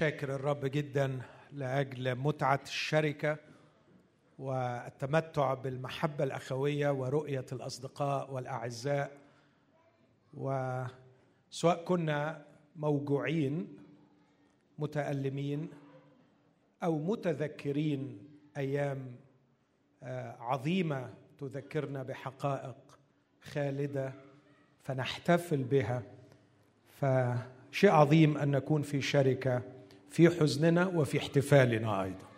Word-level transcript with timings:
شاكر 0.00 0.34
الرب 0.34 0.66
جدا 0.66 1.20
لأجل 1.52 2.14
متعة 2.14 2.60
الشركة 2.62 3.36
والتمتع 4.38 5.54
بالمحبة 5.54 6.24
الأخوية 6.24 6.90
ورؤية 6.90 7.46
الأصدقاء 7.52 8.32
والأعزاء. 8.32 9.18
وسواء 10.34 11.84
كنا 11.84 12.44
موجوعين 12.76 13.76
متألمين 14.78 15.68
أو 16.82 16.98
متذكرين 16.98 18.18
أيام 18.56 19.16
آه، 20.02 20.36
عظيمة 20.40 21.10
تذكرنا 21.38 22.02
بحقائق 22.02 22.76
خالدة 23.42 24.12
فنحتفل 24.82 25.62
بها. 25.62 26.02
فشيء 27.00 27.90
عظيم 27.90 28.38
أن 28.38 28.50
نكون 28.50 28.82
في 28.82 29.02
شركة. 29.02 29.79
في 30.10 30.30
حزننا 30.30 30.86
وفي 30.86 31.18
احتفالنا 31.18 32.02
أيضا. 32.02 32.30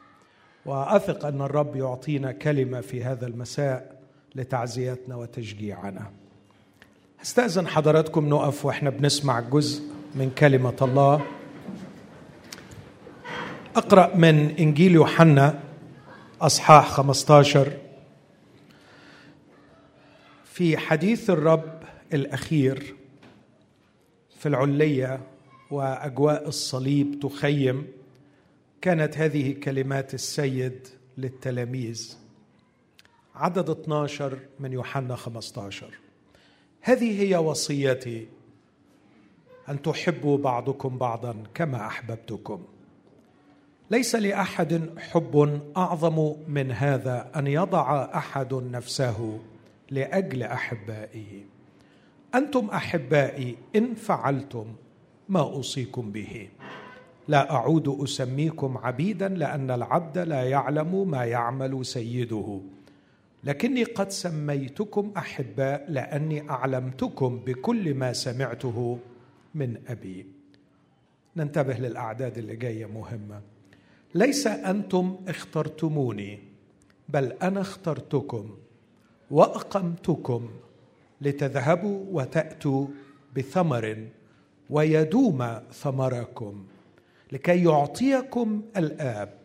وأثق 0.66 1.26
أن 1.26 1.40
الرب 1.42 1.76
يعطينا 1.76 2.32
كلمة 2.32 2.80
في 2.80 3.04
هذا 3.04 3.26
المساء 3.26 4.00
لتعزيتنا 4.34 5.16
وتشجيعنا. 5.16 6.10
استأذن 7.22 7.66
حضراتكم 7.66 8.28
نقف 8.28 8.64
وإحنا 8.64 8.90
بنسمع 8.90 9.40
جزء 9.40 9.82
من 10.14 10.30
كلمة 10.30 10.76
الله. 10.82 11.22
أقرأ 13.76 14.16
من 14.16 14.56
إنجيل 14.58 14.92
يوحنا 14.92 15.60
أصحاح 16.40 16.88
15 16.88 17.72
في 20.44 20.76
حديث 20.76 21.30
الرب 21.30 21.82
الأخير 22.12 22.94
في 24.38 24.48
العلية 24.48 25.20
وأجواء 25.72 26.48
الصليب 26.48 27.20
تخيم 27.20 27.86
كانت 28.80 29.18
هذه 29.18 29.52
كلمات 29.52 30.14
السيد 30.14 30.88
للتلاميذ. 31.18 32.16
عدد 33.34 33.70
12 33.70 34.38
من 34.60 34.72
يوحنا 34.72 35.16
15 35.16 35.98
هذه 36.80 37.22
هي 37.22 37.36
وصيتي 37.36 38.28
أن 39.68 39.82
تحبوا 39.82 40.38
بعضكم 40.38 40.98
بعضا 40.98 41.36
كما 41.54 41.86
أحببتكم. 41.86 42.62
ليس 43.90 44.14
لأحد 44.14 44.98
حب 44.98 45.60
أعظم 45.76 46.34
من 46.48 46.72
هذا 46.72 47.30
أن 47.36 47.46
يضع 47.46 48.04
أحد 48.14 48.54
نفسه 48.54 49.40
لأجل 49.90 50.42
أحبائه. 50.42 51.44
أنتم 52.34 52.66
أحبائي 52.70 53.56
إن 53.76 53.94
فعلتم 53.94 54.66
ما 55.28 55.40
أوصيكم 55.40 56.12
به. 56.12 56.48
لا 57.28 57.50
أعود 57.52 57.88
أسميكم 57.88 58.78
عبيدا 58.78 59.28
لأن 59.28 59.70
العبد 59.70 60.18
لا 60.18 60.42
يعلم 60.42 61.10
ما 61.10 61.24
يعمل 61.24 61.86
سيده. 61.86 62.60
لكني 63.44 63.84
قد 63.84 64.10
سميتكم 64.10 65.12
أحباء 65.16 65.86
لأني 65.88 66.50
أعلمتكم 66.50 67.38
بكل 67.38 67.94
ما 67.94 68.12
سمعته 68.12 68.98
من 69.54 69.76
أبي. 69.88 70.26
ننتبه 71.36 71.74
للأعداد 71.74 72.38
اللي 72.38 72.56
جاية 72.56 72.86
مهمة. 72.86 73.40
ليس 74.14 74.46
أنتم 74.46 75.16
اخترتموني 75.28 76.38
بل 77.08 77.32
أنا 77.42 77.60
اخترتكم 77.60 78.50
وأقمتكم 79.30 80.50
لتذهبوا 81.20 82.04
وتأتوا 82.10 82.86
بثمر 83.36 84.06
ويدوم 84.72 85.60
ثمركم 85.72 86.64
لكي 87.32 87.64
يعطيكم 87.64 88.62
الآب. 88.76 89.38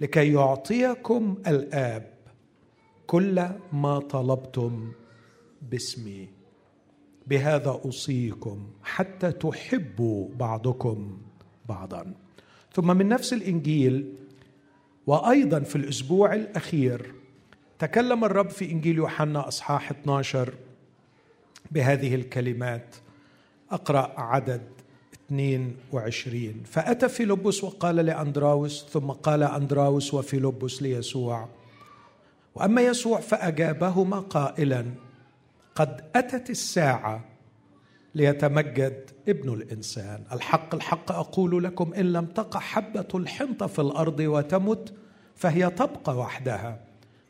لكي 0.00 0.32
يعطيكم 0.32 1.36
الآب 1.46 2.10
كل 3.06 3.48
ما 3.72 3.98
طلبتم 3.98 4.92
باسمي. 5.62 6.28
بهذا 7.26 7.70
أوصيكم 7.70 8.66
حتى 8.82 9.32
تحبوا 9.32 10.28
بعضكم 10.34 11.18
بعضا. 11.68 12.14
ثم 12.72 12.96
من 12.96 13.08
نفس 13.08 13.32
الإنجيل 13.32 14.14
وأيضا 15.06 15.60
في 15.60 15.76
الأسبوع 15.76 16.34
الأخير 16.34 17.14
تكلم 17.78 18.24
الرب 18.24 18.50
في 18.50 18.70
إنجيل 18.70 18.96
يوحنا 18.96 19.48
أصحاح 19.48 19.90
12 19.90 20.54
بهذه 21.70 22.14
الكلمات. 22.14 22.96
أقرأ 23.70 24.20
عدد 24.20 24.62
22 25.26 26.62
فأتى 26.64 27.08
فيلبس 27.08 27.64
وقال 27.64 27.96
لأندراوس 27.96 28.86
ثم 28.90 29.10
قال 29.10 29.42
أندراوس 29.42 30.14
وفيلبس 30.14 30.82
ليسوع. 30.82 31.48
وأما 32.54 32.82
يسوع 32.82 33.20
فأجابهما 33.20 34.20
قائلا 34.20 34.86
قد 35.74 36.00
أتت 36.16 36.50
الساعة 36.50 37.24
ليتمجد 38.14 39.10
ابن 39.28 39.52
الإنسان. 39.52 40.24
الحق 40.32 40.74
الحق 40.74 41.12
أقول 41.12 41.64
لكم 41.64 41.94
إن 41.94 42.12
لم 42.12 42.26
تقع 42.26 42.60
حبة 42.60 43.08
الحنطه 43.14 43.66
في 43.66 43.78
الأرض 43.78 44.20
وتمت 44.20 44.94
فهي 45.34 45.70
تبقى 45.70 46.16
وحدها. 46.16 46.80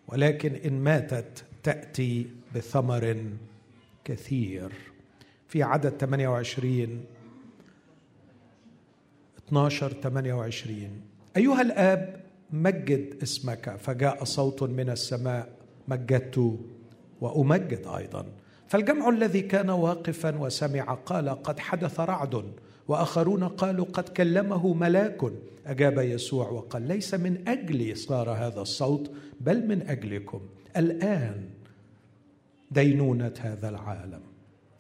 ولكن 0.08 0.54
إن 0.54 0.80
ماتت 0.80 1.44
تأتي 1.62 2.26
بثمر 2.54 3.24
كثير. 4.04 4.93
في 5.54 5.62
عدد 5.62 5.90
28 5.90 7.04
12 9.48 9.92
28 9.92 11.00
أيها 11.36 11.62
الآب 11.62 12.20
مجد 12.50 13.22
اسمك. 13.22 13.76
فجاء 13.76 14.24
صوت 14.24 14.62
من 14.62 14.90
السماء. 14.90 15.48
مجدت 15.88 16.58
وأمجد 17.20 17.86
أيضا. 17.86 18.26
فالجمع 18.68 19.08
الذي 19.08 19.40
كان 19.40 19.70
واقفا 19.70 20.38
وسمع 20.38 20.94
قال 20.94 21.28
قد 21.28 21.58
حدث 21.58 22.00
رعد. 22.00 22.52
وآخرون 22.88 23.44
قالوا 23.44 23.86
قد 23.92 24.08
كلمه 24.08 24.74
ملاك. 24.74 25.20
أجاب 25.66 25.98
يسوع 25.98 26.48
وقال 26.48 26.82
ليس 26.82 27.14
من 27.14 27.48
أجلي. 27.48 27.94
صار 27.94 28.30
هذا 28.30 28.60
الصوت 28.60 29.10
بل 29.40 29.66
من 29.66 29.82
أجلكم. 29.82 30.40
الآن 30.76 31.48
دينونة 32.70 33.34
هذا 33.40 33.68
العالم. 33.68 34.33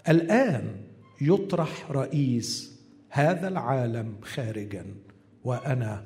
الآن 0.08 0.76
يطرح 1.20 1.90
رئيس 1.90 2.80
هذا 3.08 3.48
العالم 3.48 4.14
خارجا 4.22 4.86
وأنا 5.44 6.04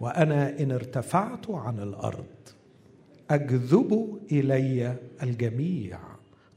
وأنا 0.00 0.60
إن 0.60 0.72
ارتفعت 0.72 1.50
عن 1.50 1.78
الأرض 1.78 2.26
أجذب 3.30 4.20
إلي 4.32 4.96
الجميع. 5.22 5.98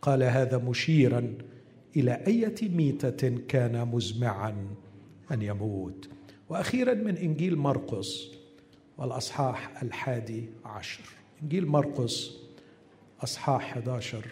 قال 0.01 0.23
هذا 0.23 0.57
مشيرا 0.57 1.33
إلى 1.95 2.23
إيه 2.27 2.69
ميتة 2.69 3.29
كان 3.47 3.87
مزمعا 3.87 4.67
أن 5.31 5.41
يموت. 5.41 6.09
وأخيرا 6.49 6.93
من 6.93 7.17
إنجيل 7.17 7.55
مرقس 7.57 8.27
والأصحاح 8.97 9.83
الحادي 9.83 10.49
عشر. 10.65 11.03
إنجيل 11.43 11.67
مرقس 11.67 12.31
أصحاح 13.23 13.77
11 13.77 14.25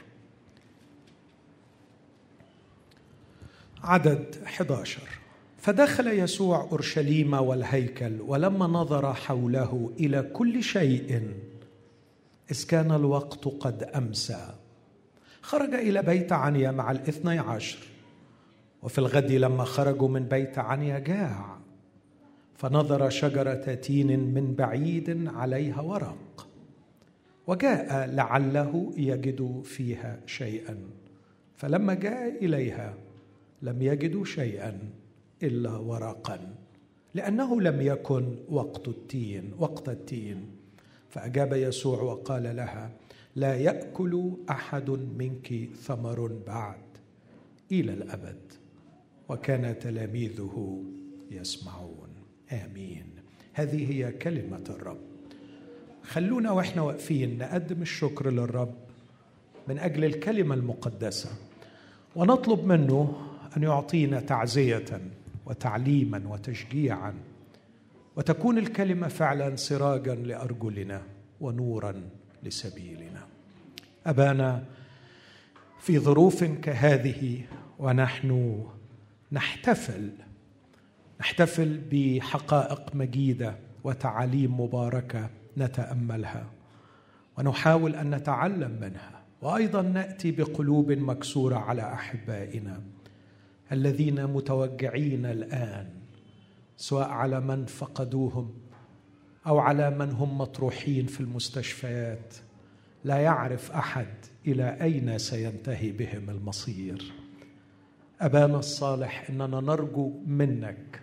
عدد 3.84 4.36
11 4.46 5.02
فدخل 5.58 6.08
يسوع 6.08 6.62
أورشليم 6.72 7.34
والهيكل 7.34 8.22
ولما 8.22 8.68
نظر 8.68 9.14
حوله 9.14 9.92
إلى 10.00 10.22
كل 10.22 10.64
شيء 10.64 11.34
إذ 12.52 12.66
كان 12.68 12.92
الوقت 12.92 13.46
قد 13.46 13.84
أمسى. 13.84 14.56
خرج 15.42 15.74
إلى 15.74 16.02
بيت 16.02 16.31
عنيا 16.31 16.72
مع 16.72 16.92
الاثني 16.92 17.40
عشر. 17.40 17.80
وفي 18.84 18.97
الغد 18.97 19.31
لما 19.31 19.64
خرجوا 19.64 20.08
من 20.08 20.24
بيت 20.24 20.58
عنيا 20.58 21.00
جاع. 21.00 21.58
فنظر 22.56 23.10
شجرة 23.10 23.74
تين 23.74 24.33
من 24.33 24.56
بعيد 24.56 25.28
عليها 25.28 25.81
ورق. 25.81 26.48
وجاء 27.48 28.06
لعله 28.06 28.94
يجد 28.98 29.62
فيها 29.66 30.19
شيئا. 30.25 30.78
فلما 31.57 31.94
جاء 31.94 32.45
إليها 32.45 32.94
لم 33.62 33.81
يجدوا 33.81 34.25
شيئا 34.25 34.80
إلا 35.44 35.78
ورقا 35.78 36.56
لأنه 37.13 37.62
لم 37.62 37.81
يكن 37.81 38.36
وقت 38.50 38.88
التين 38.88 39.54
وقت 39.60 39.90
التين. 39.90 40.46
فأجاب 41.10 41.54
يسوع 41.54 42.02
وقال 42.02 42.56
لها 42.56 42.92
لا 43.36 43.56
يأكل 43.56 44.31
أحد 44.50 44.90
منك 44.90 45.69
ثمر 45.84 46.28
بعد 46.48 46.81
إلى 47.72 47.94
الأبد. 47.94 48.40
وكان 49.30 49.80
تلاميذه 49.80 50.84
يسمعون. 51.31 52.10
آمين. 52.52 53.06
هذه 53.54 53.92
هي 53.92 54.12
كلمة 54.12 54.64
الرب. 54.69 55.02
خلونا 56.04 56.52
وإحنا 56.52 56.81
واقفين 56.81 57.38
نقدم 57.38 57.81
الشكر 57.81 58.30
للرب 58.30 58.74
من 59.68 59.80
أجل 59.80 60.06
الكلمة 60.06 60.56
المقدسة 60.56 61.30
ونطلب 62.16 62.66
منه 62.66 63.31
أن 63.57 63.63
يعطينا 63.63 64.19
تعزية 64.19 65.01
وتعليما 65.45 66.21
وتشجيعا 66.27 67.13
وتكون 68.15 68.57
الكلمة 68.57 69.07
فعلا 69.07 69.56
سراجا 69.56 70.15
لأرجلنا 70.15 71.01
ونورا 71.42 72.01
لسبيلنا. 72.44 73.27
أبانا 74.06 74.63
في 75.80 76.00
ظروف 76.00 76.44
كهذه 76.44 77.42
ونحن 77.80 78.63
نحتفل 79.31 80.09
نحتفل 81.21 81.81
بحقائق 81.92 82.95
مجيدة 82.95 83.56
وتعاليم 83.83 84.62
مباركة 84.62 85.30
نتأملها 85.57 86.45
ونحاول 87.38 87.95
أن 87.95 88.15
نتعلم 88.15 88.77
منها 88.81 89.21
وأيضا 89.42 89.81
نأتي 89.81 90.31
بقلوب 90.31 90.92
مكسورة 90.92 91.56
على 91.56 91.94
أحبائنا. 91.94 92.81
الذين 93.71 94.25
متوجعين 94.25 95.25
الآن 95.25 95.89
سواء 96.77 97.09
على 97.09 97.39
من 97.39 97.65
فقدوهم 97.65 98.53
أو 99.47 99.59
على 99.59 99.89
من 99.89 100.12
هم 100.12 100.38
مطروحين 100.38 101.06
في 101.06 101.19
المستشفيات 101.19 102.35
لا 103.03 103.18
يعرف 103.18 103.71
أحد 103.71 104.07
إلى 104.47 104.77
أين 104.81 105.18
سينتهي 105.18 105.91
بهم 105.91 106.29
المصير. 106.29 107.13
أبانا 108.21 108.59
الصالح 108.59 109.29
إننا 109.29 109.62
نرجو 109.62 110.12
منك 110.25 111.01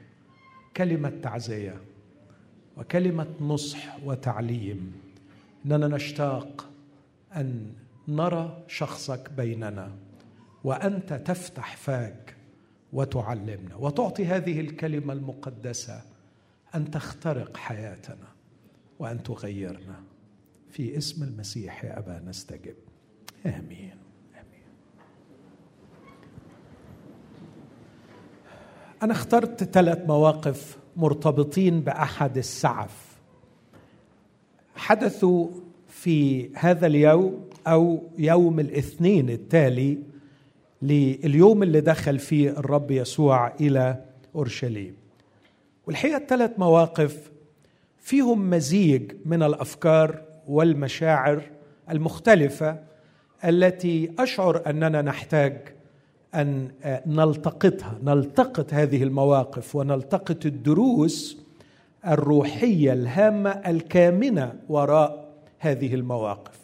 كلمة 0.76 1.12
تعزية 1.22 1.80
وكلمة 2.76 3.26
نصح 3.40 4.04
وتعليم. 4.04 4.92
إننا 5.66 5.88
نشتاق 5.88 6.70
أن 7.36 7.72
نرى 8.08 8.64
شخصك 8.68 9.30
بيننا 9.36 9.92
وأنت 10.64 11.12
تفتح 11.12 11.76
فاك 11.76 12.37
وتعلمنا. 12.92 13.76
وتعطي 13.76 14.26
هذه 14.26 14.60
الكلمة 14.60 15.12
المقدسة 15.12 16.02
أن 16.74 16.90
تخترق 16.90 17.56
حياتنا 17.56 18.28
وأن 18.98 19.22
تغيرنا. 19.22 20.02
في 20.70 20.96
اسم 20.98 21.22
المسيح 21.22 21.84
يا 21.84 21.98
أبا 21.98 22.22
نستجب. 22.26 22.74
آمين. 23.46 23.96
آمين. 24.34 24.66
أنا 29.02 29.12
اخترت 29.12 29.64
ثلاث 29.64 29.98
مواقف 30.06 30.78
مرتبطين 30.96 31.80
بأحد 31.80 32.38
السعف. 32.38 33.18
حدثوا 34.76 35.48
في 35.88 36.50
هذا 36.54 36.86
اليوم 36.86 37.48
أو 37.66 38.02
يوم 38.18 38.60
الاثنين 38.60 39.30
التالي 39.30 39.98
لليوم 40.82 41.62
اللي 41.62 41.80
دخل 41.80 42.18
فيه 42.18 42.50
الرب 42.50 42.90
يسوع 42.90 43.52
إلى 43.60 44.04
أورشليم. 44.34 44.96
والحقيقة 45.86 46.16
الثلاث 46.16 46.50
مواقف 46.58 47.30
فيهم 47.98 48.50
مزيج 48.50 49.12
من 49.24 49.42
الأفكار 49.42 50.22
والمشاعر 50.48 51.42
المختلفة 51.90 52.78
التي 53.44 54.10
أشعر 54.18 54.62
أننا 54.66 55.02
نحتاج 55.02 55.68
أن 56.34 56.70
نلتقطها 57.06 57.98
نلتقط 58.02 58.74
هذه 58.74 59.02
المواقف 59.02 59.76
ونلتقط 59.76 60.46
الدروس 60.46 61.38
الروحية 62.06 62.92
الهامة 62.92 63.50
الكامنة 63.50 64.54
وراء 64.68 65.28
هذه 65.58 65.94
المواقف. 65.94 66.58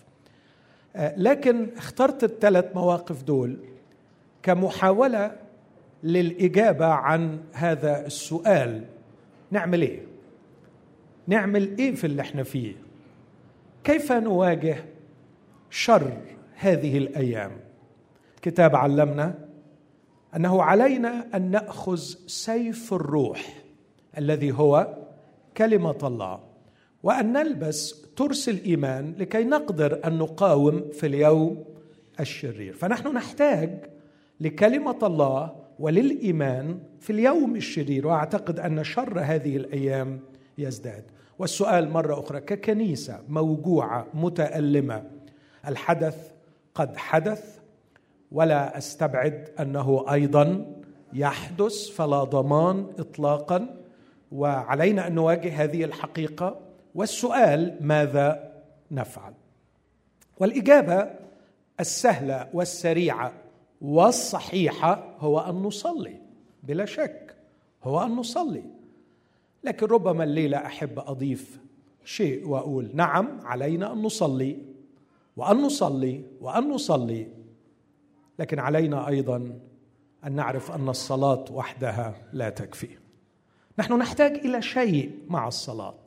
لكن 1.16 1.68
اخترت 1.76 2.24
الثلاث 2.24 2.64
مواقف 2.74 3.22
دول 3.22 3.56
كمحاولة 4.44 5.36
للإجابة 6.02 6.86
عن 6.86 7.40
هذا 7.52 8.06
السؤال. 8.06 8.84
نعمل 9.50 9.82
إيه؟ 9.82 10.02
نعمل 11.26 11.78
إيه 11.78 11.94
في 11.94 12.04
اللي 12.06 12.22
إحنا 12.22 12.42
فيه؟ 12.42 12.74
كيف 13.84 14.12
نواجه 14.12 14.76
شر 15.70 16.12
هذه 16.54 16.98
الأيام؟ 16.98 17.50
الكتاب 18.36 18.76
علمنا 18.76 19.34
أنه 20.36 20.62
علينا 20.62 21.26
أن 21.34 21.50
نأخذ 21.50 22.00
سيف 22.26 22.94
الروح 22.94 23.62
الذي 24.18 24.52
هو 24.52 24.96
كلمة 25.56 25.98
الله 26.02 26.40
وأن 27.02 27.32
نلبس 27.32 28.04
ترس 28.16 28.48
الإيمان 28.48 29.14
لكي 29.18 29.44
نقدر 29.44 30.00
أن 30.06 30.18
نقاوم 30.18 30.90
في 30.92 31.06
اليوم 31.06 31.64
الشرير. 32.20 32.72
فنحن 32.72 33.08
نحتاج 33.08 33.93
لكلمة 34.40 34.98
الله 35.02 35.56
وللإيمان 35.78 36.78
في 37.00 37.10
اليوم 37.10 37.56
الشرير. 37.56 38.06
وأعتقد 38.06 38.60
أن 38.60 38.84
شر 38.84 39.20
هذه 39.20 39.56
الأيام 39.56 40.20
يزداد. 40.58 41.04
والسؤال 41.38 41.90
مرة 41.90 42.20
أخرى 42.20 42.40
ككنيسة 42.40 43.20
موجوعة 43.28 44.06
متألمة 44.14 45.02
الحدث 45.68 46.30
قد 46.74 46.96
حدث 46.96 47.58
ولا 48.32 48.78
أستبعد 48.78 49.48
أنه 49.60 50.04
أيضا 50.12 50.66
يحدث 51.12 51.88
فلا 51.88 52.24
ضمان 52.24 52.86
اطلاقا. 52.98 53.76
وعلينا 54.32 55.06
أن 55.06 55.14
نواجه 55.14 55.64
هذه 55.64 55.84
الحقيقة. 55.84 56.60
والسؤال 56.94 57.76
ماذا 57.80 58.52
نفعل؟ 58.90 59.32
والإجابة 60.38 61.10
السهلة 61.80 62.48
والسريعة 62.52 63.32
والصحيحه 63.84 65.16
هو 65.18 65.40
أن 65.40 65.54
نصلي 65.54 66.16
بلا 66.62 66.84
شك 66.84 67.36
هو 67.82 68.00
أن 68.00 68.16
نصلي. 68.16 68.64
لكن 69.64 69.86
ربما 69.86 70.24
الليلة 70.24 70.56
أحب 70.56 70.98
أضيف 70.98 71.60
شيء 72.04 72.48
وأقول 72.48 72.90
نعم 72.94 73.40
علينا 73.42 73.92
أن 73.92 74.02
نصلي 74.02 74.58
وأن 75.36 75.56
نصلي 75.56 76.24
وأن 76.40 76.68
نصلي. 76.68 77.28
لكن 78.38 78.58
علينا 78.58 79.08
أيضا 79.08 79.58
أن 80.26 80.32
نعرف 80.32 80.72
أن 80.72 80.88
الصلاة 80.88 81.44
وحدها 81.52 82.14
لا 82.32 82.50
تكفي. 82.50 82.88
نحن 83.78 83.98
نحتاج 83.98 84.32
إلى 84.32 84.62
شيء 84.62 85.18
مع 85.28 85.48
الصلاة 85.48 86.00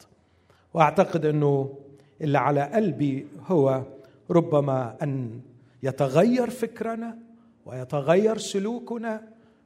وأعتقد 0.74 1.26
أنه 1.26 1.78
اللي 2.22 2.38
على 2.38 2.62
قلبي 2.62 3.28
هو 3.48 3.84
ربما 4.32 4.98
أن 5.04 5.42
يتغير 5.84 6.50
فكرنا 6.50 7.27
ويتغير 7.68 8.38
سلوكنا 8.38 9.22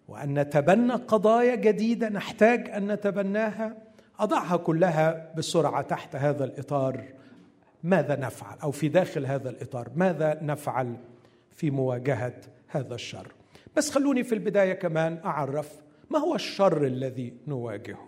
وأن 0.08 0.40
نتبنى 0.40 0.94
قضايا 0.94 1.56
جديدة 1.56 2.10
نحتاج 2.10 2.70
أن 2.70 2.92
نتبناها. 2.92 3.78
أضعها 4.20 4.58
كلها 4.58 5.34
بسرعة 5.38 5.82
تحت 5.82 6.16
هذا 6.16 6.44
الإطار. 6.44 7.04
ماذا 7.84 8.16
نفعل؟ 8.16 8.58
أو 8.64 8.72
في 8.72 8.88
داخل 8.88 9.26
هذا 9.26 9.50
الإطار 9.50 9.90
ماذا 9.96 10.40
نفعل 10.42 10.96
في 11.52 11.72
مواجهة 11.72 12.34
هذا 12.68 12.96
الشر؟ 12.96 13.28
بس 13.76 13.92
خلوني 13.92 14.24
في 14.24 14.36
البداية 14.36 14.74
كمان 14.74 15.20
أعرف 15.26 15.72
ما 16.10 16.20
هو 16.20 16.36
الشر 16.36 16.86
الذي 16.86 17.34
نواجهه. 17.48 18.08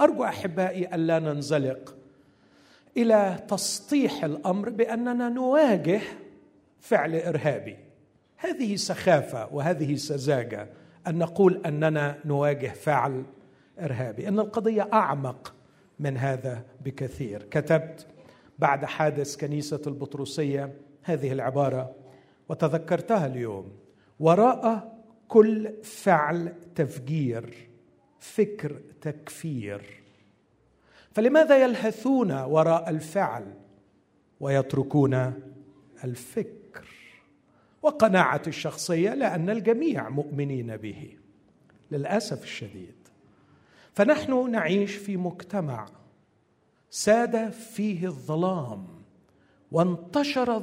أرجو 0.00 0.24
أحبائي 0.24 0.94
ألا 0.94 1.18
ننزلق 1.18 1.96
إلى 2.96 3.38
تسطيح 3.48 4.24
الأمر 4.24 4.70
بأننا 4.70 5.28
نواجه 5.28 6.00
فعل 6.80 7.14
إرهابي. 7.14 7.91
هذه 8.42 8.76
سخافة 8.76 9.48
وهذه 9.54 9.96
سذاجة 9.96 10.68
أن 11.06 11.18
نقول 11.18 11.60
أننا 11.66 12.18
نواجه 12.24 12.68
فعل 12.68 13.24
إرهابي 13.80 14.28
أن 14.28 14.38
القضية 14.38 14.88
أعمق 14.92 15.54
من 15.98 16.16
هذا 16.16 16.64
بكثير. 16.84 17.42
كتبت 17.42 18.06
بعد 18.58 18.84
حادث 18.84 19.36
كنيسة 19.36 19.80
البطرسية 19.86 20.74
هذه 21.02 21.32
العبارة 21.32 21.94
وتذكرتها 22.48 23.26
اليوم 23.26 23.72
وراء 24.20 24.92
كل 25.28 25.72
فعل 25.82 26.52
تفجير 26.74 27.68
فكر 28.20 28.80
تكفير. 29.00 30.02
فلماذا 31.12 31.64
يلهثون 31.64 32.32
وراء 32.32 32.90
الفعل 32.90 33.54
ويتركون 34.40 35.32
الفكر؟ 36.04 36.61
وقناعتي 37.82 38.50
الشخصية 38.50 39.14
لأن 39.14 39.50
الجميع 39.50 40.08
مؤمنين 40.08 40.76
به 40.76 41.16
للأسف 41.90 42.42
الشديد. 42.42 42.94
فنحن 43.94 44.50
نعيش 44.50 44.94
في 44.96 45.16
مجتمع 45.16 45.88
ساد 46.90 47.50
فيه 47.50 48.06
الظلام 48.06 48.86
وانتشر 49.72 50.62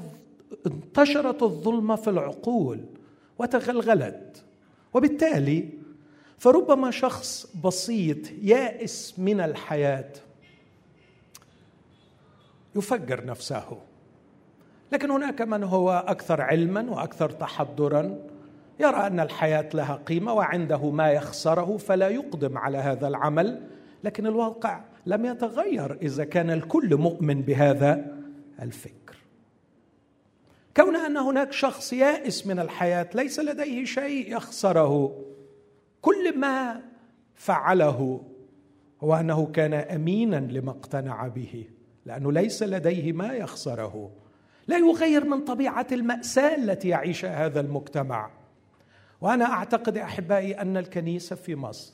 انتشرت 0.66 1.44
الظلمه 1.44 1.96
في 1.96 2.10
العقول 2.10 2.86
وتغلغلت. 3.40 4.44
وبالتالي 4.94 5.70
فربما 6.38 6.92
شخص 6.92 7.56
بسيط 7.66 8.32
يائس 8.42 9.20
من 9.20 9.42
الحياة 9.42 10.12
يفجر 12.76 13.26
نفسه. 13.26 13.89
لكن 14.92 15.12
هناك 15.12 15.42
من 15.42 15.64
هو 15.64 16.04
أكثر 16.08 16.42
علما 16.42 16.92
وأكثر 16.92 17.30
تحضرا 17.30 18.18
يرى 18.80 19.08
أن 19.08 19.20
الحياة 19.20 19.70
لها 19.74 19.96
قيمة 19.96 20.34
وعنده 20.34 20.90
ما 20.90 21.12
يخسره 21.12 21.78
فلا 21.78 22.10
يقدم 22.10 22.58
على 22.58 22.78
هذا 22.78 23.08
العمل 23.08 23.62
لكن 24.04 24.28
الواقع 24.28 24.82
لم 25.06 25.26
يتغير 25.26 25.98
إذا 26.02 26.26
كان 26.26 26.52
الكل 26.52 26.96
مؤمن 26.96 27.42
بهذا 27.42 28.16
الفكر. 28.62 29.18
كون 30.78 30.96
أن 30.96 31.18
هناك 31.18 31.52
شخص 31.52 31.94
يائس 31.94 32.48
من 32.48 32.60
الحياة 32.60 33.10
ليس 33.16 33.40
لديه 33.40 33.86
شيء 33.86 34.36
يخسره 34.36 35.26
كل 36.02 36.38
ما 36.38 36.82
فعله 37.36 38.22
هو 39.04 39.16
أنه 39.16 39.46
كان 39.46 39.74
امينا 39.74 40.36
لما 40.36 40.72
اقتنع 40.72 41.28
به 41.28 41.66
لأنه 42.06 42.32
ليس 42.32 42.64
لديه 42.64 43.14
ما 43.14 43.34
يخسره. 43.34 44.12
لا 44.70 44.78
يغير 44.78 45.26
من 45.26 45.44
طبيعة 45.44 45.88
المأساة 45.92 46.56
التي 46.56 46.88
يعيشها 46.88 47.46
هذا 47.46 47.60
المجتمع. 47.60 48.30
وأنا 49.22 49.46
أعتقد 49.46 49.98
أحبائي 49.98 50.62
أن 50.62 50.78
الكنيسة 50.78 51.36
في 51.36 51.56
مصر 51.56 51.94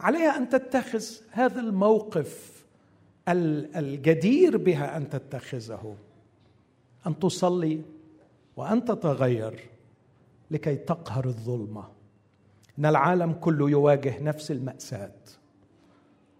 عليها 0.00 0.36
أن 0.36 0.48
تتخذ 0.48 1.04
هذا 1.30 1.60
الموقف 1.60 2.64
الجدير 3.28 4.56
بها 4.56 4.96
أن 4.96 5.08
تتخذه 5.08 5.96
أن 7.06 7.18
تصلي 7.18 7.82
وأن 8.56 8.84
تتغير 8.84 9.60
لكي 10.50 10.76
تقهر 10.76 11.24
الظلمة. 11.24 11.84
إن 12.78 12.86
العالم 12.86 13.32
كله 13.32 13.70
يواجه 13.70 14.22
نفس 14.22 14.50
المأساة. 14.50 15.12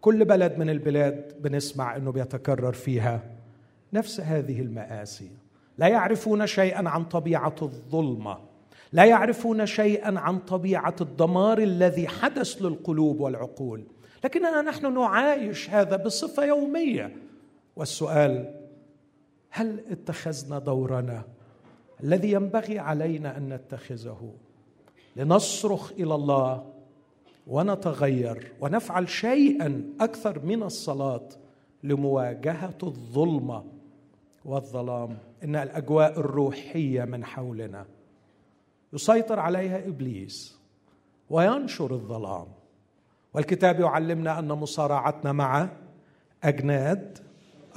كل 0.00 0.24
بلد 0.24 0.58
من 0.58 0.70
البلاد 0.70 1.42
بنسمع 1.42 1.96
إنه 1.96 2.12
بيتكرر 2.12 2.72
فيها 2.72 3.22
نفس 3.92 4.20
هذه 4.20 4.60
المآسي. 4.60 5.47
لا 5.78 5.88
يعرفون 5.88 6.46
شيئا 6.46 6.88
عن 6.88 7.04
طبيعة 7.04 7.56
الظلمة 7.62 8.38
لا 8.92 9.04
يعرفون 9.04 9.66
شيئا 9.66 10.18
عن 10.18 10.38
طبيعة 10.38 10.96
الدمار 11.00 11.58
الذي 11.58 12.08
حدث 12.08 12.62
للقلوب 12.62 13.20
والعقول. 13.20 13.84
لكننا 14.24 14.62
نحن 14.62 14.94
نعايش 14.94 15.70
هذا 15.70 15.96
بصفة 15.96 16.44
يومية. 16.44 17.16
والسؤال 17.76 18.54
هل 19.50 19.84
اتخذنا 19.90 20.58
دورنا 20.58 21.22
الذي 22.04 22.32
ينبغي 22.32 22.78
علينا 22.78 23.36
أن 23.36 23.48
نتخذه 23.48 24.32
لنصرخ 25.16 25.92
إلى 25.92 26.14
الله 26.14 26.72
ونتغير 27.46 28.52
ونفعل 28.60 29.08
شيئا 29.08 29.84
أكثر 30.00 30.44
من 30.44 30.62
الصلاة 30.62 31.28
لمواجهة 31.82 32.78
الظلمة؟ 32.82 33.64
والظلام 34.44 35.18
إن 35.44 35.56
الأجواء 35.56 36.20
الروحية 36.20 37.04
من 37.04 37.24
حولنا. 37.24 37.86
يسيطر 38.92 39.38
عليها 39.38 39.88
إبليس 39.88 40.58
وينشر 41.30 41.94
الظلام. 41.94 42.46
والكتاب 43.34 43.80
يعلمنا 43.80 44.38
أن 44.38 44.48
مصارعتنا 44.48 45.32
مع 45.32 45.68
أجناد 46.44 47.18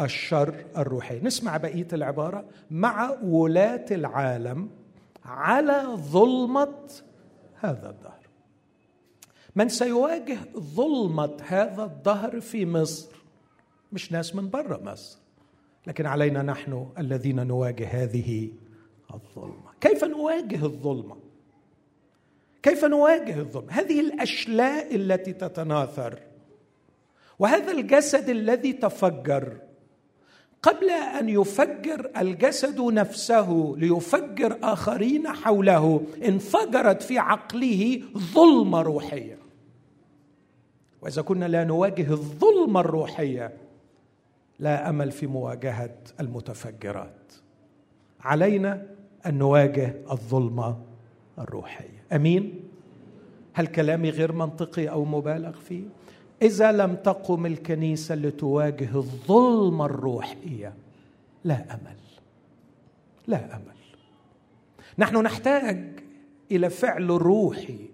الشر 0.02 0.66
الروحي. 0.78 1.20
نسمع 1.20 1.58
بقية 1.58 1.88
العبارة. 1.94 2.46
مع 2.72 3.18
ولاة 3.24 3.86
العالم 3.92 4.70
على 5.26 5.84
ظلمة 5.96 6.78
هذا 7.60 7.90
الدهر. 7.90 8.22
من 9.56 9.70
سيواجه 9.70 10.38
ظلمة 10.58 11.38
هذا 11.48 11.84
الدهر 11.84 12.42
في 12.42 12.66
مصر؟ 12.66 13.12
مش 13.92 14.12
ناس 14.12 14.36
من 14.36 14.50
برا 14.50 14.84
مصر. 14.84 15.21
لكن 15.88 16.06
علينا 16.06 16.42
نحن 16.42 16.88
الذين 16.98 17.48
نواجه 17.48 17.88
هذه 17.88 18.50
الظلمة. 19.14 19.72
كيف 19.82 20.04
نواجه 20.04 20.66
الظلمة؟ 20.66 21.16
كيف 22.64 22.86
نواجه 22.86 23.40
الظلمة؟ 23.40 23.72
هذه 23.72 24.00
الأشلاء 24.00 24.96
التي 24.96 25.34
تتناثر 25.34 26.20
وهذا 27.40 27.72
الجسد 27.72 28.30
الذي 28.30 28.74
تفجر. 28.74 29.58
قبل 30.64 30.90
أن 30.90 31.30
يفجر 31.30 32.12
الجسد 32.18 32.82
نفسه 32.82 33.76
ليفجر 33.78 34.58
آخرين 34.64 35.28
حوله 35.28 36.06
انفجرت 36.26 37.02
في 37.02 37.18
عقله 37.18 38.02
ظلمة 38.18 38.82
روحية. 38.82 39.38
وإذا 41.02 41.22
كنا 41.22 41.46
لا 41.46 41.64
نواجه 41.64 42.12
الظلمة 42.12 42.80
الروحية 42.80 43.71
لا 44.62 44.90
أمل 44.90 45.12
في 45.12 45.28
مواجهة 45.28 45.98
المتفجرات. 46.20 47.34
علينا 48.22 48.88
أن 49.26 49.38
نواجه 49.38 49.96
الظلمه 50.12 50.78
الروحيه 51.40 52.04
أمين؟ 52.14 52.60
هل 53.54 53.68
كلامي 53.68 54.10
غير 54.10 54.32
منطقي 54.32 54.90
أو 54.90 55.06
مبالغ 55.06 55.52
فيه؟ 55.52 55.84
إذا 56.42 56.72
لم 56.72 56.96
تقم 56.96 57.46
الكنيسة 57.46 58.16
لتواجه 58.16 58.96
الظلمه 58.96 59.86
الروحيه 59.86 60.74
لا 61.44 61.74
أمل. 61.74 61.98
لا 63.28 63.56
أمل. 63.56 63.76
نحن 64.98 65.18
نحتاج 65.18 66.00
إلى 66.52 66.70
فعل 66.70 67.08
روحي. 67.08 67.90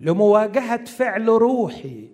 لمواجهة 0.00 0.84
فعل 0.84 1.28
روحي 1.28 2.08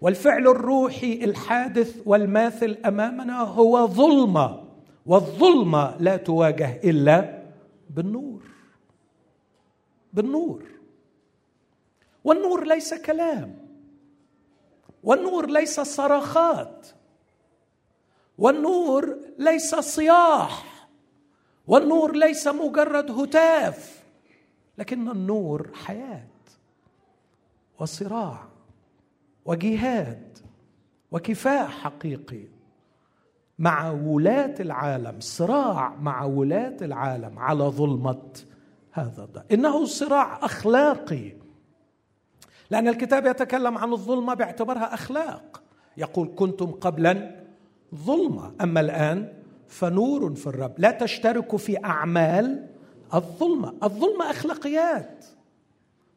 والفعل 0.00 0.48
الروحي 0.48 1.24
الحادث 1.24 2.02
والماثل 2.06 2.78
أمامنا 2.86 3.40
هو 3.40 3.86
ظلمة 3.86 4.64
والظلمة 5.06 5.96
لا 6.00 6.16
تواجه 6.16 6.80
إلا 6.84 7.42
بالنور 7.90 8.42
بالنور. 10.12 10.62
والنور 12.24 12.66
ليس 12.66 12.94
كلام 12.94 13.68
والنور 15.02 15.46
ليس 15.50 15.80
صرخات 15.80 16.86
والنور 18.38 19.18
ليس 19.38 19.74
صياح 19.74 20.88
والنور 21.66 22.16
ليس 22.16 22.46
مجرد 22.48 23.10
هتاف 23.10 24.02
لكن 24.78 25.08
النور 25.08 25.70
حياة 25.74 26.28
وصراع. 27.80 28.47
وجهاد 29.48 30.38
وكفاح 31.10 31.70
حقيقي 31.70 32.44
مع 33.58 33.90
ولاة 33.90 34.54
العالم 34.60 35.20
صراع 35.20 35.94
مع 35.94 36.24
ولاة 36.24 36.76
العالم 36.82 37.38
على 37.38 37.64
ظلمة 37.64 38.22
هذا 38.92 39.24
الضوء 39.24 39.42
إنه 39.52 39.84
صراع 39.84 40.44
أخلاقي. 40.44 41.32
لأن 42.70 42.88
الكتاب 42.88 43.26
يتكلم 43.26 43.78
عن 43.78 43.92
الظلمة 43.92 44.34
باعتبارها 44.34 44.94
أخلاق. 44.94 45.62
يقول 45.96 46.32
كنتم 46.36 46.66
قبلا 46.66 47.44
ظلمة 47.94 48.54
أما 48.60 48.80
الآن 48.80 49.32
فنور 49.68 50.34
في 50.34 50.46
الرب. 50.46 50.74
لا 50.78 50.90
تشتركوا 50.90 51.58
في 51.58 51.84
أعمال 51.84 52.66
الظلمة. 53.14 53.74
الظلمة 53.82 54.30
أخلاقيات 54.30 55.24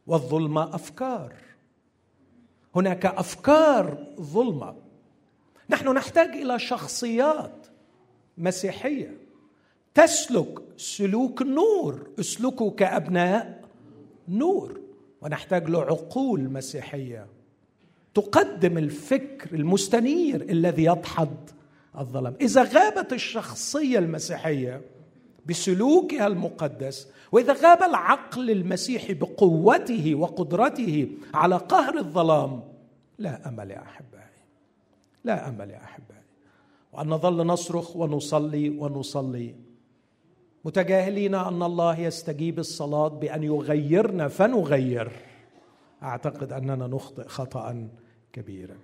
والظلمة 0.08 0.76
أفكار. 0.76 1.34
هناك 2.76 3.06
أفكار 3.06 4.08
ظلمة. 4.22 4.76
نحن 5.70 5.88
نحتاج 5.94 6.30
إلى 6.30 6.60
شخصيات 6.60 7.68
مسيحية 8.38 9.18
تسلك 9.94 10.60
سلوك 10.78 11.42
النور 11.42 12.10
اسلكوا 12.20 12.72
كأبناء 12.72 13.62
نور. 14.28 14.82
ونحتاج 15.22 15.70
له 15.70 15.82
عقول 15.82 16.50
مسيحية 16.50 17.28
تقدم 18.14 18.78
الفكر 18.78 19.56
المستنير 19.56 20.42
الذي 20.42 20.84
يدحض 20.84 21.50
الظلام 21.98 22.36
إذا 22.42 22.64
غابت 22.64 23.14
الشخصية 23.14 24.00
المسيحية 24.00 24.82
بسلوكها 25.46 26.28
المقدس 26.28 27.08
وإذا 27.32 27.54
غاب 27.54 27.84
العقل 27.84 28.52
المسيحي 28.52 29.14
بقوته 29.14 30.16
وقدرته 30.16 31.08
على 31.34 31.58
قهر 31.58 31.98
الظلام 31.98 32.64
لا 33.20 33.50
أمل 33.50 33.72
يا 33.72 33.82
أحبائي 33.82 34.12
لا 35.24 35.50
أمل 35.50 35.70
يا 35.70 35.84
أحبائي. 35.84 36.22
وأن 36.94 37.08
نظل 37.08 37.48
نصرخ 37.48 37.96
ونصلي 37.96 38.70
ونصلي 38.70 39.56
متجاهلين 40.66 41.36
أن 41.36 41.64
الله 41.64 42.00
يستجيب 42.00 42.60
الصلاة 42.60 43.08
بأن 43.08 43.44
يغيرنا 43.44 44.28
فنغير. 44.28 45.12
أعتقد 46.04 46.54
أننا 46.54 46.88
نخطئ 46.88 47.28
خطأ 47.28 47.88
كبيرا. 48.34 48.78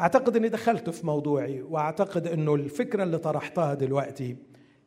أعتقد 0.00 0.36
إني 0.36 0.48
دخلت 0.48 0.90
في 0.90 1.06
موضوعي 1.06 1.62
وأعتقد 1.62 2.26
إنه 2.26 2.54
الفكرة 2.54 3.02
اللي 3.02 3.18
طرحتها 3.18 3.74
دلوقتي 3.74 4.36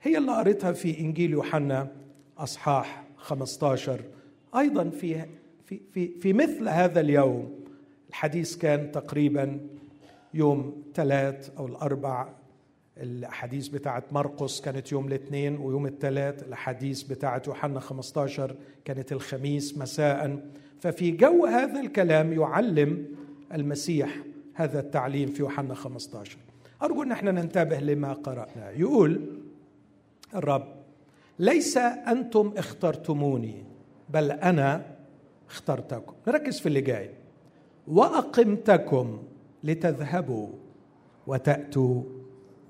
هي 0.01 0.17
اللي 0.17 0.31
قريتها 0.31 0.71
في 0.71 0.99
إنجيل 0.99 1.31
يوحنا 1.31 1.91
أصحاح 2.37 3.03
15 3.17 4.01
أيضا 4.57 4.89
في 4.89 5.25
في 5.65 5.79
في 5.93 6.07
في 6.19 6.33
مثل 6.33 6.67
هذا 6.69 6.99
اليوم. 6.99 7.59
الحديث 8.09 8.55
كان 8.57 8.91
تقريبا 8.91 9.59
يوم 10.33 10.83
ثلاث 10.95 11.49
أو 11.57 11.67
الأربع. 11.67 12.27
الاحاديث 12.97 13.67
بتاعت 13.67 14.13
مرقس 14.13 14.61
كانت 14.61 14.91
يوم 14.91 15.07
الاثنين 15.07 15.57
ويوم 15.57 15.85
الثلاث. 15.85 16.43
الاحاديث 16.43 17.03
بتاعت 17.03 17.47
يوحنا 17.47 17.79
15 17.79 18.55
كانت 18.85 19.11
الخميس 19.11 19.77
مساء. 19.77 20.49
ففي 20.79 21.11
جو 21.11 21.45
هذا 21.45 21.79
الكلام 21.79 22.33
يعلم 22.33 23.05
المسيح 23.53 24.17
هذا 24.53 24.79
التعليم 24.79 25.29
في 25.29 25.41
يوحنا 25.41 25.73
15 25.73 26.37
أرجو 26.83 27.03
إن 27.03 27.11
إحنا 27.11 27.31
ننتبه 27.31 27.79
لما 27.79 28.13
قرأنا. 28.13 28.71
يقول 28.71 29.21
الرب 30.35 30.67
ليس 31.39 31.77
أنتم 31.77 32.53
اخترتموني 32.57 33.63
بل 34.09 34.31
أنا 34.31 34.85
اخترتكم. 35.49 36.13
نركز 36.27 36.59
في 36.59 36.65
اللي 36.65 36.81
جاي. 36.81 37.09
وأقمتكم 37.87 39.23
لتذهبوا 39.63 40.47
وتأتوا 41.27 42.03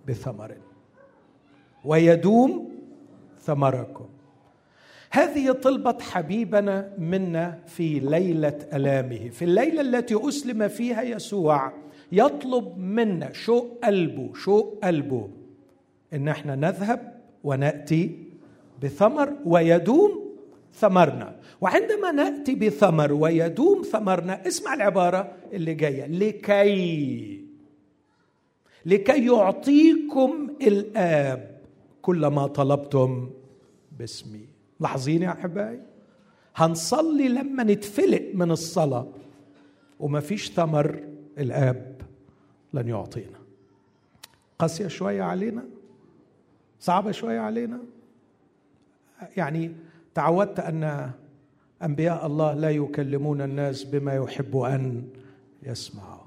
بثمر. 0.07 0.57
ويدوم 1.85 2.71
ثمركم. 3.39 4.05
هذه 5.11 5.51
طلبة 5.51 5.97
حبيبنا 5.99 6.93
منا 6.97 7.59
في 7.67 7.99
ليلة 7.99 8.59
ألامه. 8.73 9.29
في 9.29 9.45
الليلة 9.45 9.81
التي 9.81 10.27
أسلم 10.27 10.67
فيها 10.67 11.01
يسوع 11.01 11.71
يطلب 12.11 12.77
منا 12.77 13.33
شوق 13.33 13.79
قلبه 13.83 14.33
شوق 14.33 14.79
قلبه؟ 14.83 15.29
إن 16.13 16.27
إحنا 16.27 16.55
نذهب 16.55 17.14
ونأتي 17.45 18.19
بثمر 18.83 19.33
ويدوم 19.45 20.11
ثمرنا. 20.73 21.35
وعندما 21.61 22.11
نأتي 22.11 22.55
بثمر 22.55 23.13
ويدوم 23.13 23.81
ثمرنا 23.81 24.47
اسمع 24.47 24.73
العبارة 24.73 25.31
اللي 25.53 25.73
جاية. 25.73 26.05
لكي 26.07 27.45
لكي 28.85 29.25
يعطيكم 29.25 30.49
الآب 30.61 31.61
كل 32.01 32.27
ما 32.27 32.47
طلبتم 32.47 33.29
باسمي. 33.99 34.47
لاحظين 34.79 35.21
يا 35.21 35.31
أحبائي؟ 35.31 35.79
هنصلي 36.55 37.27
لما 37.29 37.63
نتفلق 37.63 38.31
من 38.33 38.51
الصلاة 38.51 39.07
وما 39.99 40.19
فيش 40.19 40.51
ثمر 40.51 41.03
الآب 41.37 42.01
لن 42.73 42.87
يعطينا. 42.87 43.39
قاسية 44.59 44.87
شوية 44.87 45.23
علينا. 45.23 45.63
صعبة 46.85 47.11
شوية 47.11 47.39
علينا. 47.39 47.79
يعني 49.37 49.71
تعودت 50.13 50.59
أن 50.59 51.11
أنبياء 51.83 52.25
الله 52.25 52.53
لا 52.53 52.69
يكلمون 52.69 53.41
الناس 53.41 53.83
بما 53.83 54.13
يحب 54.13 54.57
أن 54.57 55.07
يسمعوا. 55.63 56.25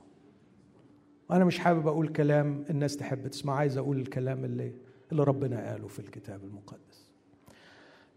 وأنا 1.31 1.45
مش 1.45 1.59
حابب 1.59 1.87
أقول 1.87 2.09
كلام 2.09 2.65
الناس 2.71 2.97
تحب 2.97 3.29
تسمع 3.29 3.55
عايز 3.57 3.79
أقول 3.79 3.99
الكلام 3.99 4.45
اللي 4.45 4.73
اللي 5.13 5.25
ربنا 5.25 5.71
قاله 5.71 5.89
في 5.89 5.99
الكتاب 5.99 6.41
المقدس. 6.45 7.09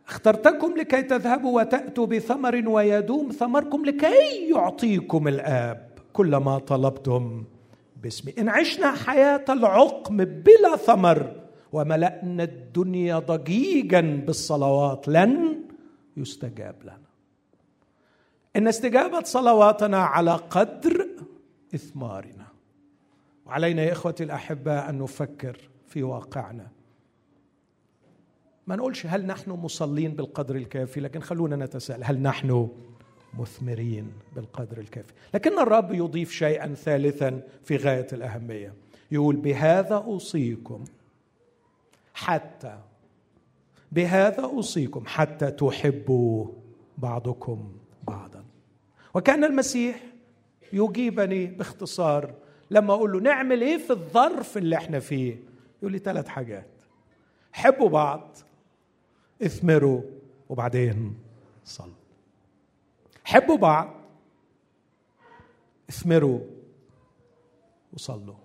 اخترتكم 0.08 0.74
لكي 0.78 1.02
تذهبوا 1.04 1.62
وتأتوا 1.62 2.06
بثمر 2.06 2.70
ويدوم 2.70 3.32
ثمركم 3.32 3.86
لكي 3.86 4.50
يعطيكم 4.56 5.28
الآب 5.28 5.92
كل 6.14 6.36
ما 6.36 6.60
طلبتم 6.60 7.44
باسمي. 8.04 8.34
إن 8.40 8.50
عشنا 8.50 8.92
حياة 8.92 9.46
العقم 9.50 10.18
بلا 10.18 10.76
ثمر 10.76 11.41
وملأنا 11.72 12.44
الدنيا 12.44 13.20
ضجيجا 13.20 14.02
بالصلوات 14.02 15.08
لن 15.08 15.64
يستجاب 16.18 16.76
لنا. 16.84 17.12
إن 18.56 18.68
استجابه 18.68 19.24
صلواتنا 19.24 19.98
على 19.98 20.32
قدر 20.32 21.08
إثمارنا. 21.76 22.48
وعلينا 23.46 23.84
يا 23.84 23.92
إخوتي 23.92 24.24
الاحباء 24.24 24.90
أن 24.90 25.00
نفكر 25.00 25.58
في 25.88 26.04
واقعنا. 26.04 26.68
ما 28.68 28.76
نقولش 28.76 29.06
هل 29.06 29.26
نحن 29.26 29.52
مصلين 29.52 30.12
بالقدر 30.12 30.56
الكافي 30.56 31.00
لكن 31.00 31.20
خلونا 31.20 31.56
نتساءل 31.56 32.04
هل 32.04 32.20
نحن 32.22 32.70
مثمرين 33.40 34.12
بالقدر 34.36 34.78
الكافي. 34.78 35.14
لكن 35.34 35.60
الرب 35.60 35.94
يضيف 35.94 36.32
شيئا 36.32 36.74
ثالثا 36.74 37.42
في 37.64 37.78
غاية 37.78 38.08
الأهمية. 38.14 38.74
يقول 39.12 39.36
بهذا 39.36 39.96
أوصيكم 39.96 40.84
حتى. 42.22 42.80
بهذا 43.92 44.44
أوصيكم 44.44 45.04
حتى 45.08 45.52
تحبوا 45.52 46.48
بعضكم 46.98 47.74
بعضا. 48.04 48.46
وكان 49.14 49.44
المسيح 49.44 50.04
يجيبني 50.74 51.46
باختصار 51.46 52.34
لما 52.72 52.94
أقول 52.94 53.12
له 53.12 53.20
نعمل 53.20 53.62
إيه 53.62 53.78
في 53.78 53.90
الظرف 53.90 54.58
اللي 54.58 54.76
إحنا 54.78 55.00
فيه؟ 55.00 55.44
يقول 55.82 55.92
لي 55.92 56.00
ثلاث 56.00 56.28
حاجات. 56.28 56.70
حبوا 57.54 57.90
بعض 57.90 58.38
اثمروا 59.42 60.02
وبعدين 60.50 61.18
صلوا. 61.66 61.94
حبوا 63.24 63.58
بعض 63.58 63.94
اثمروا 65.90 66.40
وصلوا. 67.94 68.36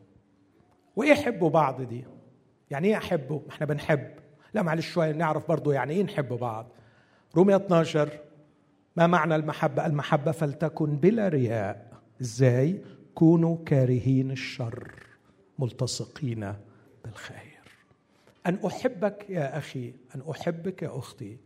وإيه 0.96 1.14
حبوا 1.14 1.50
بعض 1.50 1.82
دي؟ 1.82 2.04
يعني 2.70 2.88
إيه 2.88 2.96
أحبه؟ 2.96 3.42
إحنا 3.50 3.66
بنحب. 3.66 4.10
لا 4.54 4.62
معلش 4.62 4.90
شوية 4.90 5.12
نعرف 5.12 5.48
برضو 5.48 5.72
يعني 5.72 5.94
إيه 5.94 6.02
نحب 6.02 6.28
بعض. 6.28 6.66
رومية 7.36 7.56
12 7.56 8.18
ما 8.96 9.06
معنى 9.06 9.36
المحبة؟ 9.36 9.86
المحبة 9.86 10.32
فلتكن 10.32 10.96
بلا 10.96 11.28
رياء. 11.28 11.92
إزاي؟ 12.20 12.80
كونوا 13.14 13.56
كارهين 13.66 14.30
الشر 14.30 14.92
ملتصقين 15.58 16.54
بالخير. 17.04 17.56
أن 18.46 18.58
أحبك 18.66 19.26
يا 19.28 19.58
أخي 19.58 19.94
أن 20.14 20.22
أحبك 20.30 20.82
يا 20.82 20.98
أختي. 20.98 21.36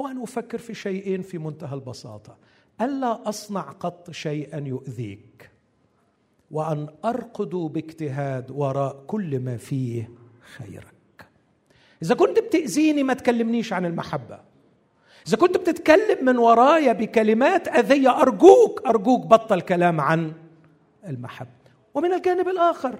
هو 0.00 0.06
أن 0.06 0.22
أفكر 0.22 0.58
في 0.58 0.74
شيئين 0.74 1.22
في 1.22 1.38
منتهى 1.38 1.74
البساطة. 1.74 2.36
ألا 2.80 3.28
أصنع 3.28 3.60
قط 3.62 4.10
شيئا 4.10 4.58
يؤذيك 4.58 5.50
وأن 6.50 6.88
أرقد 7.04 7.50
باجتهاد 7.50 8.50
وراء 8.50 9.04
كل 9.06 9.40
ما 9.40 9.56
فيه 9.56 10.10
خيرك. 10.44 10.94
إذا 12.02 12.14
كنت 12.14 12.38
بتأذيني 12.38 13.02
ما 13.02 13.14
تكلمنيش 13.14 13.72
عن 13.72 13.86
المحبة. 13.86 14.40
إذا 15.28 15.36
كنت 15.36 15.56
بتتكلم 15.56 16.24
من 16.24 16.38
ورايا 16.38 16.92
بكلمات 16.92 17.68
أذية 17.68 18.20
أرجوك 18.20 18.86
أرجوك 18.86 19.26
بطل 19.26 19.60
كلام 19.60 20.00
عن 20.00 20.32
المحبة. 21.08 21.48
ومن 21.94 22.12
الجانب 22.12 22.48
الآخر 22.48 22.98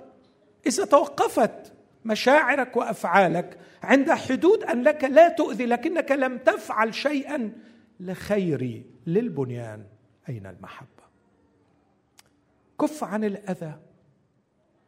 إذا 0.66 0.84
توقفت 0.84 1.72
مشاعرك 2.04 2.76
وأفعالك 2.76 3.58
عند 3.82 4.10
حدود 4.10 4.64
أن 4.64 4.82
لك 4.82 5.04
لا 5.04 5.28
تؤذي 5.28 5.66
لكنك 5.66 6.12
لم 6.12 6.38
تفعل 6.38 6.94
شيئا 6.94 7.52
لخيري 8.00 8.84
للبنيان. 9.06 9.84
أين 10.28 10.46
المحبة؟ 10.46 10.88
كف 12.80 13.04
عن 13.04 13.24
الأذى 13.24 13.78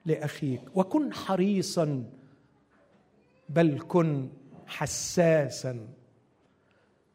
لأخيك 0.07 0.61
وكن 0.75 1.13
حريصا 1.13 2.05
بل 3.49 3.81
كن 3.89 4.29
حساسا. 4.67 5.89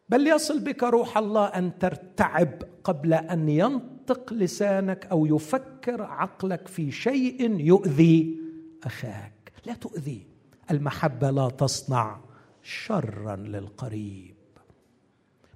بل 0.10 0.28
يصل 0.28 0.60
بك 0.60 0.84
روح 0.84 1.17
الله 1.17 1.46
أن 1.46 1.80
ترتعب 1.80 2.63
قبل 2.84 3.13
أن 3.13 3.50
ينطق 3.50 4.34
لسانك 4.34 5.06
أو 5.06 5.26
يفكر 5.26 6.02
عقلك 6.02 6.67
في 6.67 6.91
شيء 6.91 7.60
يؤذي 7.60 8.39
أخاك. 8.84 9.52
لا 9.65 9.74
تؤذي. 9.74 10.28
المحبة 10.72 11.30
لا 11.30 11.50
تصنع 11.50 12.20
شرا 12.63 13.36
للقريب. 13.36 14.36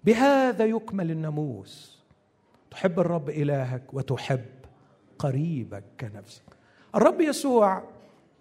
بهذا 0.04 0.66
يكمل 0.66 1.12
الناموس. 1.12 2.04
تحب 2.72 3.00
الرب 3.00 3.30
إلهك 3.30 3.94
وتحب 3.94 4.46
قريبك 5.20 5.84
كنفسك. 6.00 6.44
الرب 6.96 7.22
يسوع 7.22 7.84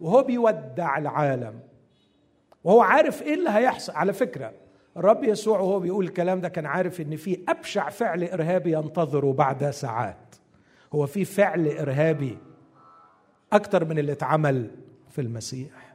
وهو 0.00 0.22
بيودع 0.22 0.98
العالم. 0.98 1.60
وهو 2.64 2.80
عارف 2.80 3.22
إيه 3.22 3.34
اللي 3.34 3.50
هيحصل. 3.50 3.92
على 3.92 4.12
فكرة 4.12 4.52
الرب 4.96 5.24
يسوع 5.24 5.60
وهو 5.60 5.80
بيقول 5.80 6.04
الكلام 6.04 6.40
ده 6.40 6.48
كان 6.48 6.66
عارف 6.66 7.00
إن 7.00 7.16
في 7.16 7.38
أبشع 7.48 7.88
فعل 7.88 8.24
إرهابي 8.24 8.72
ينتظره 8.72 9.32
بعد 9.32 9.70
ساعات. 9.70 10.34
هو 10.94 11.06
في 11.06 11.24
فعل 11.24 11.68
إرهابي 11.68 12.38
أكثر 13.52 13.84
من 13.84 13.98
اللي 13.98 14.12
اتعمل 14.12 14.70
في 15.10 15.20
المسيح. 15.20 15.94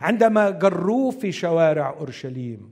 عندما 0.00 0.50
جروه 0.50 1.10
في 1.10 1.32
شوارع 1.32 1.90
أورشليم 2.00 2.70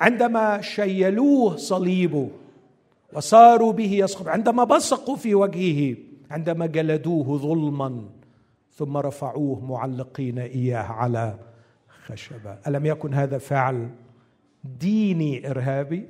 عندما 0.00 0.60
شيلوه 0.60 1.56
صليبه 1.56 2.28
وصاروا 3.12 3.72
به 3.72 3.92
يسقط 3.92 4.28
عندما 4.28 4.64
بصقوا 4.64 5.16
في 5.16 5.34
وجهه 5.34 5.96
عندما 6.30 6.66
جلدوه 6.66 7.38
ظلما 7.38 8.04
ثم 8.72 8.96
رفعوه 8.96 9.64
معلقين 9.64 10.38
إياه 10.38 10.82
على 10.82 11.34
خشبه 12.06 12.58
ألم 12.66 12.86
يكن 12.86 13.14
هذا 13.14 13.38
فعل 13.38 13.88
ديني 14.64 15.50
إرهابي؟ 15.50 16.06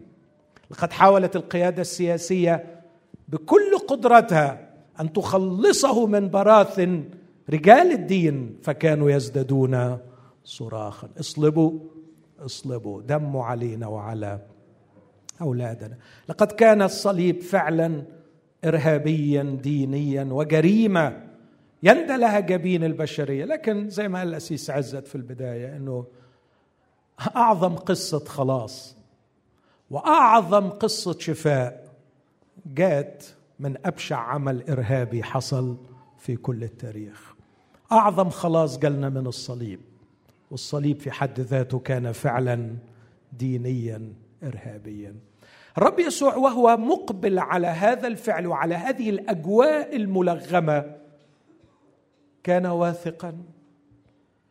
لقد 0.70 0.92
حاولت 0.92 1.36
القيادة 1.36 1.82
السياسية 1.82 2.82
بكل 3.28 3.78
قدرتها 3.88 4.70
أن 5.00 5.12
تخلصه 5.12 6.06
من 6.06 6.30
براثن 6.30 7.04
رجال 7.50 7.92
الدين 7.92 8.58
فكانوا 8.62 9.10
يزدادون 9.10 9.98
صراخا. 10.44 11.08
اصلبوا 11.20 11.78
اصلبوا. 12.38 13.02
دموا 13.02 13.44
علينا 13.44 13.86
وعلى 13.86 14.40
أولادنا. 15.40 15.96
لقد 16.28 16.52
كان 16.52 16.82
الصليب 16.82 17.40
فعلا 17.40 18.02
ارهابيا 18.64 19.58
دينيا 19.62 20.24
وجريمة. 20.24 21.29
يندى 21.82 22.16
لها 22.16 22.40
جبين 22.40 22.84
البشرية. 22.84 23.44
لكن 23.44 23.88
زي 23.88 24.08
ما 24.08 24.18
قال 24.18 24.28
الأسيس 24.28 24.70
عزت 24.70 25.06
في 25.06 25.14
البداية 25.14 25.76
إنه 25.76 26.06
أعظم 27.36 27.76
قصة 27.76 28.24
خلاص 28.24 28.96
وأعظم 29.90 30.68
قصة 30.68 31.18
شفاء 31.18 31.88
جات 32.66 33.24
من 33.60 33.76
أبشع 33.84 34.16
عمل 34.16 34.70
إرهابي 34.70 35.22
حصل 35.22 35.76
في 36.18 36.36
كل 36.36 36.64
التاريخ. 36.64 37.34
أعظم 37.92 38.30
خلاص 38.30 38.78
جالنا 38.78 39.08
من 39.08 39.26
الصليب 39.26 39.80
والصليب 40.50 41.00
في 41.00 41.10
حد 41.10 41.40
ذاته 41.40 41.78
كان 41.78 42.12
فعلا 42.12 42.76
دينيا 43.32 44.12
ارهابيا. 44.42 45.14
الرب 45.78 45.98
يسوع 45.98 46.36
وهو 46.36 46.76
مقبل 46.76 47.38
على 47.38 47.66
هذا 47.66 48.06
الفعل 48.06 48.46
وعلى 48.46 48.74
هذه 48.74 49.10
الأجواء 49.10 49.96
الملغمة 49.96 50.99
كان 52.42 52.66
واثقا 52.66 53.42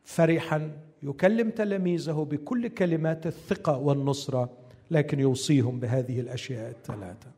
فرحا 0.04 0.72
يكلم 1.04 1.50
تلاميذه 1.50 2.28
بكل 2.32 2.68
كلمات 2.68 3.28
الثقة 3.28 3.78
والنصرة 3.78 4.50
لكن 4.92 5.20
يوصيهم 5.20 5.80
بهذه 5.80 6.20
الأشياء 6.20 6.70
الثلاثة. 6.70 7.32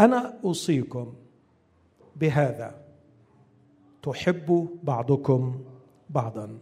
أنا 0.00 0.34
أوصيكم 0.44 1.14
بهذا. 2.16 2.84
تحب 4.02 4.68
بعضكم 4.82 5.64
بعضا. 6.10 6.58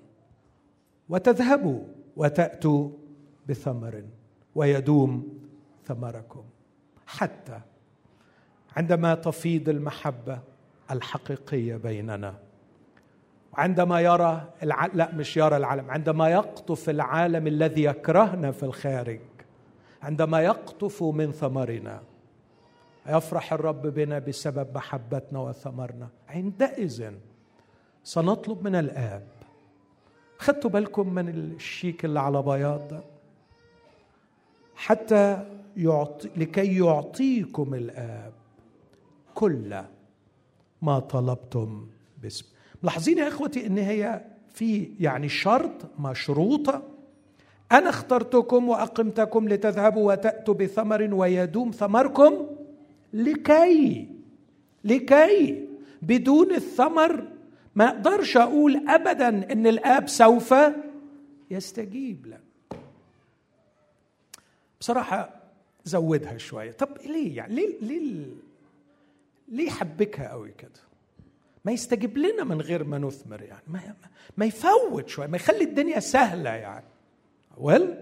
وتذهبوا 1.09 1.81
وتأتوا 2.17 2.91
بثمر 3.49 4.05
ويدوم 4.55 5.39
ثمركم. 5.87 6.45
حتى 7.07 7.61
عندما 8.77 9.15
تفيض 9.15 9.69
المحبة 9.69 10.52
الحقيقية 10.93 11.77
بيننا. 11.77 12.35
وعندما 13.53 14.01
يرى 14.01 14.49
الع... 14.63 14.87
لا 14.87 15.15
مش 15.15 15.37
يرى 15.37 15.57
العالم 15.57 15.91
عندما 15.91 16.29
يقطف 16.29 16.91
العالم 16.91 17.47
الذي 17.47 17.85
يكرهنا 17.85 18.51
في 18.53 18.63
الخارج 18.63 19.21
عندما 20.03 20.41
يقطف 20.41 21.03
من 21.03 21.33
ثمرنا 21.33 22.01
يفرح 23.09 23.53
الرب 23.53 23.83
بنا 23.87 24.19
بسبب 24.19 24.77
محبتنا 24.77 25.39
وثمرنا. 25.39 26.09
عندئذ 26.29 27.11
سنطلب 28.05 28.65
من 28.65 28.75
الآب 28.75 29.27
خدتوا 30.39 30.71
بالكم 30.71 31.15
من 31.15 31.29
الشيك 31.29 32.05
اللي 32.05 32.21
على 32.21 32.43
بياض 32.43 32.89
ده؟ 32.89 33.01
حتى 34.77 35.47
يعطي 35.77 36.31
لكي 36.37 36.79
يعطيكم 36.79 37.75
الآب 37.75 38.33
كل 39.35 39.83
ما 40.83 40.99
طلبتم 40.99 41.87
باسم. 42.23 42.47
ملاحظين 42.83 43.19
يا 43.19 43.29
إخوتي 43.29 43.67
إن 43.67 43.79
هي 43.79 44.25
في 44.55 44.89
يعني 45.01 45.29
شرط 45.29 45.99
مشروطة. 45.99 46.83
أنا 47.73 47.89
اخترتكم 47.91 48.69
وأقمتكم 48.69 49.49
لتذهبوا 49.49 50.13
وتأتوا 50.13 50.55
بثمر 50.55 51.15
ويدوم 51.15 51.71
ثمركم 51.71 52.47
لكي 53.13 54.09
لكي 54.85 55.69
بدون 56.03 56.55
الثمر 56.55 57.29
ما 57.75 57.89
أقدرش 57.89 58.37
أقول 58.37 58.89
ابدا 58.89 59.53
إن 59.53 59.67
الآب 59.67 60.09
سوف 60.09 60.55
يستجيب 61.51 62.27
لك 62.27 62.41
بصراحة 64.81 65.43
زودها 65.85 66.39
شوية. 66.39 66.73
طب 66.73 66.89
ليه 67.07 67.37
يعني؟ 67.37 67.55
ليه 67.55 67.81
ليه 67.81 68.27
ليه 69.53 69.71
حبكها 69.71 70.29
قوي 70.29 70.53
كده؟ 70.59 70.71
ما 71.65 71.73
يستجيب 71.73 72.19
لنا 72.19 72.45
من 72.45 72.61
غير 72.61 72.85
ما 72.85 72.99
نثمر 72.99 73.43
يعني 73.43 73.63
ما, 73.67 73.81
ما 74.37 74.45
يفوت 74.45 75.09
شوية 75.09 75.27
ما 75.27 75.37
يخلي 75.37 75.65
الدنيا 75.65 76.01
سهلة 76.01 76.51
يعني. 76.51 76.85
ويل 77.57 77.95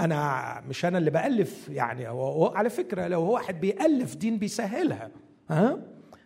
أنا 0.00 0.62
مش 0.68 0.84
أنا 0.84 0.98
اللي 0.98 1.10
بألف 1.10 1.68
يعني 1.68 2.08
هو 2.08 2.46
على 2.46 2.70
فكرة 2.70 3.06
لو 3.06 3.20
هو 3.20 3.34
واحد 3.34 3.60
بيألف 3.60 4.16
دين 4.16 4.38
بيسهلها 4.38 5.10
ها؟ 5.50 5.78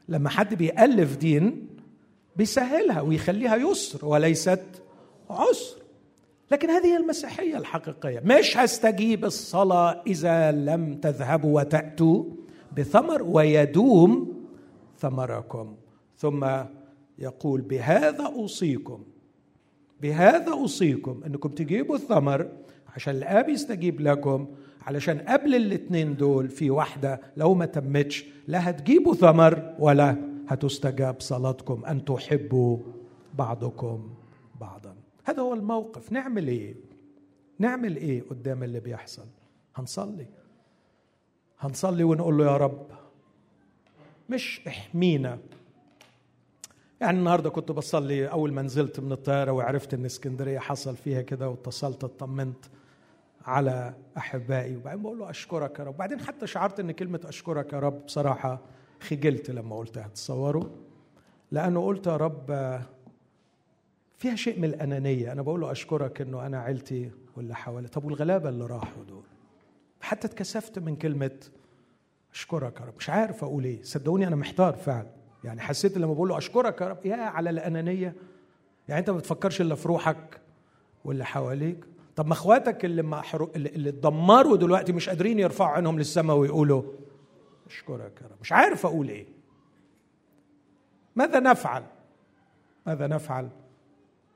لما 0.09 0.29
حد 0.29 0.55
بيألف 0.55 1.17
دين 1.17 1.69
بيسهلها 2.37 3.01
ويخليها 3.01 3.57
يسر 3.57 4.07
وليست 4.07 4.65
عسر. 5.31 5.77
لكن 6.51 6.71
هذه 6.71 6.97
المسيحية 6.97 7.57
الحقيقية. 7.57 8.21
مش 8.25 8.57
هستجيب 8.57 9.25
الصلاة 9.25 10.03
إذا 10.07 10.53
لم 10.53 10.95
تذهبوا 10.95 11.61
وتأتوا 11.61 12.25
بثمر 12.77 13.23
ويدوم 13.23 14.41
ثمركم. 14.99 15.75
ثم 16.17 16.47
يقول 17.19 17.61
بهذا 17.61 18.25
أوصيكم 18.25 19.03
بهذا 20.03 20.53
أوصيكم 20.53 21.21
إنكم 21.27 21.49
تجيبوا 21.49 21.97
الثمر 21.97 22.49
عشان 22.97 23.15
الآب 23.15 23.49
يستجيب 23.49 24.01
لكم 24.01 24.47
علشان 24.83 25.19
قبل 25.19 25.55
الاثنين 25.55 26.17
دول 26.17 26.49
في 26.49 26.71
واحدة 26.71 27.21
لو 27.37 27.55
ما 27.55 27.67
تمتش 27.67 28.25
لا 28.49 28.71
هتجيبوا 28.71 29.15
ثمر 29.15 29.75
ولا 29.79 30.17
هتستجاب 30.49 31.21
صلاتكم 31.21 31.85
أن 31.85 32.05
تحبوا 32.05 32.79
بعضكم 33.39 34.11
بعضا. 34.61 34.95
هذا 35.25 35.43
هو 35.43 35.55
الموقف. 35.55 36.13
نعمل 36.13 36.49
إيه؟ 36.49 36.75
نعمل 37.59 37.97
إيه 37.97 38.23
قدام 38.31 38.63
اللي 38.63 38.81
بيحصل؟ 38.81 39.27
هنصلي. 39.75 40.27
هنصلي 41.61 42.05
ونقول 42.05 42.39
له 42.39 42.45
يا 42.45 42.57
رب. 42.57 42.87
مش 44.31 44.61
احمينا. 44.69 45.39
يعني 47.01 47.19
النهارده 47.19 47.51
كنت 47.51 47.73
بصلي 47.73 48.27
أول 48.27 48.53
ما 48.53 48.63
نزلت 48.63 49.01
من 49.01 49.13
الطيارة 49.13 49.53
وعرفت 49.53 49.95
إن 49.95 50.05
اسكندرية 50.05 50.59
حصل 50.59 50.97
فيها 50.97 51.23
كده 51.23 51.49
واتصلت 51.49 52.05
اطمنت 52.05 52.65
على 53.45 53.95
أحبائي. 54.17 54.77
وبعدين 54.77 55.03
بقول 55.03 55.19
له 55.19 55.31
أشكرك 55.31 55.79
يا 55.79 55.85
رب. 55.85 55.95
وبعدين 55.95 56.21
حتى 56.21 56.47
شعرت 56.47 56.81
إن 56.81 56.91
كلمة 56.93 57.21
أشكرك 57.25 57.73
يا 57.73 57.79
رب 57.79 58.05
بصراحة 58.07 58.61
خجلت 59.01 59.51
لما 59.51 59.77
قلتها. 59.77 60.09
تصوروا 60.09 60.65
لأنه 61.53 61.87
قلت 61.87 62.07
يا 62.07 62.17
رب 62.17 62.81
فيها 64.19 64.35
شيء 64.37 64.59
من 64.59 64.65
الأنانية. 64.65 65.33
أنا 65.33 65.43
بقول 65.43 65.61
له 65.61 65.71
أشكرك 65.71 66.21
إنه 66.21 66.47
أنا 66.47 66.61
عيلتي 66.61 67.11
واللي 67.37 67.55
حوالي. 67.55 67.89
طب 67.89 68.05
والغلابة 68.05 68.49
اللي 68.49 68.67
راحوا 68.67 69.05
دول؟ 69.05 69.23
حتى 70.01 70.27
اتكسفت 70.27 70.79
من 70.79 70.97
كلمة 70.97 71.31
أشكرك 72.35 72.81
يا 72.81 72.85
رب. 72.87 72.95
مش 72.99 73.11
عارف 73.11 73.45
أقول 73.45 73.65
إيه. 73.65 73.83
صدقوني 73.83 74.27
أنا 74.27 74.37
محتار 74.37 74.73
فعلا. 74.73 75.11
يعني 75.45 75.61
حسيت 75.61 75.99
لما 75.99 76.15
بقول 76.15 76.29
له 76.29 76.39
أشكرك 76.39 76.81
يا 76.81 76.89
رب 76.89 77.07
يا 77.07 77.17
على 77.17 77.51
الأنانية. 77.51 78.15
يعني 78.89 79.01
أنت 79.01 79.11
ما 79.11 79.17
بتفكرش 79.17 79.61
إلا 79.61 79.75
في 79.75 79.89
روحك 79.89 80.41
واللي 81.05 81.25
حواليك. 81.25 81.85
طب 82.17 82.27
ما 82.27 82.33
أخواتك 82.33 82.85
اللي 82.85 83.03
ما 83.03 83.21
حرو... 83.21 83.51
اللي 83.57 83.89
اتدمروا 83.89 84.57
دلوقتي 84.57 84.93
مش 84.93 85.09
قادرين 85.09 85.39
يرفعوا 85.39 85.71
عينهم 85.71 85.99
للسماء 85.99 86.37
ويقولوا 86.37 86.83
أشكرك 87.67 88.21
يا 88.23 88.27
رب. 88.27 88.37
مش 88.41 88.53
عارف 88.53 88.87
أقول 88.87 89.09
إيه. 89.09 89.27
ماذا 91.17 91.41
نفعل؟ 91.41 91.85
ماذا 92.87 93.07
نفعل؟ 93.07 93.49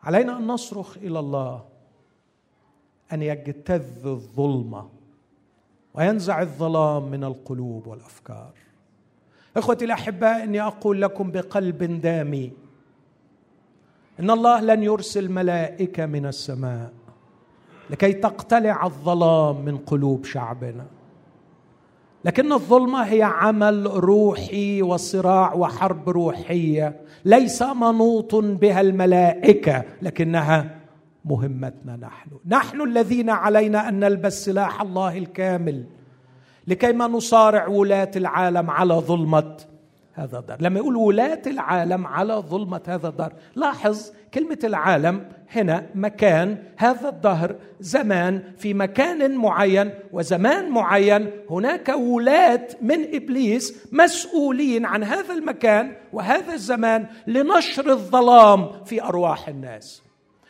علينا 0.02 0.38
أن 0.38 0.46
نصرخ 0.46 0.96
إلى 0.96 1.18
الله 1.18 1.64
أن 3.12 3.22
يجتذ 3.22 4.06
الظلمة. 4.06 4.88
وينزع 5.94 6.42
الظلام 6.42 7.10
من 7.10 7.24
القلوب 7.24 7.86
والأفكار. 7.86 8.52
إخوتي 9.56 9.84
الأحباء 9.84 10.44
إني 10.44 10.62
أقول 10.62 11.02
لكم 11.02 11.30
بقلب 11.30 12.00
دامي 12.00 12.52
إن 14.20 14.30
الله 14.30 14.60
لن 14.60 14.82
يرسل 14.82 15.30
ملائكة 15.30 16.06
من 16.06 16.26
السماء 16.26 16.92
لكي 17.90 18.12
تقتلع 18.12 18.86
الظلام 18.86 19.64
من 19.64 19.76
قلوب 19.76 20.24
شعبنا. 20.24 20.86
لكن 22.24 22.52
الظلمة 22.52 23.02
هي 23.02 23.22
عمل 23.22 23.86
روحي 23.86 24.82
وصراع 24.82 25.54
وحرب 25.54 26.08
روحية 26.08 27.00
ليس 27.24 27.62
منوط 27.62 28.34
بها 28.34 28.80
الملائكة 28.80 29.82
لكنها 30.02 30.73
مهمتنا 31.24 31.96
نحن. 31.96 32.30
نحن 32.46 32.80
الذين 32.80 33.30
علينا 33.30 33.88
أن 33.88 34.00
نلبس 34.00 34.44
سلاح 34.44 34.82
الله 34.82 35.18
الكامل 35.18 35.84
لكي 36.66 36.92
ما 36.92 37.06
نصارع 37.06 37.66
ولاة 37.66 38.10
العالم 38.16 38.70
على 38.70 38.94
ظلمة 38.94 39.56
هذا 40.12 40.38
الدار. 40.38 40.62
لما 40.62 40.78
يقول 40.78 40.96
ولاة 40.96 41.42
العالم 41.46 42.06
على 42.06 42.34
ظلمة 42.34 42.80
هذا 42.88 43.08
الدار 43.08 43.32
لاحظ 43.54 44.10
كلمة 44.34 44.58
العالم 44.64 45.28
هنا 45.50 45.86
مكان 45.94 46.58
هذا 46.76 47.08
الدهر 47.08 47.56
زمان 47.80 48.42
في 48.56 48.74
مكان 48.74 49.36
معين 49.36 49.90
وزمان 50.12 50.70
معين. 50.70 51.30
هناك 51.50 51.88
ولاة 51.88 52.68
من 52.82 53.14
إبليس 53.14 53.88
مسؤولين 53.92 54.86
عن 54.86 55.04
هذا 55.04 55.34
المكان 55.34 55.92
وهذا 56.12 56.52
الزمان 56.52 57.06
لنشر 57.26 57.90
الظلام 57.90 58.68
في 58.84 59.02
أرواح 59.02 59.48
الناس. 59.48 60.02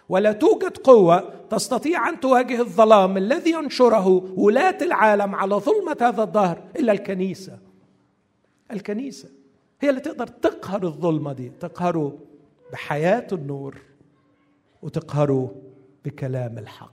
ولا 0.09 0.33
توجد 0.33 0.77
قوة 0.77 1.35
تستطيع 1.51 2.09
أن 2.09 2.21
تواجه 2.21 2.61
الظلام 2.61 3.17
الذي 3.17 3.51
ينشره 3.51 4.07
ولاة 4.37 4.79
العالم 4.83 5.35
على 5.35 5.55
ظلمة 5.55 5.97
هذا 6.01 6.23
الدهر 6.23 6.63
إلا 6.77 6.93
الكنيسة. 6.93 7.59
الكنيسة 8.71 9.29
هي 9.81 9.91
اللي 9.91 10.01
تقدر 10.01 10.27
تقهر 10.27 10.83
الظلمة 10.85 11.33
دي 11.33 11.53
تقهره 11.61 12.19
بحياة 12.73 13.27
النور 13.33 13.79
وتقهره 14.83 15.55
بكلام 16.05 16.59
الحق. 16.59 16.91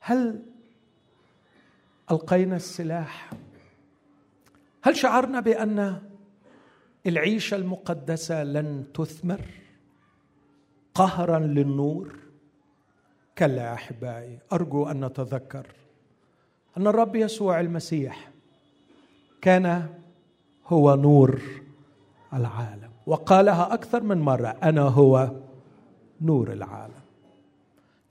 هل 0.00 0.42
ألقينا 2.10 2.56
السلاح؟ 2.56 3.30
هل 4.82 4.96
شعرنا 4.96 5.40
بأن 5.40 6.02
العيشة 7.06 7.54
المقدسة 7.54 8.44
لن 8.44 8.84
تثمر؟ 8.94 9.40
قهرا 10.94 11.38
للنور 11.38 12.16
كلا 13.38 13.62
يا 13.62 13.74
احبائي 13.74 14.38
أرجو 14.52 14.86
أن 14.86 15.04
نتذكر 15.04 15.66
أن 16.76 16.86
الرب 16.86 17.16
يسوع 17.16 17.60
المسيح 17.60 18.30
كان 19.40 19.88
هو 20.66 20.94
نور 20.94 21.40
العالم 22.32 22.90
وقالها 23.06 23.74
أكثر 23.74 24.02
من 24.02 24.18
مرة 24.18 24.56
أنا 24.62 24.82
هو 24.82 25.30
نور 26.20 26.52
العالم. 26.52 27.02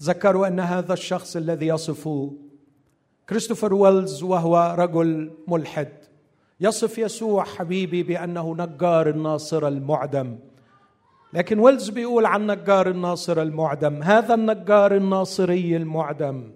ذكروا 0.02 0.48
أن 0.48 0.60
هذا 0.60 0.94
الشخص 0.94 1.36
الذي 1.36 1.68
يصفه 1.68 2.34
كريستوفر 3.30 3.74
ويلز 3.74 4.24
وهو 4.24 4.76
رجل 4.78 5.32
ملحد 5.48 5.90
يصف 6.60 6.98
يسوع 6.98 7.44
حبيبي 7.44 8.04
بأنه 8.04 8.56
نجار 8.56 9.10
الناصره 9.10 9.68
المعدم. 9.68 10.38
لكن 11.34 11.60
ويلز 11.60 11.90
بيقول 11.90 12.26
عن 12.26 12.52
نجار 12.52 12.90
الناصر 12.90 13.42
المعدم 13.42 14.04
هذا 14.04 14.34
النجار 14.34 14.96
الناصري 14.96 15.78
المعدم. 15.78 16.52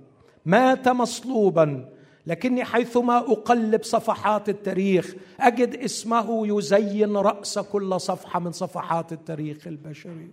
مات 0.46 0.88
مصلوبا 0.88 1.90
لكني 2.28 2.66
حيثما 2.66 3.18
أقلب 3.18 3.84
صفحات 3.84 4.50
التاريخ 4.50 5.16
أجد 5.40 5.76
اسمه 5.76 6.58
يزين 6.58 7.18
رأس 7.18 7.60
كل 7.60 8.02
صفحة 8.02 8.40
من 8.40 8.52
صفحات 8.52 9.12
التاريخ 9.14 9.68
البشري. 9.68 10.32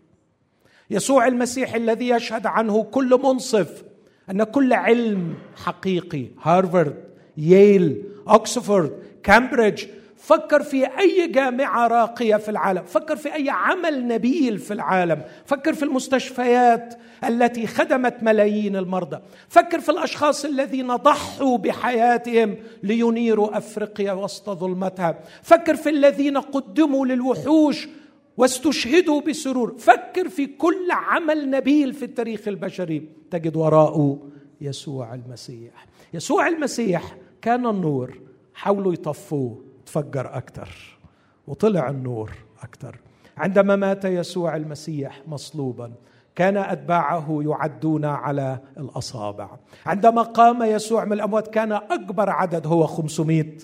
يسوع 0.91 1.27
المسيح 1.27 1.75
الذي 1.75 2.09
يشهد 2.09 2.47
عنه 2.47 2.83
كل 2.83 3.21
منصف 3.23 3.85
أن 4.31 4.43
كل 4.43 4.73
علم 4.73 5.35
حقيقي 5.57 6.27
هارفارد 6.43 7.05
ييل 7.37 8.05
اوكسفورد 8.29 8.93
كامبريدج 9.23 9.85
فكر 10.23 10.63
في 10.63 10.99
أي 10.99 11.29
جامعة 11.29 11.87
راقية 11.87 12.37
في 12.37 12.51
العالم. 12.51 12.83
فكر 12.83 13.17
في 13.17 13.35
أي 13.35 13.51
عمل 13.51 14.07
نبيل 14.07 14.59
في 14.59 14.73
العالم. 14.73 15.23
فكر 15.47 15.75
في 15.75 15.83
المستشفيات 15.83 16.95
التي 17.25 17.67
خدمت 17.67 18.23
ملايين 18.23 18.77
المرضى. 18.77 19.19
فكر 19.49 19.81
في 19.81 19.89
الأشخاص 19.89 20.45
الذين 20.45 20.97
ضحوا 20.97 21.59
بحياتهم 21.59 22.57
لينيروا 22.83 23.59
أفريقيا 23.59 24.13
وسط 24.13 24.51
ظلمتها. 24.51 25.19
فكر 25.43 25.77
في 25.77 25.89
الذين 25.89 26.39
قدموا 26.39 27.07
للوحوش 27.07 27.89
واستشهدوا 28.37 29.21
بسرور. 29.21 29.75
فكر 29.79 30.29
في 30.29 30.47
كل 30.47 30.91
عمل 30.91 31.51
نبيل 31.51 31.93
في 31.93 32.05
التاريخ 32.05 32.49
البشري. 32.49 33.09
تجد 33.31 33.57
وراءه 33.57 34.19
يسوع 34.61 35.15
المسيح. 35.15 35.87
يسوع 36.15 36.49
المسيح 36.49 37.17
كان 37.43 37.67
النور 37.67 38.21
حاولوا 38.55 38.93
يطفوه. 38.93 39.72
تفجر 39.87 40.37
أكثر 40.37 40.99
وطلع 41.47 41.91
النور 41.91 42.33
أكثر 42.63 42.97
عندما 43.37 43.77
مات 43.77 44.05
يسوع 44.05 44.57
المسيح 44.57 45.23
مصلوبا 45.27 45.93
كان 46.35 46.57
أتباعه 46.57 47.41
يعدون 47.45 48.05
على 48.05 48.59
الأصابع. 48.79 49.51
عندما 49.87 50.23
قام 50.23 50.63
يسوع 50.63 51.05
من 51.05 51.13
الأموات 51.13 51.49
كان 51.49 51.73
أكبر 51.73 52.31
عدد 52.31 52.67
هو 52.67 52.87
500 52.87 53.57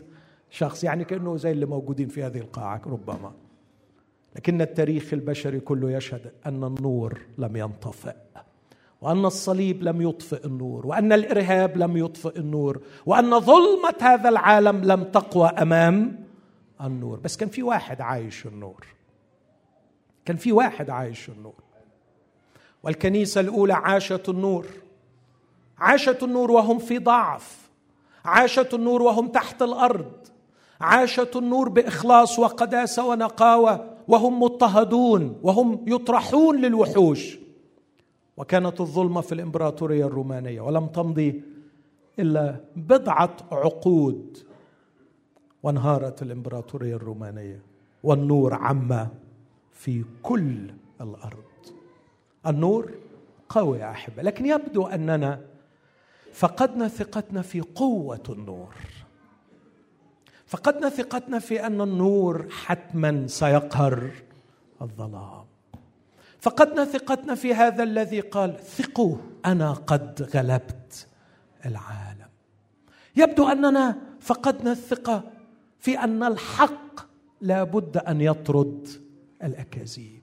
شخص 0.51 0.85
يعني 0.85 1.05
كأنه 1.05 1.37
زي 1.37 1.51
اللي 1.51 1.67
موجودين 1.67 2.09
في 2.09 2.23
هذه 2.23 2.39
القاعة 2.39 2.83
ربما. 2.87 3.33
لكن 4.37 4.61
التاريخ 4.61 5.13
البشري 5.13 5.61
كله 5.61 5.91
يشهد 5.91 6.33
أن 6.47 6.65
النور 6.65 7.21
لم 7.39 7.57
ينطفئ. 7.57 8.15
وأن 9.01 9.25
الصليب 9.25 9.83
لم 9.83 10.03
يطفئ 10.03 10.47
النور 10.47 10.87
وأن 10.87 11.13
الإرهاب 11.13 11.77
لم 11.77 11.97
يطفئ 11.97 12.39
النور 12.39 12.81
وأن 13.07 13.41
ظلمة 13.41 13.95
هذا 14.01 14.29
العالم 14.29 14.85
لم 14.85 15.05
تقوى 15.05 15.49
أمام 15.49 16.25
النور. 16.81 17.19
بس 17.19 17.37
كان 17.37 17.49
في 17.49 17.63
واحد 17.63 18.01
عايش 18.01 18.47
النور. 18.47 18.87
كان 20.25 20.37
في 20.37 20.53
واحد 20.53 20.91
عايش 20.91 21.29
النور. 21.29 21.55
والكنيسة 22.83 23.41
الأولى 23.41 23.73
عاشت 23.73 24.29
النور. 24.29 24.67
عاشت 25.79 26.23
النور 26.23 26.51
وهم 26.51 26.79
في 26.79 26.99
ضعف. 26.99 27.69
عاشت 28.25 28.75
النور 28.75 29.03
وهم 29.03 29.29
تحت 29.29 29.63
الأرض. 29.63 30.13
عاشت 30.81 31.37
النور 31.37 31.69
بإخلاص 31.69 32.39
وقداسة 32.39 33.07
ونقاوة. 33.07 33.91
وهم 34.09 34.43
مضطهدون. 34.43 35.39
وهم 35.43 35.85
يطرحون 35.87 36.57
للوحوش. 36.57 37.38
وكانت 38.39 38.81
الظلمه 38.81 39.21
في 39.21 39.33
الإمبراطورية 39.33 40.07
الرومانية 40.07 40.61
ولم 40.61 40.87
تمضي 40.87 41.43
إلا 42.19 42.61
بضعة 42.77 43.37
عقود 43.53 44.39
وانهارت 45.63 46.23
الإمبراطورية 46.23 46.97
الرومانية 46.97 47.63
والنور 48.03 48.55
عم 48.55 49.09
في 49.73 50.05
كل 50.23 50.71
الأرض. 51.01 51.45
النور 52.47 52.95
قوي 53.49 53.79
يا 53.79 53.91
أحبة 53.91 54.23
لكن 54.23 54.47
يبدو 54.47 54.87
أننا 54.87 55.41
فقدنا 56.33 56.89
ثقتنا 56.89 57.43
في 57.43 57.61
قوة 57.61 58.23
النور. 58.29 58.75
فقدنا 60.47 60.89
ثقتنا 60.89 61.39
في 61.39 61.67
أن 61.67 61.81
النور 61.81 62.47
حتما 62.51 63.27
سيقهر 63.27 64.11
الظلام. 64.83 65.38
فقدنا 66.41 66.85
ثقتنا 66.85 67.35
في 67.35 67.55
هذا 67.55 67.83
الذي 67.83 68.21
قال 68.21 68.61
ثقوا 68.61 69.17
أنا 69.47 69.73
قد 69.73 70.31
غلبت 70.35 71.07
العالم. 71.67 72.29
يبدو 73.17 73.49
أننا 73.49 73.99
فقدنا 74.21 74.73
الثقة 74.73 75.23
في 75.79 75.99
أن 75.99 76.23
الحق 76.23 77.01
لا 77.41 77.65
بد 77.65 77.97
أن 77.97 78.21
يطرد 78.21 78.89
الأكاذيب. 79.43 80.23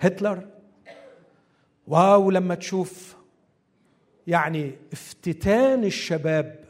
هتلر 0.00 0.48
واو 1.86 2.30
لما 2.30 2.54
تشوف 2.54 3.16
يعني 4.26 4.74
افتتان 4.92 5.84
الشباب 5.84 6.67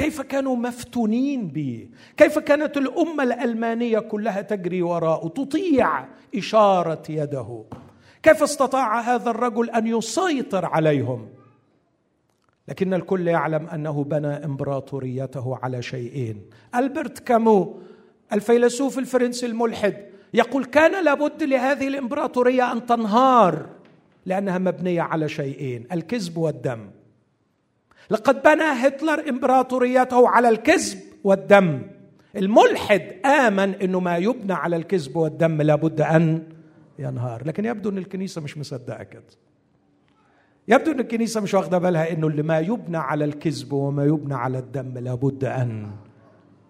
كيف 0.00 0.20
كانوا 0.20 0.56
مفتونين 0.56 1.48
به 1.48 1.88
كيف 2.16 2.38
كانت 2.38 2.76
الأمة 2.76 3.22
الألمانية 3.22 3.98
كلها 3.98 4.40
تجري 4.40 4.82
وراءه 4.82 5.28
تطيع 5.28 6.04
إشارة 6.34 7.02
يده؟ 7.08 7.64
كيف 8.22 8.42
استطاع 8.42 9.00
هذا 9.00 9.30
الرجل 9.30 9.70
أن 9.70 9.86
يسيطر 9.86 10.66
عليهم؟ 10.66 11.28
لكن 12.68 12.94
الكل 12.94 13.28
يعلم 13.28 13.66
أنه 13.66 14.04
بنى 14.04 14.44
إمبراطوريته 14.44 15.58
على 15.62 15.82
شيئين. 15.82 16.42
ألبرت 16.74 17.18
كامو 17.18 17.80
الفيلسوف 18.32 18.98
الفرنسي 18.98 19.46
الملحد 19.46 19.96
يقول 20.34 20.64
كان 20.64 21.04
لابد 21.04 21.42
لهذه 21.42 21.88
الإمبراطورية 21.88 22.72
أن 22.72 22.86
تنهار 22.86 23.66
لأنها 24.26 24.58
مبنية 24.58 25.02
على 25.02 25.28
شيئين 25.28 25.86
الكذب 25.92 26.36
والدم. 26.36 26.90
لقد 28.10 28.42
بنى 28.42 28.62
هتلر 28.62 29.28
إمبراطوريته 29.28 30.28
على 30.28 30.48
الكذب 30.48 30.98
والدم. 31.24 31.82
الملحد 32.36 33.02
آمن 33.26 33.74
إنه 33.74 34.00
ما 34.00 34.16
يبنى 34.16 34.52
على 34.52 34.76
الكذب 34.76 35.16
والدم 35.16 35.62
لابد 35.62 36.00
أن 36.00 36.42
ينهار. 36.98 37.46
لكن 37.46 37.64
يبدو 37.64 37.90
إن 37.90 37.98
الكنيسة 37.98 38.40
مش 38.40 38.58
مصدقة 38.58 39.02
كده. 39.02 39.22
يبدو 40.68 40.92
إن 40.92 41.00
الكنيسة 41.00 41.40
مش 41.40 41.54
واخدة 41.54 41.78
بالها 41.78 42.12
إنه 42.12 42.26
اللي 42.26 42.42
ما 42.42 42.58
يبنى 42.58 42.96
على 42.96 43.24
الكذب 43.24 43.72
وما 43.72 44.04
يبنى 44.04 44.34
على 44.34 44.58
الدم 44.58 44.98
لابد 44.98 45.44
أن 45.44 45.90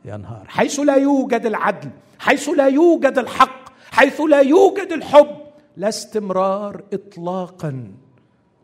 ينهار. 0.04 0.44
حيث 0.48 0.80
لا 0.80 0.94
يوجد 0.94 1.46
العدل 1.46 1.90
حيث 2.18 2.48
لا 2.48 2.66
يوجد 2.66 3.18
الحق 3.18 3.70
حيث 3.90 4.20
لا 4.20 4.40
يوجد 4.40 4.92
الحب 4.92 5.36
لا 5.76 5.88
استمرار 5.88 6.82
اطلاقا 6.92 7.92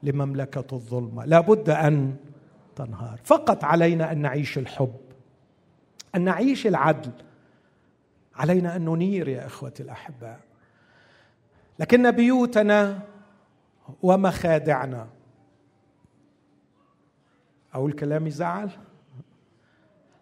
لمملكة 0.03 0.75
الظلمة. 0.75 1.25
لابد 1.25 1.71
أن 1.71 2.15
تنهار 2.77 3.21
فقط 3.25 3.65
علينا 3.65 4.13
أن 4.13 4.19
نعيش 4.19 4.59
الحب 4.59 4.97
أن 6.15 6.25
نعيش 6.25 6.67
العدل. 6.67 7.13
علينا 8.35 8.77
أن 8.77 8.85
ننير 8.85 9.29
يا 9.29 9.47
إخوتي 9.47 9.83
الأحباء. 9.83 10.41
لكن 11.79 12.11
بيوتنا 12.11 13.03
ومخادعنا. 14.03 15.09
أو 17.75 17.87
الكلام 17.87 18.27
يزعل؟ 18.27 18.71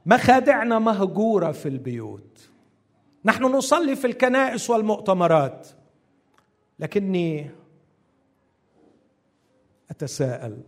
مخادعنا 0.07 0.79
مهجورة 0.79 1.53
في 1.53 1.69
البيوت. 1.69 2.51
نحن 3.25 3.45
نصلي 3.45 3.97
في 3.97 4.07
الكنائس 4.07 4.71
والمؤتمرات. 4.71 5.69
لكني 6.79 7.51
أتساءل 9.91 10.61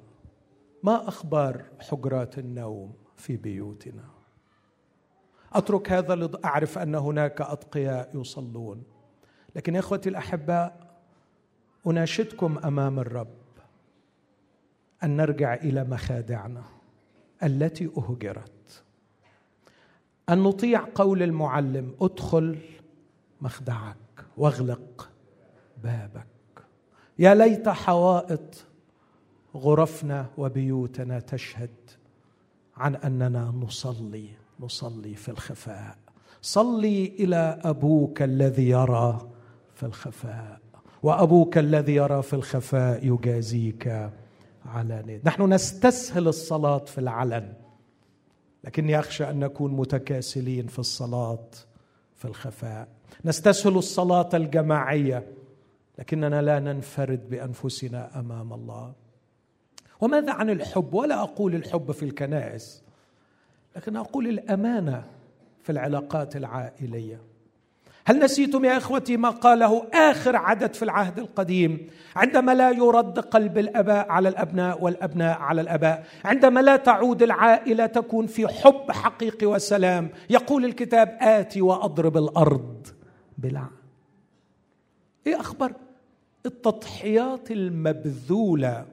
ما 0.87 1.09
أخبار 1.09 1.65
حجرات 1.81 2.39
النوم 2.39 2.95
في 3.17 3.37
بيوتنا؟ 3.37 4.05
أترك 5.53 5.93
هذا 5.93 6.15
لأعرف 6.15 6.79
أن 6.79 6.95
هناك 6.95 7.41
أتقياء 7.41 8.21
يصلون. 8.21 8.83
لكن 9.57 9.75
يا 9.75 9.81
إخوتي 9.81 10.09
الأحباء 10.09 10.97
أناشدكم 11.87 12.59
أمام 12.65 12.99
الرب 12.99 13.37
أن 15.05 15.17
نرجع 15.17 15.55
إلى 15.55 15.85
مخادعنا 15.85 16.65
التي 17.43 17.91
أهجرت. 17.99 18.85
أن 20.29 20.39
نطيع 20.39 20.89
قول 20.95 21.23
المعلم 21.23 21.95
ادخل 22.01 22.59
مخدعك 23.41 24.27
واغلق 24.37 25.11
بابك. 25.85 26.27
يا 27.19 27.35
ليت 27.35 27.69
حوائط 27.69 28.67
غرفنا 29.57 30.27
وبيوتنا 30.39 31.21
تشهد 31.21 31.71
عن 32.77 32.95
أننا 32.95 33.45
نصلي 33.61 34.29
نصلي 34.61 35.15
في 35.15 35.29
الخفاء. 35.29 35.97
صلي 36.43 37.07
إلى 37.07 37.61
أبوك 37.65 38.23
الذي 38.23 38.69
يرى 38.69 39.29
في 39.75 39.83
الخفاء. 39.87 40.61
وأبوك 41.03 41.59
الذي 41.59 41.95
يرى 41.95 42.23
في 42.23 42.35
الخفاء 42.35 43.07
يجازيك 43.07 44.11
علانيه 44.67 45.21
نحن 45.25 45.53
نستسهل 45.53 46.29
الصلاة 46.29 46.79
في 46.79 46.99
العلن 46.99 47.53
لكني 48.65 48.99
أخشى 48.99 49.31
أن 49.31 49.39
نكون 49.39 49.73
متكاسلين 49.77 50.67
في 50.67 50.79
الصلاة 50.79 51.49
في 52.15 52.25
الخفاء. 52.25 52.89
نستسهل 53.25 53.77
الصلاة 53.77 54.29
الجماعية 54.35 55.27
لكننا 55.99 56.43
لا 56.43 56.61
ننفرد 56.61 57.31
بأنفسنا 57.31 58.21
أمام 58.21 58.53
الله. 58.53 58.93
وماذا 60.01 60.33
عن 60.33 60.51
الحب؟ 60.51 60.95
ولا 60.95 61.23
أقول 61.23 61.55
الحب 61.55 61.93
في 61.93 62.03
الكنائس 62.03 62.83
لكن 63.77 63.97
أقول 63.97 64.29
الأمانة 64.29 65.05
في 65.63 65.73
العلاقات 65.73 66.37
العائلية. 66.37 67.21
هل 68.05 68.19
نسيتم 68.19 68.65
يا 68.65 68.77
إخوتي 68.77 69.17
ما 69.17 69.31
قاله 69.31 69.87
آخر 69.95 70.37
عدد 70.37 70.75
في 70.75 70.83
العهد 70.83 71.19
القديم؟ 71.19 71.91
عندما 72.17 72.55
لا 72.55 72.71
يرد 72.71 73.19
قلب 73.19 73.59
الأباء 73.59 74.09
على 74.09 74.29
الأبناء 74.29 74.85
والأبناء 74.85 75.39
على 75.39 75.61
الأباء 75.61 76.07
عندما 76.25 76.61
لا 76.61 76.77
تعود 76.77 77.23
العائلة 77.23 77.87
تكون 77.87 78.27
في 78.27 78.49
حب 78.49 78.91
حقيقي 78.91 79.47
وسلام 79.47 80.09
يقول 80.31 80.65
الكتاب 80.65 81.19
اتي 81.21 81.61
وأضرب 81.63 82.17
الأرض 82.17 82.87
بلعن. 83.39 83.71
إيه 85.27 85.41
أخبار؟ 85.41 85.73
التضحيات 86.47 87.51
المبذولة 87.51 88.87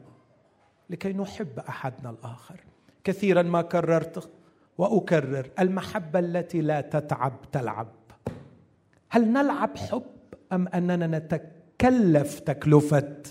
لكي 0.90 1.14
نحب 1.14 1.60
أحدنا 1.60 2.10
الآخر. 2.10 2.60
كثيرا 3.04 3.42
ما 3.42 3.62
كررت 3.62 4.30
وأكرر 4.78 5.50
المحبة 5.60 6.20
التي 6.20 6.62
لا 6.62 6.82
تتعب 6.82 7.34
تلعب. 7.52 7.88
هل 9.10 9.28
نلعب 9.28 9.78
حب 9.78 10.04
أم 10.52 10.68
أننا 10.68 11.08
نتكلف 11.08 12.40
تكلفة 12.40 13.24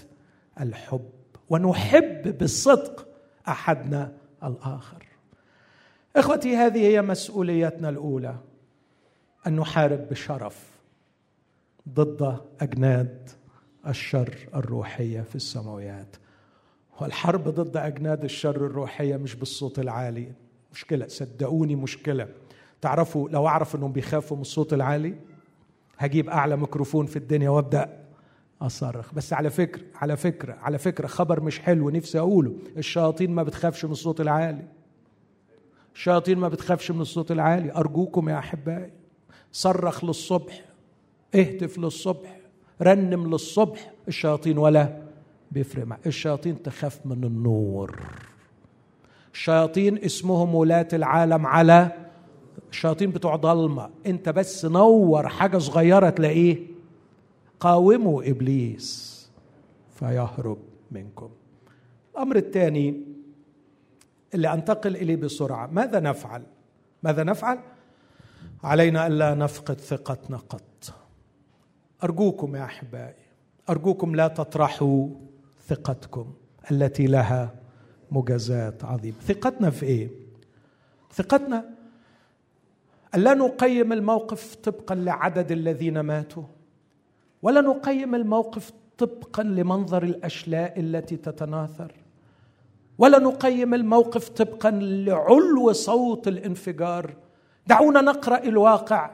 الحب 0.60 1.10
ونحب 1.50 2.38
بالصدق 2.38 3.08
أحدنا 3.48 4.12
الآخر؟ 4.44 5.06
إخوتي 6.16 6.56
هذه 6.56 6.78
هي 6.78 7.02
مسؤوليتنا 7.02 7.88
الأولى 7.88 8.36
أن 9.46 9.56
نحارب 9.56 10.08
بشرف 10.08 10.70
ضد 11.88 12.40
أجناد 12.60 13.30
الشر 13.86 14.36
الروحية 14.54 15.20
في 15.20 15.36
السماويات. 15.36 16.16
والحرب 17.02 17.48
ضد 17.48 17.76
أجناد 17.76 18.24
الشر 18.24 18.56
الروحية 18.56 19.16
مش 19.16 19.34
بالصوت 19.34 19.78
العالي. 19.78 20.32
مشكلة 20.72 21.06
صدقوني 21.08 21.76
مشكلة. 21.76 22.28
تعرفوا 22.80 23.28
لو 23.28 23.46
أعرف 23.46 23.76
إنهم 23.76 23.92
بيخافوا 23.92 24.36
من 24.36 24.40
الصوت 24.40 24.72
العالي 24.72 25.14
هجيب 25.98 26.28
أعلى 26.28 26.56
ميكروفون 26.56 27.06
في 27.06 27.16
الدنيا 27.16 27.50
وأبدأ 27.50 27.98
أصرخ. 28.60 29.14
بس 29.14 29.32
على 29.32 29.50
فكرة 29.50 29.82
على 29.94 30.16
فكرة 30.16 30.54
على 30.54 30.78
فكرة 30.78 31.06
خبر 31.06 31.40
مش 31.40 31.60
حلو 31.60 31.90
نفسي 31.90 32.18
أقوله. 32.18 32.54
الشياطين 32.76 33.30
ما 33.30 33.42
بتخافش 33.42 33.84
من 33.84 33.92
الصوت 33.92 34.20
العالي. 34.20 34.64
الشياطين 35.94 36.38
ما 36.38 36.48
بتخافش 36.48 36.90
من 36.90 37.00
الصوت 37.00 37.32
العالي. 37.32 37.72
أرجوكم 37.72 38.28
يا 38.28 38.38
أحبائي 38.38 38.90
صرخ 39.52 40.04
للصبح 40.04 40.64
اهتف 41.34 41.78
للصبح 41.78 42.40
رنم 42.82 43.30
للصبح. 43.30 43.92
الشياطين 44.08 44.58
ولا 44.58 45.01
بيفرق 45.52 45.86
معك 45.86 46.06
الشياطين 46.06 46.62
تخاف 46.62 47.06
من 47.06 47.24
النور. 47.24 48.00
الشياطين 49.32 49.98
اسمهم 49.98 50.54
ولاة 50.54 50.88
العالم 50.92 51.46
على 51.46 51.92
الشياطين 52.70 53.10
بتوع 53.10 53.36
ضلمة. 53.36 53.90
انت 54.06 54.28
بس 54.28 54.64
نور 54.64 55.28
حاجة 55.28 55.58
صغيرة 55.58 56.10
تلاقيه. 56.10 56.66
قاوموا 57.60 58.30
إبليس 58.30 59.12
فيهرب 59.94 60.58
منكم. 60.90 61.30
الأمر 62.14 62.36
الثاني 62.36 63.00
اللي 64.34 64.52
أنتقل 64.52 64.96
إليه 64.96 65.16
بسرعة. 65.16 65.66
ماذا 65.66 66.00
نفعل؟ 66.00 66.42
ماذا 67.02 67.24
نفعل؟ 67.24 67.58
علينا 68.64 69.06
ألا 69.06 69.34
نفقد 69.34 69.80
ثقتنا 69.80 70.36
قط. 70.36 70.94
أرجوكم 72.04 72.56
يا 72.56 72.64
أحبائي 72.64 73.14
أرجوكم 73.70 74.14
لا 74.14 74.28
تطرحوا. 74.28 75.08
ثقتكم 75.66 76.32
التي 76.70 77.06
لها 77.06 77.54
مجازات 78.10 78.84
عظيمة. 78.84 79.16
ثقتنا 79.20 79.70
في 79.70 79.86
إيه؟ 79.86 80.08
ثقتنا 81.12 81.64
ألا 83.14 83.34
نقيم 83.34 83.92
الموقف 83.92 84.54
طبقا 84.54 84.94
لعدد 84.94 85.52
الذين 85.52 86.00
ماتوا 86.00 86.42
ولا 87.42 87.60
نقيم 87.60 88.14
الموقف 88.14 88.72
طبقا 88.98 89.42
لمنظر 89.42 90.02
الأشلاء 90.02 90.80
التي 90.80 91.16
تتناثر 91.16 91.92
ولا 92.98 93.18
نقيم 93.18 93.74
الموقف 93.74 94.28
طبقا 94.28 94.70
لعلو 94.70 95.72
صوت 95.72 96.28
الانفجار. 96.28 97.14
دعونا 97.66 98.00
نقرأ 98.00 98.38
الواقع. 98.44 99.10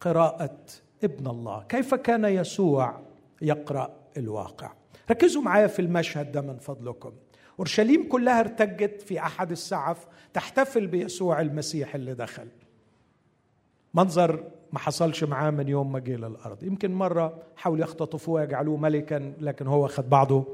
قراءة 0.00 0.58
ابن 1.04 1.26
الله. 1.26 1.64
كيف 1.68 1.94
كان 1.94 2.24
يسوع 2.24 3.00
يقرأ 3.42 3.90
الواقع؟ 4.16 4.72
ركزوا 5.10 5.42
معايا 5.42 5.66
في 5.66 5.82
المشهد 5.82 6.32
ده 6.32 6.40
من 6.40 6.58
فضلكم. 6.58 7.12
أورشليم 7.58 8.08
كلها 8.08 8.40
ارتجت 8.40 9.02
في 9.02 9.18
أحد 9.20 9.50
السعف 9.50 10.06
تحتفل 10.32 10.86
بيسوع 10.86 11.40
المسيح 11.40 11.94
اللي 11.94 12.14
دخل. 12.14 12.48
منظر 13.94 14.44
ما 14.72 14.78
حصلش 14.78 15.24
معاه 15.24 15.50
من 15.50 15.68
يوم 15.68 15.92
ما 15.92 15.98
جه 15.98 16.16
للأرض. 16.16 16.62
يمكن 16.62 16.94
مرة 16.94 17.42
حاولوا 17.56 17.84
يختطفوه 17.84 18.34
ويجعلوه 18.34 18.76
ملكا 18.76 19.32
لكن 19.40 19.66
هو 19.66 19.88
خد 19.88 20.10
بعضه 20.10 20.44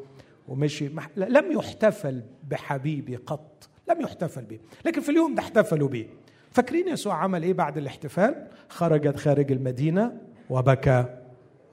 ومشي. 0.49 0.91
لم 1.17 1.53
يحتفل 1.53 2.23
بحبيبي 2.49 3.17
قط 3.17 3.69
لم 3.91 4.01
يحتفل 4.01 4.45
به 4.45 4.59
لكن 4.85 5.01
في 5.01 5.09
اليوم 5.09 5.35
ده 5.35 5.43
احتفلوا 5.43 5.89
به 5.89 6.07
فاكرين 6.51 6.89
يسوع 6.89 7.15
عمل 7.15 7.43
إيه 7.43 7.53
بعد 7.53 7.79
الاحتفال؟ 7.79 8.47
خرجت 8.69 9.17
خارج 9.17 9.53
المدينة 9.53 10.21
وبكى 10.51 11.05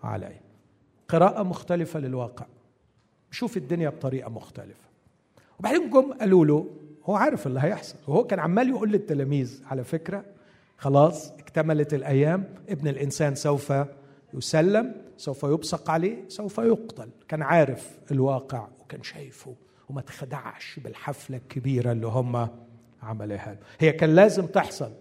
عليه. 0.03 0.41
قراءة 1.07 1.43
مختلفة 1.43 1.99
للواقع. 1.99 2.45
شوف 3.31 3.57
الدنيا 3.57 3.89
بطريقة 3.89 4.29
مختلفة. 4.29 4.87
وبعدين 5.59 5.89
جم 5.89 6.13
قالوا 6.13 6.45
له 6.45 6.67
هو 7.05 7.15
عارف 7.15 7.47
اللي 7.47 7.59
هيحصل. 7.63 7.95
وهو 8.07 8.23
كان 8.23 8.39
عمال 8.39 8.69
يقول 8.69 8.91
للتلاميذ 8.91 9.61
على 9.65 9.83
فكرة 9.83 10.23
خلاص 10.77 11.31
اكتملت 11.31 11.93
الأيام 11.93 12.43
ابن 12.69 12.87
الإنسان 12.87 13.35
سوف 13.35 13.73
يسلم 14.33 14.95
سوف 15.17 15.43
يبصق 15.43 15.89
عليه 15.89 16.17
سوف 16.27 16.57
يقتل. 16.57 17.09
كان 17.27 17.41
عارف 17.41 17.97
الواقع 18.11 18.67
وكان 18.81 19.03
شايفه 19.03 19.55
وما 19.89 20.01
تخدعش 20.01 20.79
بالحفلة 20.79 21.37
الكبيرة 21.37 21.91
اللي 21.91 22.07
هم 22.07 22.47
عملها 23.03 23.51
له. 23.53 23.59
هي 23.79 23.91
كان 23.91 24.15
لازم 24.15 24.45
تحصل 24.45 24.91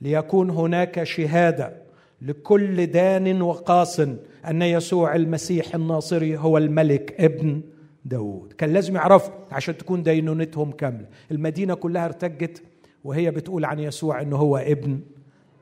ليكون 0.00 0.50
هناك 0.50 1.02
شهادة 1.02 1.82
لكل 2.22 2.86
دان 2.86 3.42
وقاص 3.42 4.00
أن 4.48 4.62
يسوع 4.62 5.16
المسيح 5.16 5.74
الناصري 5.74 6.38
هو 6.38 6.58
الملك 6.58 7.20
ابن 7.20 7.62
داود 8.04 8.52
كان 8.52 8.72
لازم 8.72 8.96
يعرفوا 8.96 9.34
عشان 9.50 9.76
تكون 9.76 10.02
دينونتهم 10.02 10.72
كاملة. 10.72 11.06
المدينة 11.30 11.74
كلها 11.74 12.04
ارتجت 12.04 12.62
وهي 13.04 13.30
بتقول 13.30 13.64
عن 13.64 13.78
يسوع 13.78 14.20
إنه 14.22 14.36
هو 14.36 14.56
ابن 14.56 15.00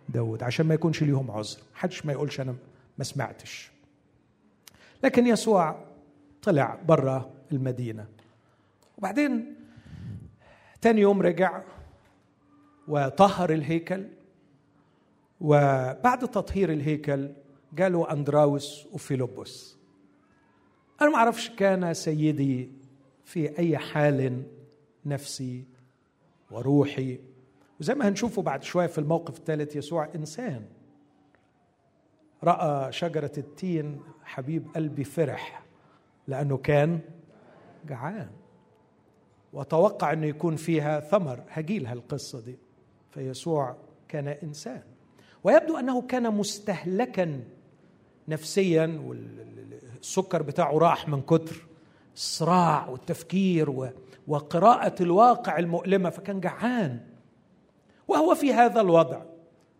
داود 0.09 0.43
عشان 0.43 0.67
ما 0.67 0.75
يكونش 0.75 1.03
ليهم 1.03 1.31
عذر. 1.31 1.59
حدش 1.75 2.07
ما 2.07 2.13
يقولش 2.13 2.41
أنا 2.41 2.55
ما 2.99 3.05
سمعتش. 3.05 3.71
لكن 5.05 5.27
يسوع 5.27 5.85
طلع 6.43 6.79
برا 6.89 7.31
المدينة. 7.53 8.07
وبعدين 8.99 9.55
تاني 10.81 11.01
يوم 11.01 11.23
رجع 11.23 11.63
وطهر 12.89 13.53
الهيكل. 13.53 14.05
وبعد 15.41 16.19
تطهير 16.19 16.73
الهيكل 16.73 17.29
جاله 17.73 18.13
أندراوس 18.13 18.87
وفيلبس. 18.93 19.77
أنا 21.03 21.11
ما 21.11 21.17
أعرفش 21.17 21.51
كان 21.51 21.95
سيدي 21.95 22.73
في 23.25 23.59
أي 23.59 23.79
حال 23.79 24.43
نفسي 25.07 25.65
وروحي. 26.51 27.19
وزي 27.81 27.95
ما 27.95 28.09
هنشوفه 28.09 28.43
بعد 28.43 28.63
شوية 28.63 28.87
في 28.87 28.99
الموقف 28.99 29.39
الثالث 29.39 29.77
يسوع 29.77 30.09
إنسان. 30.15 30.65
رأى 32.45 32.93
شجرة 32.93 33.33
التين 33.39 34.01
حبيب 34.25 34.69
قلبي 34.75 35.05
فرح 35.05 35.63
لأنه 36.27 36.57
كان 36.57 37.01
جعان. 37.89 38.31
وتوقع 39.53 40.13
أنه 40.13 40.27
يكون 40.27 40.57
فيها 40.57 41.01
ثمر. 41.01 41.45
هجيلها 41.49 41.93
القصة 41.93 42.41
دي. 42.41 42.59
فيسوع 43.11 43.77
كان 44.09 44.29
إنسان. 44.29 44.83
ويبدو 45.45 45.77
أنه 45.77 46.03
كان 46.03 46.35
مستهلكا 46.35 47.45
نفسيا 48.31 49.01
والسكر 49.05 50.43
بتاعه 50.43 50.79
راح 50.79 51.09
من 51.09 51.23
كتر 51.23 51.67
الصراع 52.15 52.89
والتفكير 52.89 53.93
وقراءة 54.29 55.03
الواقع 55.03 55.59
المؤلمة 55.59 56.11
فكان 56.11 56.41
جعان. 56.41 57.01
وهو 58.09 58.35
في 58.35 58.53
هذا 58.53 58.81
الوضع. 58.81 59.23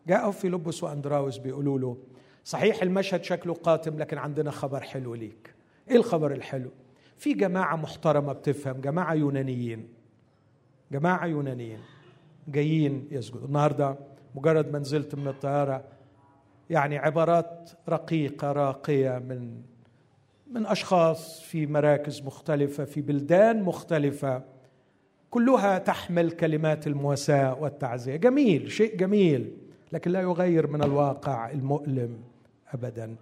جاءه 0.07 0.31
فيلبس 0.31 0.83
واندراوس 0.83 1.39
بيقولوا 1.39 1.79
له 1.79 1.97
صحيح 2.45 2.83
المشهد 2.83 3.25
شكله 3.25 3.55
قاتم 3.55 3.99
لكن 3.99 4.19
عندنا 4.19 4.51
خبر 4.51 4.81
حلو 4.81 5.15
ليك. 5.15 5.55
إيه 5.91 5.97
الخبر 5.97 6.33
الحلو؟ 6.33 6.71
في 7.19 7.35
جماعة 7.35 7.77
محترمة 7.77 8.33
بتفهم 8.33 8.81
جماعة 8.81 9.15
يونانيين. 9.15 9.89
جماعة 10.93 11.27
يونانيين 11.27 11.81
جايين 12.49 13.09
يسجدوا. 13.11 13.47
النهارده 13.47 13.97
مجرد 14.35 14.73
ما 14.73 14.79
نزلت 14.79 15.15
من 15.15 15.29
الطيارة 15.29 15.85
يعني 16.71 16.99
عبارات 16.99 17.71
رقيقة 17.89 18.53
راقية 18.53 19.19
من 19.19 19.63
من 20.51 20.67
أشخاص 20.67 21.41
في 21.41 21.67
مراكز 21.67 22.23
مختلفة 22.23 22.85
في 22.85 23.01
بلدان 23.01 23.63
مختلفة. 23.63 24.43
كلها 25.31 25.79
تحمل 25.79 26.31
كلمات 26.31 26.87
المواساه 26.87 27.63
والتعزية. 27.63 28.17
جميل 28.17 28.71
شيء 28.71 28.97
جميل 28.97 29.57
لكن 29.93 30.11
لا 30.11 30.21
يغير 30.21 30.67
من 30.67 30.83
الواقع 30.83 31.51
المؤلم 31.51 32.19
ابدا. 32.75 33.17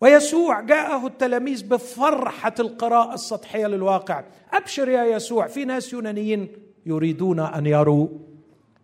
ويسوع 0.00 0.60
جاءه 0.60 1.06
التلاميذ 1.06 1.68
بفرحة 1.68 2.54
القراءة 2.60 3.14
السطحية 3.14 3.66
للواقع. 3.66 4.24
أبشر 4.52 4.88
يا 4.88 5.04
يسوع 5.04 5.46
في 5.46 5.64
ناس 5.64 5.92
يونانيين 5.92 6.48
يريدون 6.86 7.40
أن 7.40 7.66
يروا 7.66 8.08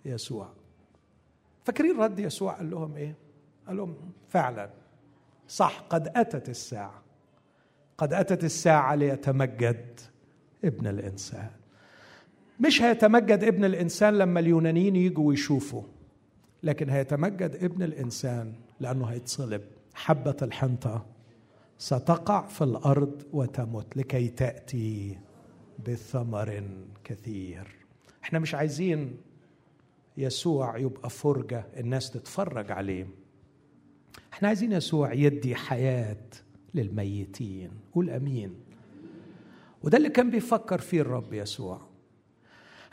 يسوع. 0.05 0.49
فاكرين 1.65 2.01
رد 2.01 2.19
يسوع؟ 2.19 2.53
قال 2.53 2.71
لهم 2.71 2.97
إيه؟ 2.97 3.28
قال 3.69 3.77
لهم 3.77 3.97
فعلا 4.29 4.71
صح 5.49 5.81
قد 5.91 6.09
أتت 6.17 6.49
الساعة. 6.49 7.03
قد 7.99 8.13
أتت 8.13 8.45
الساعة 8.45 8.95
ليتمجد 8.95 10.01
ابن 10.65 10.87
الإنسان. 10.87 11.51
مش 12.61 12.83
هيتمجد 12.83 13.45
ابن 13.45 13.65
الإنسان 13.65 14.19
لما 14.19 14.41
اليونانيين 14.41 14.97
يجوا 14.97 15.29
ويشوفوا 15.29 15.83
لكن 16.63 16.91
هيتمجد 16.91 17.57
ابن 17.63 17.83
الإنسان 17.83 18.53
لأنه 18.81 19.07
هيتصلب. 19.07 19.63
حبة 19.95 20.37
الحنطة 20.43 21.07
ستقع 21.79 22.47
في 22.47 22.65
الأرض 22.65 23.23
وتمت 23.33 23.97
لكي 23.97 24.29
تأتي 24.29 25.19
بثمر 25.89 26.63
كثير. 27.05 27.77
إحنا 28.25 28.39
مش 28.39 28.55
عايزين 28.55 29.17
يسوع 30.17 30.77
يبقى 30.79 31.11
فرجة 31.11 31.67
الناس 31.77 32.11
تتفرج 32.11 32.71
عليه. 32.73 33.07
إحنا 34.33 34.49
عايزين 34.49 34.73
يسوع 34.73 35.13
يدي 35.13 35.55
حياة 35.55 36.17
للميتين 36.75 37.71
قول 37.95 38.11
امين 38.11 38.55
وده 39.83 39.99
اللي 39.99 40.09
كان 40.09 40.31
بيفكر 40.31 40.79
فيه 40.79 41.01
الرب 41.01 41.33
يسوع. 41.33 41.81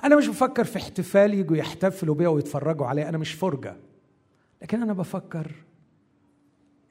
أنا 0.03 0.15
مش 0.15 0.27
بفكر 0.27 0.63
في 0.63 0.77
احتفال 0.77 1.33
يجوا 1.33 1.57
يحتفلوا 1.57 2.15
بيها 2.15 2.27
ويتفرجوا 2.29 2.85
عليها 2.85 3.09
أنا 3.09 3.17
مش 3.17 3.33
فرجة. 3.33 3.75
لكن 4.61 4.81
أنا 4.81 4.93
بفكر 4.93 5.51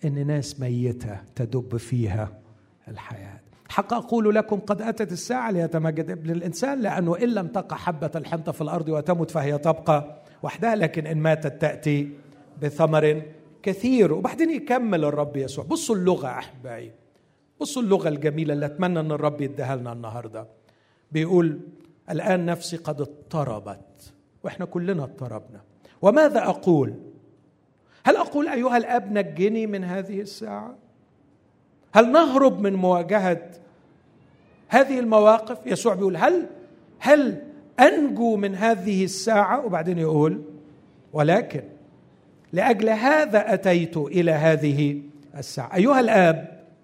إن 0.05 0.27
ناس 0.27 0.61
ميتة 0.61 1.19
تدب 1.37 1.77
فيها 1.77 2.41
الحياة. 2.89 3.41
حق 3.69 3.95
أقول 3.95 4.35
لكم 4.35 4.61
قد 4.61 4.83
أتت 4.83 5.13
الساعة 5.13 5.51
ليتمجد 5.51 6.11
ابن 6.11 6.31
الانسان 6.31 6.81
لأنه 6.81 7.17
إن 7.17 7.29
لم 7.29 7.47
تقع 7.47 7.77
حبة 7.77 8.11
الحنطة 8.15 8.53
في 8.53 8.61
الأرض 8.61 8.89
وتمت 8.89 9.31
فهي 9.31 9.59
تبقى 9.59 10.23
وحدها 10.43 10.75
لكن 10.77 11.07
إن 11.07 11.19
ماتت 11.19 11.61
تأتي 11.61 12.09
بثمر 12.63 13.23
كثير. 13.65 14.13
وبعدين 14.13 14.51
يكمل 14.51 15.05
الرب 15.05 15.37
يسوع. 15.37 15.65
بصوا 15.65 15.97
اللغة 15.97 16.29
أحبائي. 16.29 16.93
بصوا 17.61 17.83
اللغة 17.83 18.09
الجميلة 18.09 18.55
اللي 18.55 18.67
أتمنى 18.67 19.01
إن 19.01 19.13
الرب 19.13 19.41
يديها 19.41 19.77
لنا 19.77 19.93
النهارده. 19.93 20.47
بيقول 21.13 21.61
الآن 22.11 22.47
نفسي 22.47 22.77
قد 22.77 23.01
اضطربت. 23.01 24.13
وإحنا 24.45 24.67
كلنا 24.67 25.05
اضطربنا. 25.05 25.61
وماذا 26.03 26.39
أقول؟ 26.39 26.95
هل 28.05 28.17
أقول 28.17 28.49
أيها 28.49 28.77
الأب 28.77 29.13
نجني 29.13 29.67
من 29.67 29.85
هذه 29.85 30.21
الساعة؟ 30.21 30.75
هل 31.93 32.13
نهرب 32.13 32.61
من 32.61 32.75
مواجهة 32.75 33.51
هذه 34.69 34.99
المواقف؟ 34.99 35.67
يسوع 35.67 35.95
بيقول 35.95 36.17
هل 36.17 36.47
هل 36.99 37.43
أنجو 37.81 38.37
من 38.37 38.55
هذه 38.55 39.05
الساعة؟ 39.05 39.67
وبعدين 39.67 39.99
يقول 39.99 40.43
ولكن 41.13 41.63
لأجل 42.55 42.89
هذا 42.89 43.55
أتيت 43.55 43.97
إلى 43.97 44.31
هذه 44.31 45.03
الساعة. 45.37 45.75
أيها 45.75 46.01
الآب 46.01 46.37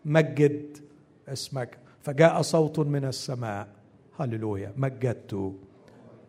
مجد 0.05 0.77
اسمك. 1.29 1.79
فجاء 2.03 2.43
صوت 2.43 2.79
من 2.79 3.05
السماء. 3.05 3.66
هللويا. 4.18 4.73
مجدت 4.77 5.53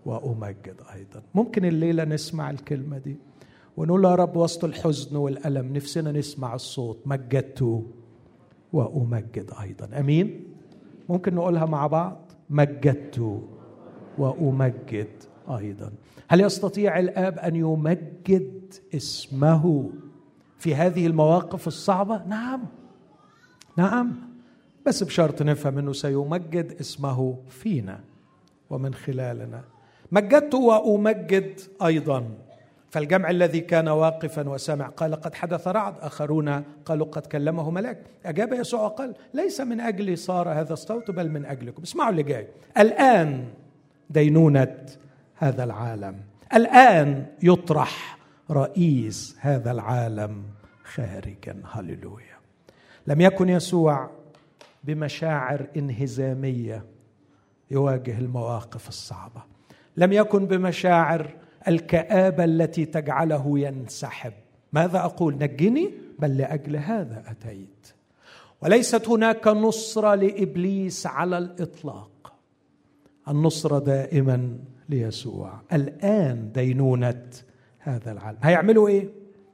وأمجد 0.06 0.76
أيضا. 0.96 1.22
ممكن 1.36 1.66
الليلة 1.66 2.04
نسمع 2.04 2.50
الكلمة 2.50 2.98
دي؟ 2.98 3.16
ونقول 3.78 4.06
يا 4.06 4.16
رب 4.16 4.36
وسط 4.36 4.64
الحزن 4.64 5.16
والألم 5.16 5.74
نفسنا 5.74 6.12
نسمع 6.12 6.56
الصوت. 6.56 6.98
مجدت 7.06 7.84
وأمجد 8.74 9.52
أيضا. 9.62 10.00
أمين؟ 10.00 10.44
ممكن 11.10 11.36
نقولها 11.36 11.66
مع 11.66 11.88
بعض؟ 11.88 12.32
مجدت 12.50 13.42
وأمجد 14.18 15.08
أيضا. 15.50 15.92
هل 16.32 16.42
يستطيع 16.42 17.00
الآب 17.00 17.40
أن 17.40 17.56
يمجد 17.56 18.74
اسمه 18.96 19.90
في 20.58 20.76
هذه 20.76 21.08
المواقف 21.08 21.68
الصعبة؟ 21.68 22.24
نعم. 22.28 22.62
نعم. 23.78 24.12
بس 24.86 25.04
بشرط 25.04 25.42
نفهم 25.42 25.78
أنه 25.78 25.94
سيمجد 25.94 26.76
اسمه 26.80 27.38
فينا 27.50 28.00
ومن 28.70 28.94
خلالنا. 28.94 29.64
مجدت 30.12 30.54
وأمجد 30.54 31.60
أيضا. 31.86 32.30
فالجمع 32.90 33.30
الذي 33.30 33.60
كان 33.60 33.88
واقفا 33.88 34.50
وسمع 34.50 34.88
قال 34.88 35.16
قد 35.16 35.34
حدث 35.34 35.68
رعد. 35.68 35.94
آخرون 36.00 36.64
قالوا 36.86 37.08
قد 37.08 37.26
كلمه 37.26 37.72
ملاك. 37.72 37.98
أجاب 38.26 38.54
يسوع 38.54 38.82
وقال 38.82 39.16
ليس 39.34 39.62
من 39.62 39.80
أجلي 39.80 40.16
صار 40.16 40.50
هذا 40.50 40.74
الصوت 40.74 41.12
بل 41.12 41.30
من 41.30 41.46
أجلكم. 41.46 41.82
اسمعوا 41.82 42.10
اللي 42.10 42.24
جاي. 42.24 42.48
الآن 42.78 43.46
دينونة 44.10 44.86
هذا 45.42 45.64
العالم. 45.64 46.16
الآن 46.54 47.26
يطرح 47.44 48.18
رئيس 48.52 49.38
هذا 49.39 49.72
العالم 49.72 50.44
خارجا. 50.84 51.62
هللويا. 51.72 52.38
لم 53.08 53.22
يكن 53.22 53.50
يسوع 53.50 54.10
بمشاعر 54.84 55.68
انهزامية 55.78 56.86
يواجه 57.72 58.18
المواقف 58.18 58.89
الصعبة. 58.89 59.44
لم 59.98 60.14
يكن 60.14 60.46
بمشاعر 60.46 61.30
الكآبة 61.68 62.44
التي 62.44 62.86
تجعله 62.86 63.60
ينسحب. 63.60 64.34
ماذا 64.74 65.00
أقول؟ 65.00 65.38
نجني؟ 65.38 65.92
بل 66.20 66.38
لأجل 66.38 66.76
هذا 66.76 67.24
أتيت. 67.28 67.94
وليست 68.62 69.10
هناك 69.10 69.48
نصرة 69.48 70.16
لإبليس 70.16 71.08
على 71.08 71.38
الإطلاق. 71.38 72.34
النصرة 73.28 73.80
دائما 73.80 74.58
ليسوع. 74.92 75.54
الآن 75.74 76.52
دينونة 76.52 77.24
هذا 77.80 78.12
العالم. 78.12 78.38
هيعملوا 78.44 78.88
إيه؟ 78.88 79.10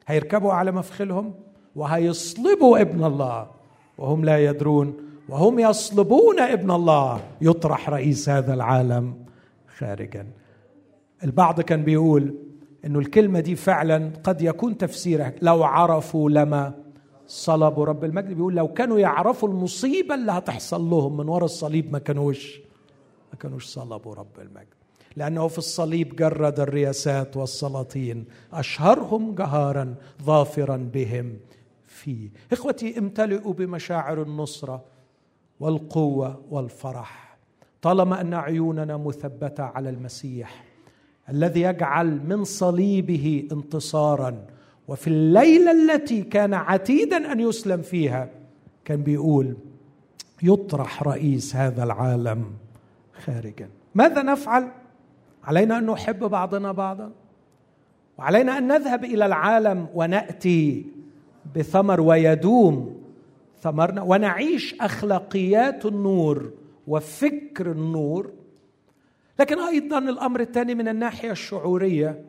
هيركبوا 0.08 0.54
على 0.54 0.72
مفخلهم 0.72 1.34
وهيصلبوا 1.76 2.82
ابن 2.82 3.04
الله. 3.04 3.48
وهم 3.98 4.26
لا 4.26 4.46
يدرون 4.46 4.98
وهم 5.30 5.60
يصلبون 5.60 6.40
ابن 6.40 6.72
الله. 6.72 7.22
يطرح 7.42 7.90
رئيس 7.90 8.30
هذا 8.30 8.54
العالم 8.54 9.16
خارجا. 9.78 10.28
البعض 11.24 11.62
كان 11.62 11.84
بيقول 11.84 12.36
إنه 12.86 13.00
الكلمة 13.00 13.40
دي 13.40 13.56
فعلا 13.56 14.12
قد 14.24 14.42
يكون 14.42 14.78
تفسيرها. 14.78 15.34
لو 15.42 15.64
عرفوا 15.64 16.30
لما 16.30 16.74
صلبوا 17.28 17.86
رب 17.86 18.04
المجد. 18.04 18.34
بيقول 18.34 18.56
لو 18.56 18.68
كانوا 18.68 19.00
يعرفوا 19.00 19.50
المصيبة 19.50 20.16
اللي 20.16 20.32
هتحصل 20.32 20.90
لهم 20.90 21.18
من 21.18 21.30
وراء 21.30 21.46
الصليب 21.46 21.92
ما 21.92 22.00
كانوش 22.00 22.60
ما 23.34 23.40
كانوش 23.40 23.66
صلبوا 23.66 24.16
رب 24.16 24.40
المجد. 24.42 24.77
لأنه 25.18 25.48
في 25.48 25.58
الصليب 25.58 26.16
جرد 26.16 26.60
الرياسات 26.60 27.38
والسلاطين. 27.38 28.26
أشهرهم 28.54 29.36
جهارا 29.36 29.96
ظافرا 30.24 30.78
بهم. 30.94 31.34
فيه 31.88 32.30
إخوتي 32.52 32.98
امتلئوا 33.00 33.54
بمشاعر 33.54 34.22
النصرة 34.22 34.84
والقوة 35.60 36.42
والفرح. 36.50 37.38
طالما 37.82 38.22
أن 38.22 38.34
عيوننا 38.34 38.98
مثبتة 38.98 39.64
على 39.64 39.90
المسيح 39.90 40.64
الذي 41.30 41.62
يجعل 41.62 42.20
من 42.28 42.44
صليبه 42.44 43.48
انتصارا 43.52 44.46
وفي 44.88 45.08
الليلة 45.08 45.72
التي 45.72 46.22
كان 46.22 46.54
عتيدا 46.54 47.32
أن 47.32 47.40
يسلم 47.40 47.82
فيها 47.82 48.30
كان 48.86 49.02
بيقول 49.04 49.58
يطرح 50.44 51.04
رئيس 51.04 51.56
هذا 51.56 51.84
العالم 51.84 52.46
خارجا. 53.26 53.70
ماذا 53.96 54.24
نفعل؟ 54.24 54.72
علينا 55.48 55.78
أن 55.78 55.86
نحب 55.86 56.20
بعضنا 56.20 56.72
بعضا. 56.72 57.12
وعلينا 58.18 58.58
أن 58.58 58.68
نذهب 58.68 59.04
إلى 59.04 59.26
العالم 59.26 59.88
ونأتي 59.94 60.86
بثمر 61.56 62.02
ويدوم 62.02 63.04
ثمرنا 63.62 64.02
ونعيش 64.02 64.76
أخلاقيات 64.82 65.86
النور 65.86 66.52
وفكر 66.88 67.72
النور. 67.72 68.32
لكن 69.40 69.60
أيضا 69.60 70.00
الأمر 70.00 70.40
الثاني 70.40 70.76
من 70.76 70.88
الناحية 70.88 71.32
الشعورية 71.32 72.26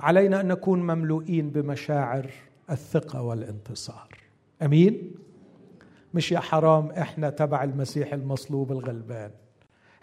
علينا 0.00 0.40
أن 0.40 0.48
نكون 0.48 0.82
مملوئين 0.82 1.50
بمشاعر 1.50 2.30
الثقة 2.70 3.22
والانتصار. 3.22 4.08
أمين؟ 4.62 5.14
مش 6.14 6.32
يا 6.32 6.40
حرام 6.40 6.90
إحنا 6.90 7.30
تبع 7.30 7.64
المسيح 7.64 8.12
المصلوب 8.12 8.72
الغلبان. 8.72 9.30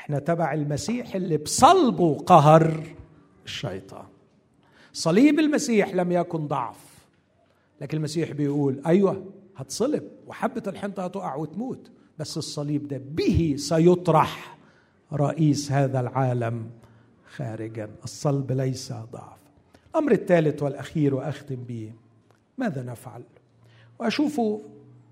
إحنا 0.06 0.20
تبع 0.20 0.54
المسيح 0.54 1.16
اللي 1.16 1.38
بصلبه 1.38 2.18
قهر 2.18 2.84
الشيطان. 3.46 4.06
صليب 4.94 5.40
المسيح 5.40 5.96
لم 5.96 6.12
يكن 6.12 6.48
ضعف 6.48 6.78
لكن 7.82 7.98
المسيح 7.98 8.32
بيقول 8.32 8.82
أيوه 8.86 9.26
هتصلب 9.56 10.04
وحبة 10.28 10.64
الحنطة 10.68 11.06
هتقع 11.06 11.36
وتموت 11.36 11.92
بس 12.20 12.38
الصليب 12.38 12.88
ده 12.88 13.02
به 13.12 13.56
سيطرح 13.58 14.58
رئيس 15.14 15.72
هذا 15.72 16.00
العالم 16.00 16.70
خارجا. 17.36 17.90
الصلب 18.04 18.52
ليس 18.52 18.94
ضعف. 18.94 19.40
الأمر 19.92 20.12
الثالث 20.12 20.64
والأخير 20.64 21.16
وأختم 21.16 21.56
به 21.56 21.92
ماذا 22.58 22.84
نفعل؟ 22.84 23.24
واشوفه 24.00 24.62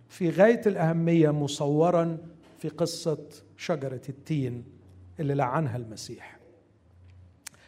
في 0.09 0.29
غاية 0.29 0.61
الأهمية 0.65 1.29
مصورا 1.31 2.17
في 2.59 2.69
قصة 2.69 3.17
شجرة 3.57 4.01
التين. 4.09 4.72
اللي 5.19 5.33
لعنها 5.33 5.77
المسيح. 5.77 6.39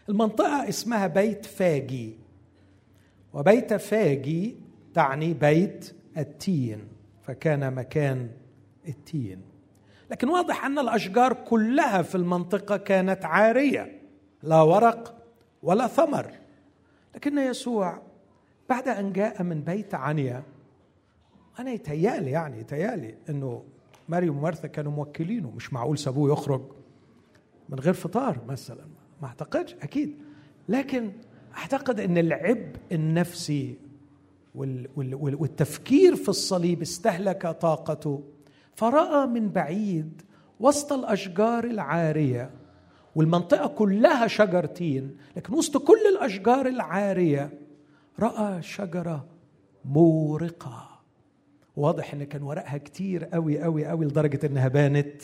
المنطقة 0.10 0.70
اسمها 0.70 1.08
بيت 1.08 1.46
فاجي 1.46 2.18
وبيت 3.34 3.74
فاجي 3.74 4.56
تعني 4.94 5.34
بيت 5.34 5.96
التين 6.18 6.88
فكان 7.22 7.74
مكان 7.74 8.30
التين. 8.88 9.42
لكن 10.12 10.30
واضح 10.30 10.66
أن 10.66 10.80
الأشجار 10.80 11.34
كلها 11.34 12.02
في 12.02 12.16
المنطقة 12.16 12.78
كانت 12.78 13.26
عارية 13.26 14.02
لا 14.44 14.62
ورق 14.62 15.16
ولا 15.64 15.88
ثمر. 15.88 16.32
لكن 17.16 17.38
يسوع 17.38 18.02
بعد 18.70 18.88
أن 18.88 19.14
جاء 19.14 19.44
من 19.44 19.62
بيت 19.62 19.96
عنيا 19.96 20.44
أنا 21.60 21.72
يتهيألي 21.72 22.32
يعني 22.32 22.60
يتهيألي 22.60 23.16
إنه 23.30 23.64
مريم 24.10 24.38
ومرثا 24.38 24.68
كانوا 24.68 24.92
موكلينه 24.92 25.52
مش 25.52 25.74
معقول 25.74 25.98
سابوه 25.98 26.32
يخرج. 26.32 26.62
من 27.70 27.80
غير 27.80 27.94
فطار 27.94 28.40
مثلا. 28.48 28.86
ما 29.22 29.28
أعتقدش 29.28 29.74
أكيد. 29.74 30.16
لكن 30.70 31.12
أعتقد 31.58 32.00
إن 32.00 32.18
العبء 32.18 32.76
النفسي 32.92 33.78
والتفكير 35.16 36.16
في 36.16 36.30
الصليب 36.30 36.82
استهلك 36.82 37.48
طاقته. 37.48 38.24
فرأى 38.76 39.28
من 39.28 39.50
بعيد 39.50 40.22
وسط 40.60 40.94
الأشجار 40.94 41.64
العارية 41.64 42.50
والمنطقة 43.16 43.68
كلها 43.68 44.28
شجر 44.28 44.66
تين 44.66 45.18
لكن 45.38 45.54
وسط 45.54 45.78
كل 45.78 46.00
الأشجار 46.16 46.68
العارية 46.68 47.50
رأى 48.20 48.62
شجرة 48.62 49.26
مورقة. 49.86 50.90
واضح 51.76 52.14
إن 52.14 52.24
كان 52.24 52.44
ورقها 52.44 52.78
كتير 52.78 53.26
قوي 53.26 53.60
قوي 53.60 53.86
قوي 53.86 54.06
لدرجة 54.06 54.46
إنها 54.46 54.68
بانت 54.68 55.22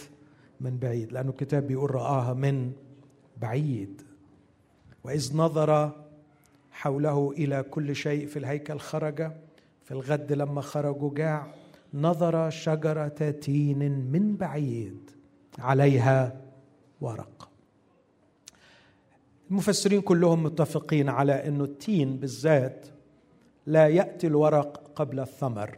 من 0.61 0.77
بعيد 0.77 1.11
لأنه 1.11 1.29
الكتاب 1.29 1.67
بيقول 1.67 1.95
رآها 1.95 2.33
من 2.33 2.71
بعيد. 3.41 4.01
وإذ 5.03 5.37
نظر 5.37 5.91
حوله 6.71 7.31
إلى 7.31 7.63
كل 7.63 7.95
شيء 7.95 8.27
في 8.27 8.39
الهيكل 8.39 8.79
خرج 8.79 9.31
في 9.83 9.91
الغد 9.91 10.33
لما 10.33 10.61
خرجوا 10.61 11.13
جاع 11.13 11.53
نظر 11.93 12.49
شجرة 12.49 13.29
تين 13.29 14.11
من 14.11 14.35
بعيد 14.35 15.11
عليها 15.59 16.41
ورق. 17.01 17.49
المفسرين 19.51 20.01
كلهم 20.01 20.43
متفقين 20.43 21.09
على 21.09 21.47
إنه 21.47 21.63
التين 21.63 22.17
بالذات 22.17 22.87
لا 23.65 23.87
يأتي 23.87 24.27
الورق 24.27 24.91
قبل 24.95 25.19
الثمر. 25.19 25.77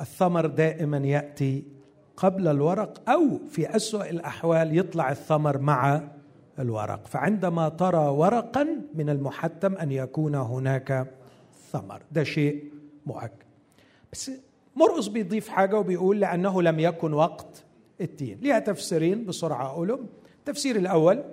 الثمر 0.00 0.46
دائما 0.46 0.98
يأتي 0.98 1.64
قبل 2.16 2.48
الورق 2.48 3.10
أو 3.10 3.38
في 3.50 3.76
أسوأ 3.76 4.10
الأحوال 4.10 4.78
يطلع 4.78 5.10
الثمر 5.10 5.58
مع 5.58 6.00
الورق. 6.58 7.06
فعندما 7.06 7.68
ترى 7.68 8.08
ورقا 8.08 8.66
من 8.94 9.10
المحتم 9.10 9.74
أن 9.74 9.92
يكون 9.92 10.34
هناك 10.34 11.06
ثمر. 11.72 12.02
ده 12.12 12.24
شيء 12.24 12.64
مؤكد. 13.06 13.44
بس 14.12 14.30
مرقص 14.76 15.06
بيضيف 15.06 15.48
حاجة 15.48 15.78
وبيقول 15.78 16.20
لأنه 16.20 16.62
لم 16.62 16.80
يكن 16.80 17.12
وقت 17.12 17.64
التين. 18.00 18.38
ليها 18.42 18.58
تفسيرين 18.58 19.24
بسرعة 19.24 19.66
أقولهم. 19.66 20.06
التفسير 20.38 20.76
الأول 20.76 21.24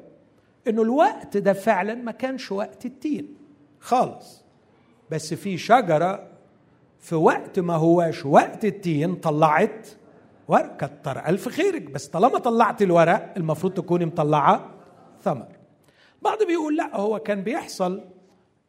إنه 0.67 0.81
الوقت 0.81 1.37
ده 1.37 1.53
فعلا 1.53 1.95
ما 1.95 2.11
كانش 2.11 2.51
وقت 2.51 2.85
التين. 2.85 3.35
خالص. 3.79 4.43
بس 5.11 5.33
في 5.33 5.57
شجرة 5.57 6.27
في 6.99 7.15
وقت 7.15 7.59
ما 7.59 7.75
هواش 7.75 8.25
وقت 8.25 8.65
التين 8.65 9.15
طلعت 9.15 9.87
ورق 10.51 10.77
كتر 10.77 11.25
ألف 11.27 11.49
خيرك. 11.49 11.91
بس 11.91 12.07
طالما 12.07 12.39
طلعت 12.39 12.81
الورق 12.81 13.33
المفروض 13.37 13.73
تكوني 13.73 14.05
مطلعة 14.05 14.71
ثمر. 15.23 15.47
بعض 16.21 16.43
بيقول 16.43 16.77
لا 16.77 16.97
هو 16.97 17.19
كان 17.19 17.41
بيحصل 17.41 18.01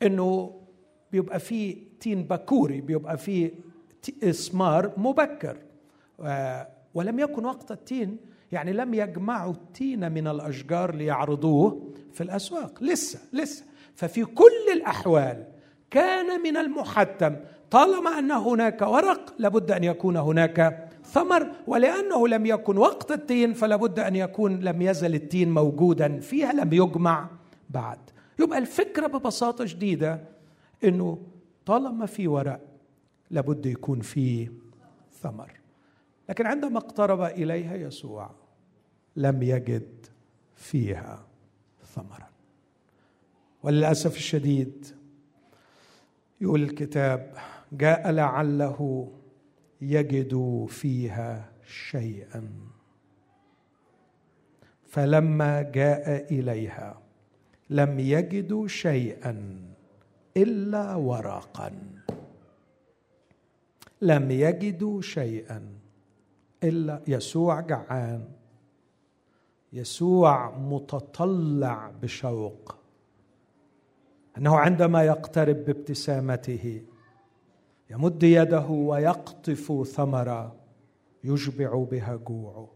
إنه 0.03 0.61
بيبقى 1.12 1.41
فيه 1.41 1.76
تين 2.01 2.22
بكوري 2.22 2.80
بيبقى 2.80 3.18
فيه 3.18 3.51
إسمار 4.22 4.93
مبكر. 4.97 5.57
ولم 6.95 7.18
يكن 7.18 7.45
وقت 7.45 7.70
التين 7.70 8.16
يعني 8.53 8.72
لم 8.72 8.95
يجمعوا 8.95 9.53
التين 9.53 10.12
من 10.12 10.28
الأشجار 10.28 10.95
ليعرضوه 10.95 11.93
في 12.12 12.20
الأسواق. 12.20 12.83
لسه 12.83 13.18
لسه. 13.33 13.64
ففي 13.95 14.24
كل 14.24 14.72
الأحوال 14.72 15.45
كان 15.91 16.43
من 16.43 16.57
المحتم 16.57 17.37
طالما 17.70 18.18
أن 18.18 18.30
هناك 18.30 18.83
ورق 18.83 19.35
لابد 19.39 19.70
أن 19.70 19.85
يكون 19.85 20.16
هناك 20.16 20.89
ثمر 21.12 21.52
ولأنه 21.66 22.28
لم 22.28 22.46
يكن 22.46 22.78
وقت 22.78 23.12
التين 23.12 23.52
فلا 23.52 23.76
بد 23.76 23.98
أن 23.98 24.16
يكون 24.16 24.60
لم 24.60 24.82
يزل 24.82 25.14
التين 25.14 25.54
موجودا 25.54 26.20
فيها 26.20 26.52
لم 26.52 26.72
يجمع 26.72 27.28
بعد. 27.70 27.98
يبقى 28.40 28.58
الفكرة 28.58 29.06
ببساطة 29.06 29.64
شديدة 29.64 30.20
إنه 30.84 31.18
طالما 31.66 32.06
في 32.06 32.28
ورق 32.28 32.60
لابد 33.30 33.66
يكون 33.66 34.00
في 34.00 34.50
ثمر. 35.22 35.52
لكن 36.28 36.46
عندما 36.46 36.78
اقترب 36.78 37.22
إليها 37.22 37.74
يسوع 37.76 38.30
لم 39.16 39.42
يجد 39.42 40.06
فيها 40.56 41.26
ثمرا. 41.94 42.28
وللأسف 43.62 44.16
الشديد 44.16 44.86
يقول 46.40 46.62
الكتاب 46.62 47.34
جاء 47.72 48.10
لعله 48.10 49.08
يجد 49.83 50.66
فيها 50.68 51.53
شيئا. 51.66 52.51
فلما 54.87 55.62
جاء 55.62 56.35
إليها 56.35 57.01
لم 57.70 58.01
يجدوا 58.01 58.68
شيئا 58.68 59.62
إلا 60.37 60.95
ورقا. 60.95 61.72
لم 64.03 64.30
يجدوا 64.30 65.01
شيئا 65.01 65.68
إلا 66.64 67.03
يسوع 67.09 67.61
جعان. 67.61 68.28
يسوع 69.72 70.59
متطلع 70.59 71.91
بشوق. 72.03 72.76
أنه 74.39 74.57
عندما 74.59 75.03
يقترب 75.05 75.57
بابتسامته 75.64 76.83
يمد 77.93 78.22
يده 78.22 78.66
ويقطف 78.68 79.86
ثمره 79.86 80.55
يشبع 81.24 81.84
بها 81.90 82.16
جوعه. 82.16 82.68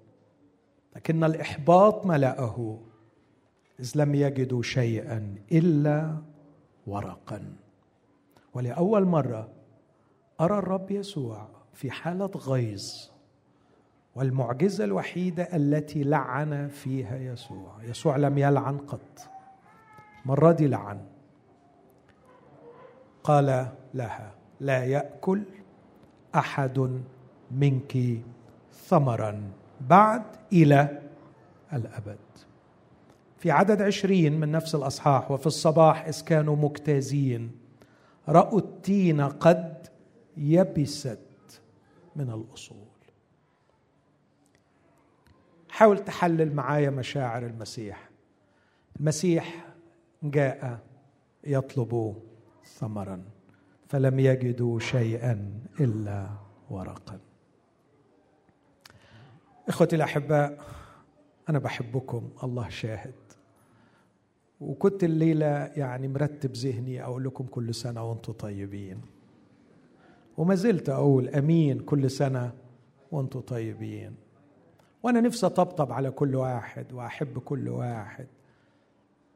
لكن 0.97 1.25
الإحباط 1.25 2.07
ملأه 2.07 2.79
إذ 3.81 3.93
لم 3.95 4.14
يجدوا 4.14 4.62
شيئا 4.62 5.35
إلا 5.53 6.17
ورقا. 6.87 7.57
ولأول 8.55 9.05
مرة 9.05 9.49
أرى 10.41 10.59
الرب 10.59 10.91
يسوع 10.91 11.49
في 11.75 11.91
حالة 11.91 12.27
غيظ 12.27 12.85
والمعجزة 14.14 14.85
الوحيدة 14.85 15.43
التي 15.43 16.03
لعن 16.05 16.69
فيها 16.69 17.17
يسوع. 17.17 17.85
يسوع 17.85 18.17
لم 18.17 18.39
يلعن 18.39 18.79
قط 18.79 19.29
المره 20.25 20.53
دي 20.53 20.67
لعن. 20.67 21.01
قال 23.25 23.69
لها 23.95 24.36
لا 24.61 24.85
يأكل 24.85 25.43
أحد 26.35 27.01
منك 27.51 27.99
ثمرا 28.73 29.51
بعد 29.81 30.23
إلى 30.53 31.03
الأبد. 31.73 32.19
في 33.39 33.51
عدد 33.51 33.83
عشرين 33.83 34.41
من 34.41 34.53
نفس 34.53 34.75
الأصحاح 34.75 35.31
وفي 35.31 35.47
الصباح 35.47 36.07
اذ 36.07 36.25
كانوا 36.25 36.57
مجتازين 36.57 37.53
رأوا 38.29 38.59
التين 38.59 39.21
قد 39.21 39.87
يبست 40.37 41.21
من 42.17 42.31
الأصول. 42.31 42.87
حاول 45.69 45.99
تحلل 45.99 46.55
معايا 46.55 46.91
مشاعر 46.91 47.47
المسيح. 47.47 48.09
المسيح 49.01 49.67
جاء 50.23 50.79
يطلب 51.45 52.17
ثمرا. 52.65 53.36
فلم 53.89 54.20
يجدوا 54.20 54.78
شيئا 54.78 55.61
إلا 55.80 56.28
ورقا. 56.70 57.18
إخوتي 59.68 59.97
الأحباء 59.97 60.59
أنا 61.49 61.59
بحبكم 61.59 62.30
الله 62.45 62.68
شاهد. 62.68 63.14
وكنت 64.61 65.05
الليلة 65.05 65.47
يعني 65.76 66.09
مرتب 66.09 66.53
ذهني 66.53 67.05
أقول 67.05 67.24
لكم 67.24 67.45
كل 67.45 67.74
سنة 67.74 68.11
وأنتم 68.11 68.32
طيبين. 68.32 69.01
وما 70.37 70.55
زلت 70.55 70.89
أقول 70.89 71.28
أمين 71.28 71.80
كل 71.80 72.11
سنة 72.11 72.53
وأنتم 73.12 73.41
طيبين. 73.41 74.14
وأنا 75.03 75.20
نفسي 75.20 75.47
أطبطب 75.47 75.93
على 75.93 76.11
كل 76.11 76.34
واحد 76.34 76.93
وأحب 76.93 77.39
كل 77.39 77.68
واحد. 77.68 78.26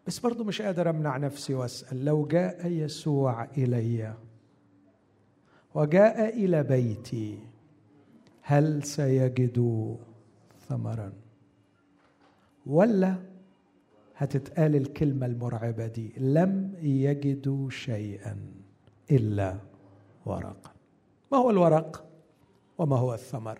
بس 0.06 0.18
برضو 0.18 0.44
مش 0.44 0.62
قادر 0.62 0.90
أمنع 0.90 1.16
نفسي 1.16 1.54
وأسأل 1.54 2.04
لو 2.04 2.26
جاء 2.26 2.66
يسوع 2.66 3.44
إلي 3.44 4.14
وجاء 5.74 6.28
إلى 6.44 6.62
بيتي. 6.62 7.38
هل 8.42 8.82
سيجد 8.82 9.58
ثمرا؟ 10.68 11.12
ولا. 12.66 13.16
هتتقال 14.16 14.76
الكلمة 14.76 15.26
المرعبة 15.26 15.86
دي. 15.86 16.12
لم 16.16 16.74
يجدوا 16.82 17.70
شيئا 17.70 18.52
إلا 19.10 19.58
ورقا 20.26 20.70
ما 21.32 21.38
هو 21.38 21.50
الورق؟ 21.50 22.04
وما 22.78 22.96
هو 22.96 23.14
الثمر؟ 23.14 23.58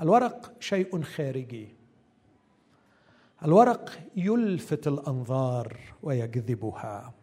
الورق 0.00 0.52
شيء 0.60 1.02
خارجي. 1.02 1.68
الورق 3.44 3.98
يلفت 4.16 4.88
الأنظار 4.88 5.76
ويجذبها 6.02 7.14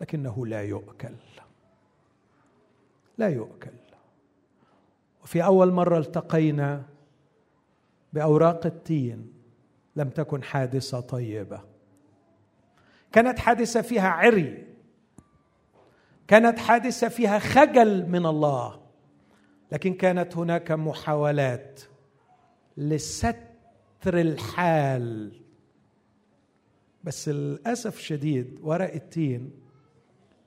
لكنه 0.00 0.46
لا 0.46 0.62
يؤكل. 0.62 1.14
لا 3.18 3.28
يؤكل. 3.28 3.70
وفي 5.22 5.44
أول 5.44 5.72
مرة 5.72 5.98
التقينا 5.98 6.82
بأوراق 8.12 8.66
التين 8.66 9.32
لم 9.96 10.10
تكن 10.10 10.42
حادثة 10.42 11.00
طيبة. 11.00 11.60
كانت 13.12 13.38
حادثة 13.38 13.82
فيها 13.82 14.08
عري. 14.08 14.66
كانت 16.28 16.58
حادثة 16.58 17.08
فيها 17.08 17.38
خجل 17.38 18.06
من 18.08 18.26
الله. 18.26 18.80
لكن 19.72 19.94
كانت 19.94 20.36
هناك 20.36 20.72
محاولات 20.72 21.80
لستر 22.76 23.36
الحال. 24.06 25.32
بس 27.04 27.28
للأسف 27.28 27.98
شديد 27.98 28.58
ورق 28.62 28.92
التين 28.94 29.50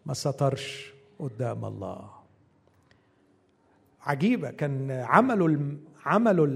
ما 0.05 0.13
سطرش 0.13 0.93
قدام 1.19 1.65
الله. 1.65 2.18
عجيبة. 4.01 4.51
كان 4.51 4.91
عملوا 4.91 5.77
عملوا 6.05 6.47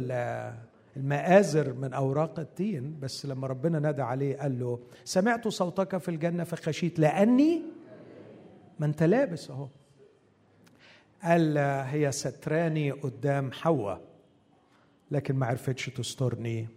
المآزر 0.98 1.74
من 1.74 1.94
أوراق 1.94 2.40
التين 2.40 3.00
بس 3.00 3.26
لما 3.26 3.48
ربنا 3.48 3.80
نادى 3.80 4.02
عليه 4.02 4.38
قال 4.38 4.60
له 4.60 4.80
سمعت 5.04 5.48
صوتك 5.48 5.98
في 5.98 6.10
الجنة 6.10 6.44
فخشيت 6.44 7.00
لأني 7.00 7.62
ما 8.80 8.86
أنت 8.86 9.04
لابس 9.04 9.50
أهو. 9.52 9.68
قال 11.24 11.58
هي 11.58 12.12
ستراني 12.12 12.92
قدام 12.92 13.52
حواء 13.52 14.02
لكن 15.12 15.36
ما 15.36 15.46
عرفتش 15.46 15.86
تسترني 15.86 16.68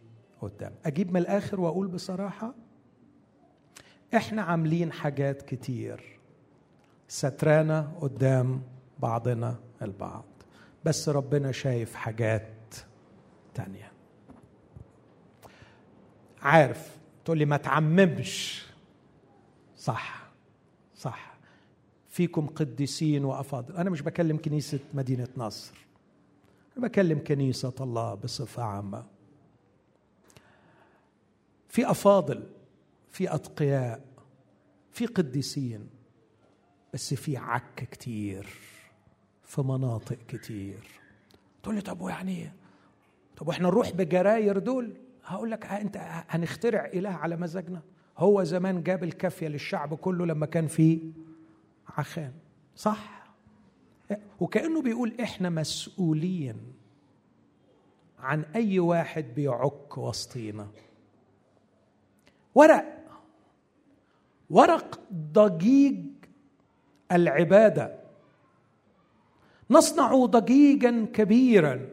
قدام. 0.41 0.73
أجيب 0.87 1.11
من 1.11 1.17
الآخر 1.17 1.61
وأقول 1.61 1.87
بصراحة 1.87 2.55
إحنا 4.15 4.43
عاملين 4.43 4.93
حاجات 4.93 5.43
كتير 5.43 6.19
سترانا 7.09 7.93
قدام 8.01 8.63
بعضنا 8.99 9.57
البعض. 9.83 10.25
بس 10.87 11.09
ربنا 11.09 11.53
شايف 11.53 11.95
حاجات 11.95 12.75
تانية. 13.55 13.93
عارف 16.43 16.97
تقول 17.25 17.39
لي 17.39 17.45
ما 17.45 17.57
تعممش. 17.57 18.67
صح 19.77 20.31
صح. 20.95 21.37
فيكم 22.09 22.47
قديسين 22.47 23.25
وأفاضل. 23.25 23.77
أنا 23.77 23.91
مش 23.91 24.03
بكلم 24.03 24.37
كنيسة 24.37 24.79
مدينة 24.95 25.29
نصر. 25.37 25.75
أنا 26.77 26.87
بكلم 26.87 27.19
كنيسة 27.19 27.75
الله 27.81 28.15
بصفة 28.15 28.63
عامة. 28.63 29.07
في 31.69 31.91
أفاضل 31.91 32.47
في 33.11 33.35
أتقياء 33.35 34.05
في 34.93 35.07
قديسين 35.07 35.89
بس 36.95 37.15
في 37.15 37.37
عك 37.37 37.89
كتير. 37.91 38.47
في 39.47 39.63
مناطق 39.63 40.19
كتير. 40.29 41.01
تقول 41.63 41.75
لي 41.75 41.81
طب 41.81 42.01
ويعني 42.01 42.53
طب 43.37 43.49
وإحنا 43.49 43.69
نروح 43.69 43.91
بجراير 43.91 44.59
دول؟ 44.59 44.97
هقول 45.25 45.51
لك 45.51 45.67
انت 45.67 45.97
هنخترع 46.29 46.85
إله 46.95 47.11
على 47.11 47.37
مزاجنا. 47.37 47.83
هو 48.19 48.45
زمان 48.45 48.83
جاب 48.83 49.05
الكافية 49.05 49.49
للشعب 49.49 49.95
كله 49.95 50.27
لما 50.27 50.47
كان 50.47 50.67
في 50.67 51.13
عخان 51.89 52.33
صح؟ 52.77 53.27
وكأنه 54.41 54.83
بيقول 54.83 55.15
إحنا 55.21 55.51
مسؤولين 55.51 56.57
عن 58.19 58.43
أي 58.55 58.79
واحد 58.79 59.25
بيعك 59.37 59.99
وسطينا. 59.99 60.69
ورق 62.55 62.85
ورق 64.51 65.01
ضجيج 65.13 66.05
العبادة. 67.13 68.06
نصنع 69.71 70.25
ضجيجا 70.25 71.07
كبيرا 71.13 71.87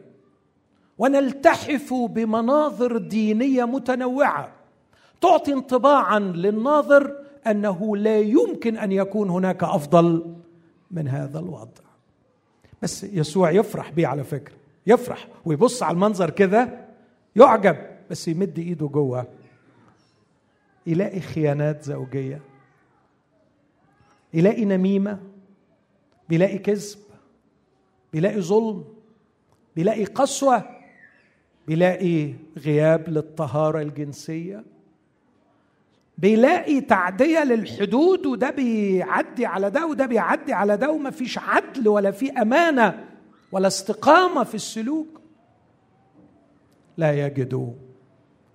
ونلتحف 0.98 1.94
بمناظر 1.94 2.98
دينية 2.98 3.64
متنوعة. 3.64 4.52
تعطي 5.20 5.52
انطباعا 5.52 6.18
للناظر 6.18 7.16
أنه 7.46 7.96
لا 7.96 8.18
يمكن 8.18 8.78
أن 8.78 8.92
يكون 8.92 9.30
هناك 9.30 9.62
أفضل 9.62 10.34
من 10.90 11.08
هذا 11.08 11.38
الوضع. 11.38 11.84
بس 12.82 13.04
يسوع 13.04 13.50
يفرح 13.50 13.90
بيه 13.90 14.06
على 14.06 14.24
فكرة. 14.24 14.54
يفرح 14.86 15.28
ويبص 15.44 15.82
على 15.82 15.94
المنظر 15.94 16.30
كده 16.30 16.86
يعجب 17.36 17.76
بس 18.10 18.28
يمد 18.28 18.58
إيده 18.58 18.86
جوه. 18.86 19.26
يلاقي 20.86 21.20
خيانات 21.20 21.82
زوجية. 21.82 22.40
يلاقي 24.34 24.64
نميمة. 24.64 25.18
بيلاقي 26.28 26.58
كذب. 26.58 26.98
بيلاقي 28.14 28.40
ظلم 28.40 28.84
بيلاقي 29.76 30.04
قسوة 30.04 30.62
بيلاقي 31.66 32.34
غياب 32.58 33.08
للطهارة 33.08 33.80
الجنسية 33.82 34.64
بيلاقي 36.18 36.80
تعدية 36.80 37.44
للحدود 37.44 38.26
وده 38.26 38.50
بيعدي 38.50 39.46
على 39.46 39.70
ده 39.70 39.86
وده 39.86 40.06
بيعدي 40.06 40.52
على 40.52 40.76
ده 40.76 40.90
وما 40.90 41.10
فيش 41.10 41.38
عدل 41.38 41.88
ولا 41.88 42.10
في 42.10 42.30
أمانة 42.32 43.04
ولا 43.52 43.66
استقامة 43.66 44.44
في 44.44 44.54
السلوك. 44.54 45.20
لا 46.96 47.26
يجد 47.26 47.76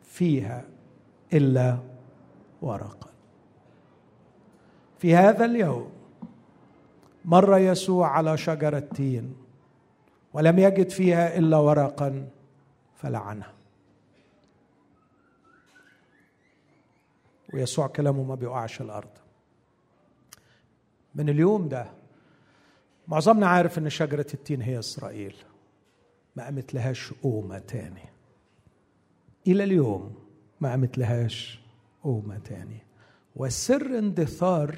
فيها 0.03 0.65
إلا 1.33 1.77
ورقا. 2.61 3.09
في 4.99 5.15
هذا 5.15 5.45
اليوم 5.45 5.91
مر 7.25 7.57
يسوع 7.57 8.07
على 8.07 8.37
شجرة 8.37 8.79
تين. 8.79 9.48
ولم 10.33 10.59
يجد 10.59 10.89
فيها 10.89 11.37
إلا 11.37 11.57
ورقا 11.57 12.29
فلعنها 12.95 13.53
ويسوع 17.53 17.87
كلامه 17.87 18.23
ما 18.23 18.35
بيقعش 18.35 18.81
الأرض. 18.81 19.09
من 21.15 21.29
اليوم 21.29 21.69
ده 21.69 21.91
معظمنا 23.07 23.47
عارف 23.47 23.77
إن 23.77 23.89
شجرة 23.89 24.27
التين 24.33 24.61
هي 24.61 24.79
إسرائيل. 24.79 25.35
ما 26.35 26.43
قامت 26.43 26.73
لهاش 26.73 27.13
قومة 27.13 27.59
تاني. 27.59 28.09
إلى 29.47 29.63
اليوم 29.63 30.15
ما 30.61 30.69
قامت 30.69 30.97
لهاش 30.97 31.59
قومة 32.03 32.37
تاني. 32.37 32.79
وسر 33.35 33.99
اندثار 33.99 34.75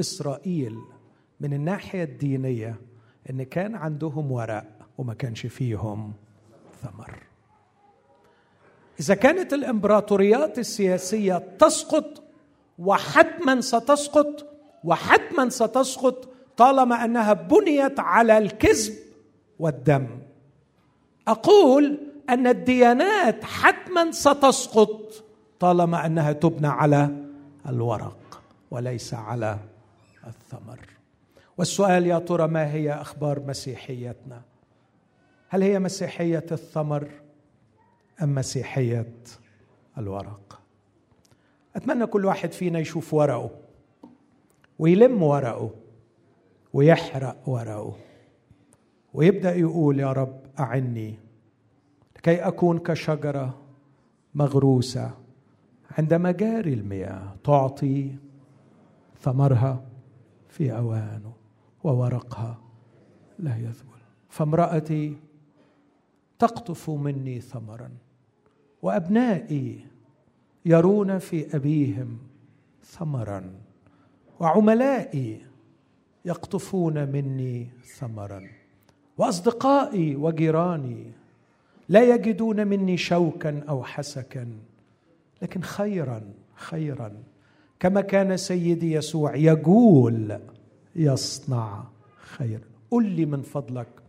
إسرائيل 0.00 0.78
من 1.40 1.52
الناحية 1.52 2.02
الدينية 2.02 2.80
إن 3.30 3.42
كان 3.42 3.74
عندهم 3.74 4.32
ورق 4.32 4.79
وما 5.00 5.14
كانش 5.14 5.46
فيهم 5.46 6.12
ثمر. 6.82 7.18
إذا 9.00 9.14
كانت 9.14 9.52
الإمبراطوريات 9.52 10.58
السياسية 10.58 11.56
تسقط 11.58 12.22
وحتما 12.78 13.60
ستسقط 13.60 14.46
وحتما 14.84 15.48
ستسقط 15.48 16.28
طالما 16.56 17.04
أنها 17.04 17.32
بنيت 17.32 18.00
على 18.00 18.38
الكذب 18.38 18.94
والدم. 19.58 20.06
أقول 21.28 21.98
أن 22.30 22.46
الديانات 22.46 23.44
حتما 23.44 24.10
ستسقط 24.10 25.24
طالما 25.60 26.06
أنها 26.06 26.32
تبنى 26.32 26.68
على 26.68 27.08
الورق 27.68 28.42
وليس 28.70 29.14
على 29.14 29.58
الثمر. 30.26 30.78
والسؤال 31.58 32.06
يا 32.06 32.18
ترى 32.18 32.46
ما 32.48 32.72
هي 32.72 32.92
أخبار 32.92 33.40
مسيحيتنا؟ 33.40 34.49
هل 35.52 35.62
هي 35.62 35.78
مسيحية 35.78 36.46
الثمر 36.52 37.08
أم 38.22 38.34
مسيحية 38.34 39.12
الورق؟ 39.98 40.60
أتمنى 41.76 42.06
كل 42.06 42.24
واحد 42.24 42.52
فينا 42.52 42.78
يشوف 42.78 43.14
ورقه 43.14 43.50
ويلم 44.78 45.22
ورقه 45.22 45.70
ويحرق 46.72 47.48
ورقه 47.48 47.96
ويبدأ 49.14 49.54
يقول 49.54 50.00
يا 50.00 50.12
رب 50.12 50.40
أعني 50.58 51.18
لكي 52.16 52.36
أكون 52.36 52.78
كشجرة 52.78 53.58
مغروسة 54.34 55.10
عند 55.98 56.14
مجاري 56.14 56.74
المياه 56.74 57.36
تعطي 57.44 58.14
ثمرها 59.20 59.84
في 60.48 60.72
أوانه 60.76 61.32
وورقها 61.84 62.58
لا 63.38 63.56
يذبل. 63.56 64.00
فامرأتي 64.28 65.16
تقطف 66.40 66.90
مني 66.90 67.40
ثمرا 67.40 67.90
وأبنائي 68.82 69.86
يرون 70.64 71.18
في 71.18 71.56
أبيهم 71.56 72.18
ثمرا 72.84 73.54
وعملائي 74.40 75.40
يقطفون 76.24 77.08
مني 77.08 77.68
ثمرا 77.98 78.48
وأصدقائي 79.18 80.16
وجيراني 80.16 81.12
لا 81.88 82.14
يجدون 82.14 82.66
مني 82.66 82.96
شوكا 82.96 83.64
أو 83.68 83.84
حسكا 83.84 84.48
لكن 85.42 85.62
خيرا 85.62 86.22
خيرا. 86.54 87.12
كما 87.80 88.00
كان 88.00 88.36
سيدي 88.36 88.92
يسوع 88.92 89.36
يقول 89.36 90.38
يصنع 90.96 91.84
خيرا. 92.16 92.64
قل 92.90 93.06
لي 93.06 93.26
من 93.26 93.42
فضلك 93.42 93.99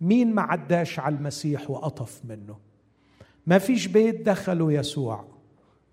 مين 0.00 0.34
ما 0.34 0.42
عداش 0.42 0.98
على 0.98 1.14
المسيح 1.16 1.70
وقطف 1.70 2.20
منه. 2.24 2.58
ما 3.46 3.58
فيش 3.58 3.86
بيت 3.86 4.26
دخله 4.26 4.72
يسوع. 4.72 5.24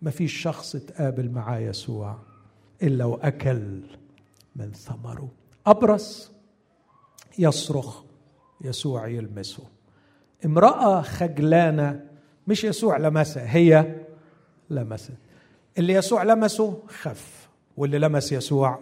ما 0.01 0.11
فيش 0.11 0.41
شخص 0.41 0.71
تقابل 0.71 1.31
معاه 1.31 1.59
يسوع 1.59 2.17
إلا 2.83 3.05
وأكل 3.05 3.81
من 4.55 4.71
ثمره. 4.71 5.29
أبرص 5.65 6.31
يصرخ 7.39 8.03
يسوع 8.61 9.07
يلمسه. 9.07 9.63
امرأة 10.45 11.01
خجلانة 11.01 12.05
مش 12.47 12.63
يسوع 12.63 12.97
لمسها 12.97 13.55
هي 13.55 13.95
لمست. 14.69 15.17
اللي 15.77 15.93
يسوع 15.93 16.23
لمسه 16.23 16.83
خف 16.87 17.49
واللي 17.77 17.99
لمس 17.99 18.31
يسوع 18.31 18.79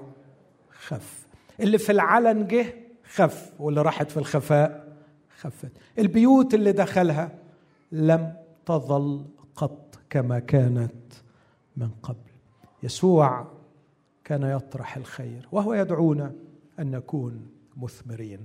خف. 0.69 1.27
اللي 1.59 1.77
في 1.77 1.91
العلن 1.91 2.47
جه 2.47 2.73
خف 3.13 3.51
واللي 3.59 3.81
راحت 3.81 4.11
في 4.11 4.17
الخفاء 4.17 4.88
خفت. 5.39 5.71
البيوت 5.99 6.53
اللي 6.53 6.71
دخلها 6.71 7.31
لم 7.91 8.33
تظل 8.65 9.25
قط 9.55 9.99
كما 10.09 10.39
كانت 10.39 11.13
من 11.77 11.89
قبل. 12.03 12.29
يسوع 12.83 13.47
كان 14.23 14.43
يطرح 14.43 14.97
الخير 14.97 15.47
وهو 15.51 15.73
يدعونا 15.73 16.33
أن 16.79 16.91
نكون 16.91 17.47
مثمرين. 17.77 18.39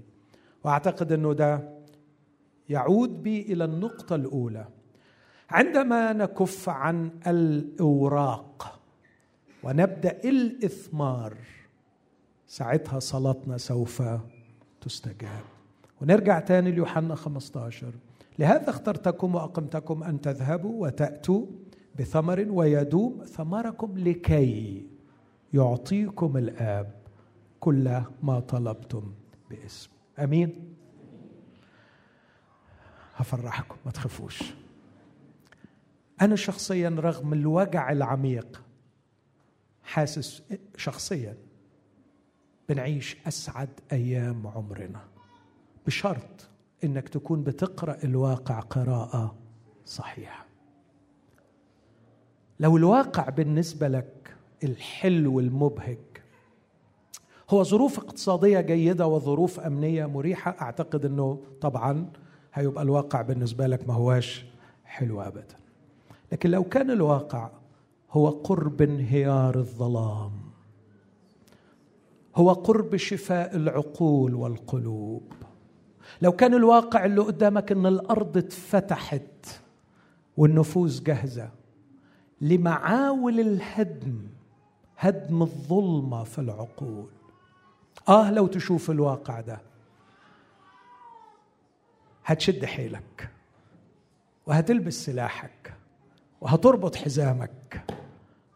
وأعتقد 0.64 1.12
أنه 1.12 1.32
ده 1.32 1.68
يعود 2.68 3.22
بي 3.22 3.42
إلى 3.42 3.64
النقطة 3.64 4.14
الأولى. 4.14 4.66
عندما 5.51 6.12
نكف 6.12 6.68
عن 6.68 7.11
الأوراق 7.26 8.80
ونبدأ 9.62 10.20
الإثمار 10.24 11.36
ساعتها 12.49 12.99
صلاتنا 12.99 13.59
سوف 13.59 14.03
تستجاب. 14.80 15.54
ونرجع 16.01 16.40
تاني 16.40 16.70
ليوحنا 16.70 17.14
15 17.14 17.92
لهذا 18.38 18.70
اخترتكم 18.70 19.34
وأقمتكم 19.34 20.03
أن 20.03 20.20
تذهبوا 20.20 20.86
وتأتوا 20.86 21.47
بثمر 21.99 22.47
ويدوم 22.49 23.24
ثمركم 23.24 23.99
لكي 23.99 24.86
يعطيكم 25.55 26.36
الآب 26.36 26.95
كل 27.61 28.01
ما 28.22 28.40
طلبتم 28.40 29.12
باسم. 29.51 29.90
أمين؟ 30.18 30.74
هفرحكم 33.16 33.76
ما 33.86 33.90
تخافوش. 33.90 34.42
أنا 36.20 36.36
شخصيا 36.36 36.88
رغم 36.88 37.32
الوجع 37.32 37.92
العميق 37.92 38.62
حاسس 39.82 40.42
شخصيا 40.76 41.36
بنعيش 42.68 43.16
أسعد 43.26 43.68
أيام 43.92 44.47
عمرنا. 44.47 45.14
بشرط 45.87 46.49
إنك 46.85 47.09
تكون 47.09 47.43
بتقرأ 47.43 47.97
الواقع 48.05 48.61
قراءة 48.61 49.35
صحيحة. 49.87 50.47
لو 52.61 52.76
الواقع 52.76 53.28
بالنسبة 53.28 53.89
لك 53.89 54.37
الحلو 54.64 55.41
المبهج 55.41 55.99
هو 57.51 57.62
ظروف 57.62 57.99
اقتصادية 57.99 58.61
جيدة 58.61 59.07
وظروف 59.07 59.61
أمنية 59.61 60.07
مريحة 60.07 60.57
أعتقد 60.61 61.05
إنه 61.05 61.41
طبعا 61.61 62.07
هيبقى 62.55 62.82
الواقع 62.82 63.22
بالنسبة 63.22 63.66
لك 63.66 63.89
ما 63.89 63.95
هواش 63.95 64.45
حلو 64.85 65.22
ابدا. 65.22 65.57
لكن 66.32 66.51
لو 66.51 66.64
كان 66.64 66.91
الواقع 66.91 67.51
هو 68.11 68.28
قرب 68.28 68.82
انهيار 68.82 69.59
الظلام 69.59 70.32
هو 72.37 72.53
قرب 72.53 72.97
شفاء 72.97 73.57
العقول 73.57 74.35
والقلوب 74.35 75.32
لو 76.23 76.33
كان 76.33 76.55
الواقع 76.55 77.05
اللي 77.05 77.21
قدامك 77.21 77.73
إن 77.73 77.87
الأرض 77.87 78.37
اتفتحت 78.37 79.47
والنفوس 80.37 81.01
جاهزة 81.03 81.51
لمعاول 82.41 83.41
الهدم 83.41 84.27
هدم 84.99 85.43
الظلمة 85.43 86.25
في 86.25 86.39
العقول. 86.39 87.07
آه 88.09 88.31
لو 88.31 88.47
تشوف 88.47 88.91
الواقع 88.91 89.41
ده 89.41 89.61
هتشد 92.25 92.65
حيلك 92.65 93.31
وهتلبس 94.47 95.05
سلاحك 95.07 95.75
وهتربط 96.41 96.97
حزامك 96.97 97.85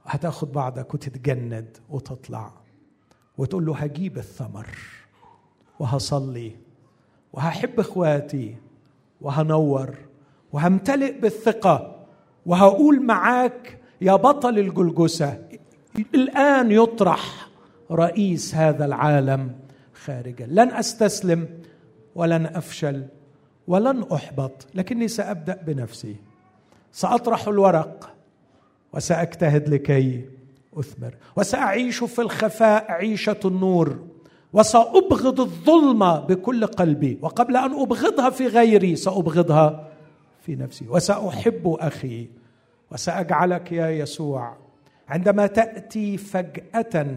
وهتاخد 0.07 0.53
بعضك 0.53 0.95
وتتجند 0.95 1.79
وتطلع 1.91 2.53
وتقول 3.39 3.67
له 3.67 3.77
هجيب 3.77 4.19
الثمر 4.19 4.79
وهصلي. 5.79 6.57
وهحب 7.33 7.81
إخواتي 7.81 8.57
وهنور 9.21 9.95
وهمتلئ 10.53 11.21
بالثقة 11.21 12.07
وهقول 12.47 13.03
معاك 13.03 13.79
يا 14.01 14.17
بطل 14.17 14.59
الجلجسة 14.59 15.39
الآن 16.15 16.73
يطرح 16.73 17.49
رئيس 17.91 18.55
هذا 18.55 18.85
العالم 18.85 19.55
خارجا. 19.95 20.47
لن 20.47 20.73
أستسلم 20.73 21.49
ولن 22.15 22.47
أفشل 22.47 23.05
ولن 23.69 24.05
أحبط 24.13 24.67
لكني 24.75 25.09
سأبدأ 25.09 25.63
بنفسي. 25.67 26.17
سأطرح 26.93 27.49
الورق 27.49 28.15
وسأجتهد 28.93 29.69
لكي 29.69 30.25
أثمر. 30.77 31.15
وسأعيش 31.37 32.05
في 32.05 32.23
الخفاء 32.23 32.93
عيشة 32.93 33.41
النور. 33.45 33.99
وسأبغض 34.53 35.41
الظلمه 35.41 36.21
بكل 36.21 36.67
قلبي. 36.67 37.19
وقبل 37.23 37.57
أن 37.57 37.81
أبغضها 37.81 38.31
في 38.31 38.47
غيري 38.47 38.97
سأبغضها 38.97 39.89
في 40.43 40.57
نفسي. 40.57 40.89
وسأحب 40.89 41.77
أخي 41.81 42.29
وسأجعلك 42.93 43.73
يا 43.73 43.89
يسوع. 43.91 44.57
عندما 45.09 45.47
تأتي 45.47 46.17
فجأة 46.17 47.17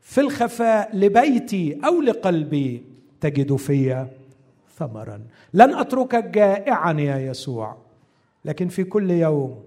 في 0.00 0.20
الخفاء 0.20 0.96
لبيتي 0.96 1.80
أو 1.84 2.00
لقلبي 2.00 2.84
تجد 3.20 3.56
في 3.56 4.06
ثمرا. 4.78 5.20
لن 5.54 5.74
اتركك 5.74 6.24
جائعا 6.24 6.92
يا 6.92 7.18
يسوع 7.18 7.76
لكن 8.44 8.68
في 8.68 8.84
كل 8.84 9.10
يوم 9.10 9.62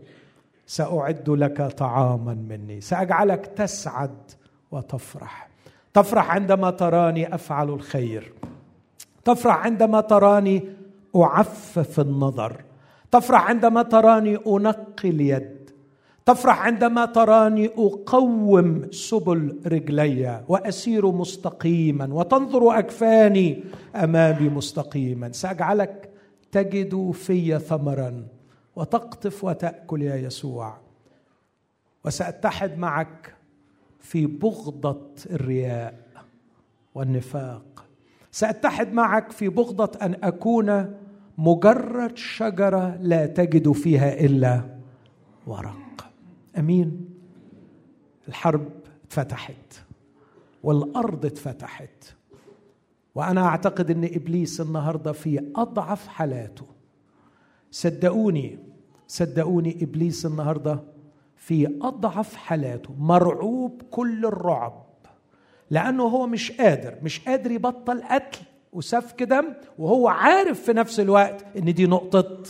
سأعد 0.67 1.29
لك 1.29 1.61
طعاما 1.61 2.33
مني. 2.33 2.81
سأجعلك 2.81 3.45
تسعد 3.45 4.31
وتفرح. 4.71 5.49
تفرح 5.95 6.31
عندما 6.31 6.69
تراني 6.71 7.35
أفعل 7.35 7.69
الخير. 7.69 8.33
تفرح 9.25 9.65
عندما 9.65 10.01
تراني 10.01 10.63
أعفف 11.15 11.99
النظر. 11.99 12.63
تفرح 13.11 13.49
عندما 13.49 13.83
تراني 13.83 14.37
أنقي 14.47 15.09
اليد. 15.09 15.69
تفرح 16.25 16.65
عندما 16.65 17.05
تراني 17.05 17.69
أقوم 17.77 18.91
سبل 18.91 19.59
رجلي 19.65 20.43
وأسير 20.47 21.11
مستقيما 21.11 22.13
وتنظر 22.13 22.79
أكفاني 22.79 23.63
أمامي 23.95 24.49
مستقيما. 24.49 25.31
سأجعلك 25.31 26.09
تجد 26.51 27.11
في 27.11 27.59
ثمرا 27.59 28.27
وتقطف 28.75 29.43
وتأكل 29.43 30.01
يا 30.01 30.15
يسوع. 30.15 30.77
وسأتحد 32.05 32.77
معك 32.77 33.34
في 34.05 34.25
بغضة 34.25 35.07
الرياء 35.29 36.07
والنفاق. 36.95 37.85
سأتحد 38.31 38.93
معك 38.93 39.31
في 39.31 39.49
بغضة 39.49 39.99
أن 40.01 40.15
أكون 40.23 40.95
مجرد 41.37 42.17
شجرة 42.17 42.97
لا 43.01 43.25
تجد 43.25 43.71
فيها 43.71 44.19
إلا 44.25 44.77
ورق. 45.47 46.11
أمين. 46.57 47.09
الحرب 48.27 48.69
اتفتحت 49.07 49.81
والأرض 50.63 51.25
اتفتحت 51.25 52.15
وأنا 53.15 53.45
أعتقد 53.47 53.91
إن 53.91 54.03
إبليس 54.03 54.61
النهارده 54.61 55.11
في 55.11 55.51
أضعف 55.55 56.07
حالاته. 56.07 56.65
صدقوني 57.71 58.59
صدقوني 59.07 59.83
إبليس 59.83 60.25
النهارده 60.25 60.94
في 61.45 61.77
أضعف 61.81 62.35
حالاته 62.35 62.93
مرعوب 62.99 63.81
كل 63.91 64.25
الرعب. 64.25 64.85
لأنه 65.69 66.03
هو 66.03 66.27
مش 66.27 66.51
قادر 66.51 66.95
مش 67.03 67.19
قادر 67.19 67.51
يبطل 67.51 68.03
قتل 68.03 68.39
وسفك 68.73 69.23
دم 69.23 69.45
وهو 69.79 70.07
عارف 70.07 70.61
في 70.61 70.73
نفس 70.73 70.99
الوقت 70.99 71.45
إن 71.57 71.73
دي 71.73 71.85
نقطة 71.87 72.43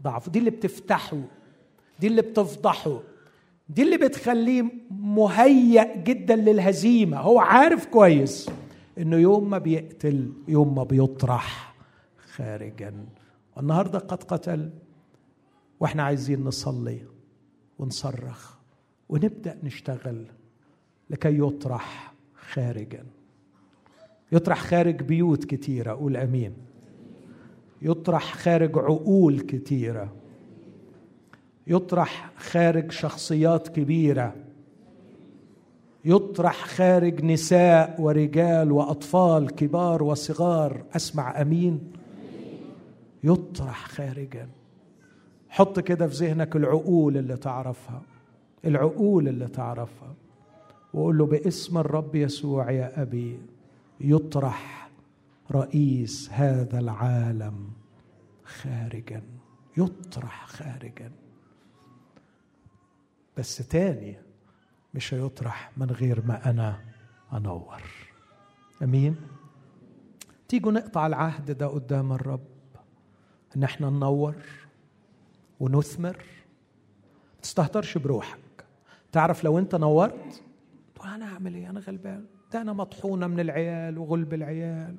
ضعف. 0.00 0.28
دي 0.28 0.38
اللي 0.38 0.50
بتفتحه 0.50 1.20
دي 2.00 2.06
اللي 2.06 2.22
بتفضحه 2.22 3.00
دي 3.68 3.82
اللي 3.82 3.96
بتخليه 3.96 4.64
مهيأ 4.90 5.96
جدا 5.96 6.36
للهزيمة. 6.36 7.20
هو 7.20 7.38
عارف 7.38 7.86
كويس 7.86 8.50
إنه 8.98 9.16
يوم 9.16 9.50
ما 9.50 9.58
بيقتل 9.58 10.32
يوم 10.48 10.74
ما 10.74 10.84
بيطرح 10.84 11.74
خارجا. 12.34 12.94
والنهارده 13.56 13.98
قد 13.98 14.22
قتل 14.22 14.70
وإحنا 15.80 16.02
عايزين 16.02 16.44
نصلي. 16.44 17.15
ونصرخ. 17.78 18.56
ونبدأ 19.08 19.58
نشتغل 19.62 20.26
لكي 21.10 21.38
يطرح 21.38 22.14
خارجا. 22.52 23.04
يطرح 24.32 24.60
خارج 24.60 25.02
بيوت 25.02 25.44
كتيرة 25.44 25.92
قول 25.92 26.16
آمين. 26.16 26.54
يطرح 27.82 28.34
خارج 28.34 28.78
عقول 28.78 29.40
كتيرة. 29.40 30.12
يطرح 31.66 32.32
خارج 32.36 32.92
شخصيات 32.92 33.68
كبيرة. 33.68 34.34
يطرح 36.04 36.66
خارج 36.66 37.24
نساء 37.24 38.00
ورجال 38.00 38.72
وأطفال 38.72 39.50
كبار 39.50 40.02
وصغار. 40.02 40.84
أسمع 40.96 41.40
آمين. 41.40 41.92
يطرح 43.24 43.88
خارجا. 43.88 44.48
حط 45.56 45.80
كده 45.80 46.08
في 46.08 46.14
ذهنك 46.14 46.56
العقول 46.56 47.16
اللي 47.16 47.36
تعرفها 47.36 48.02
العقول 48.64 49.28
اللي 49.28 49.48
تعرفها 49.48 50.14
وقول 50.94 51.18
له 51.18 51.26
باسم 51.26 51.78
الرب 51.78 52.14
يسوع 52.14 52.70
يا 52.70 53.02
أبي 53.02 53.40
يطرح 54.00 54.90
رئيس 55.52 56.30
هذا 56.32 56.78
العالم 56.78 57.70
خارجا 58.44 59.22
يطرح 59.76 60.46
خارجا. 60.46 61.10
بس 63.36 63.56
تاني 63.56 64.16
مش 64.94 65.14
هيطرح 65.14 65.70
من 65.76 65.90
غير 65.90 66.26
ما 66.26 66.50
أنا 66.50 66.80
أنور. 67.32 67.82
أمين؟ 68.82 69.16
تيجوا 70.48 70.72
نقطع 70.72 71.06
العهد 71.06 71.50
ده 71.50 71.66
قدام 71.66 72.12
الرب. 72.12 72.46
إن 73.56 73.62
إحنا 73.62 73.90
ننور. 73.90 74.34
ونثمر. 75.60 76.16
ما 76.16 77.40
تستهترش 77.42 77.98
بروحك. 77.98 78.38
تعرف 79.12 79.44
لو 79.44 79.58
انت 79.58 79.74
نورت 79.74 80.42
أنا 81.04 81.24
أعمل 81.24 81.54
إيه؟ 81.54 81.70
أنا 81.70 81.80
غلبان. 81.80 82.24
ده 82.52 82.60
أنا 82.60 82.72
مطحونة 82.72 83.26
من 83.26 83.40
العيال 83.40 83.98
وغلب 83.98 84.34
العيال 84.34 84.96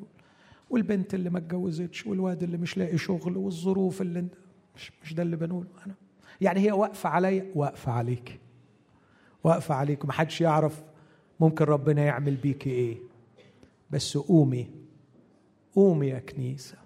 والبنت 0.70 1.14
اللي 1.14 1.30
ما 1.30 1.38
اتجوزتش 1.38 2.08
والواد 2.08 2.44
اللي 2.44 2.58
مش 2.58 2.78
لاقي 2.78 2.98
شغل 2.98 3.38
والظروف 3.38 4.02
اللي 4.02 4.20
انت 4.20 4.34
مش 4.76 4.92
مش 5.04 5.14
ده 5.14 5.24
اللي 5.24 5.36
بنقوله 5.36 5.68
أنا. 5.86 5.96
يعني 6.42 6.60
هي 6.60 6.72
واقفة 6.72 7.10
عليا 7.10 7.52
واقفة 7.56 7.92
عليك. 7.92 8.40
واقفة 9.44 9.76
عليك. 9.76 10.04
ومحدش 10.04 10.42
يعرف 10.42 10.84
ممكن 11.40 11.66
ربنا 11.66 12.02
يعمل 12.02 12.36
بيك 12.36 12.68
إيه. 12.68 12.98
بس 13.92 14.18
قومي. 14.18 14.70
قومي 15.76 16.08
يا 16.08 16.20
كنيسة. 16.20 16.78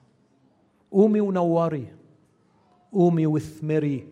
قومي 0.91 1.21
ونوري. 1.21 1.87
قومي 2.93 3.25
واثمري. 3.25 4.07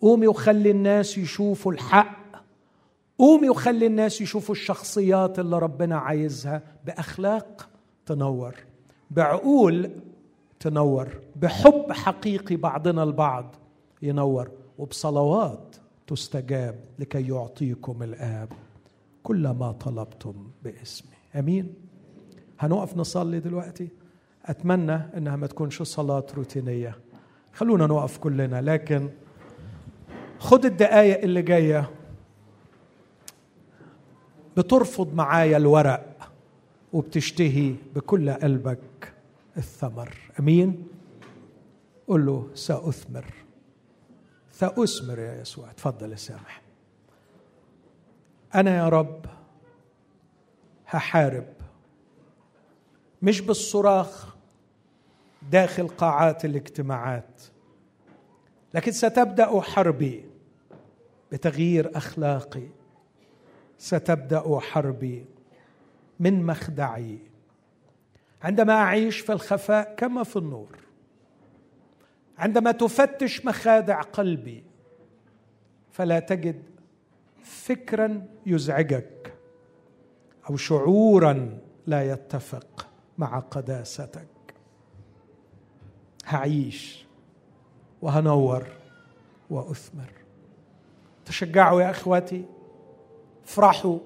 قومي 0.00 0.26
وخلي 0.26 0.70
الناس 0.70 1.18
يشوفوا 1.18 1.72
الحق. 1.72 2.26
قومي 3.18 3.48
وخلي 3.48 3.86
الناس 3.86 4.20
يشوفوا 4.20 4.54
الشخصيات 4.54 5.38
اللي 5.38 5.58
ربنا 5.58 5.96
عايزها 5.96 6.62
بأخلاق 6.86 7.68
تنور 8.06 8.54
بعقول 9.10 9.90
تنور 10.60 11.08
بحب 11.36 11.92
حقيقي 11.92 12.56
بعضنا 12.56 13.02
البعض 13.02 13.54
ينور 14.02 14.50
وبصلوات 14.78 15.76
تستجاب 16.06 16.80
لكي 16.98 17.28
يعطيكم 17.28 18.02
الآب 18.02 18.48
كل 19.22 19.48
ما 19.48 19.72
طلبتم 19.72 20.34
باسمي. 20.64 21.16
آمين. 21.36 21.74
هنقف 22.58 22.96
نصلي 22.96 23.40
دلوقتي. 23.40 23.88
أتمنى 24.44 24.92
إنها 25.16 25.36
ما 25.36 25.46
تكونش 25.46 25.82
صلاة 25.82 26.26
روتينية. 26.36 26.98
خلونا 27.56 27.86
نقف 27.86 28.18
كلنا 28.18 28.62
لكن 28.62 29.10
خد 30.38 30.64
الدقايق 30.64 31.22
اللي 31.22 31.42
جاية. 31.42 31.90
بترفض 34.56 35.14
معايا 35.14 35.56
الورق 35.56 36.32
وبتشتهي 36.92 37.74
بكل 37.94 38.30
قلبك 38.30 39.12
الثمر. 39.56 40.16
أمين؟ 40.40 40.88
قل 42.08 42.26
له 42.26 42.50
سأثمر. 42.54 43.24
سأثمر 44.52 45.18
يا 45.18 45.40
يسوع 45.40 45.72
تفضل 45.72 46.10
يا 46.10 46.16
سامح. 46.16 46.62
أنا 48.54 48.76
يا 48.76 48.88
رب 48.88 49.26
هحارب 50.86 51.46
مش 53.22 53.40
بالصراخ 53.40 54.35
داخل 55.42 55.88
قاعات 55.88 56.44
الاجتماعات. 56.44 57.42
لكن 58.74 58.92
ستبدأ 58.92 59.60
حربي 59.60 60.24
بتغيير 61.32 61.96
أخلاقي. 61.96 62.68
ستبدأ 63.78 64.58
حربي 64.60 65.26
من 66.20 66.46
مخدعي. 66.46 67.18
عندما 68.42 68.72
أعيش 68.72 69.20
في 69.20 69.32
الخفاء 69.32 69.94
كما 69.94 70.24
في 70.24 70.36
النور. 70.36 70.78
عندما 72.38 72.72
تفتش 72.72 73.46
مخادع 73.46 74.00
قلبي 74.00 74.64
فلا 75.90 76.18
تجد 76.18 76.62
فكرا 77.42 78.26
يزعجك 78.46 79.32
أو 80.50 80.56
شعورا 80.56 81.58
لا 81.86 82.12
يتفق 82.12 82.88
مع 83.18 83.38
قداستك. 83.38 84.35
هعيش 86.26 87.06
وهنور 88.02 88.66
وأثمر. 89.50 90.12
تشجعوا 91.24 91.82
يا 91.82 91.90
إخواتي 91.90 92.44
افرحوا 93.44 93.98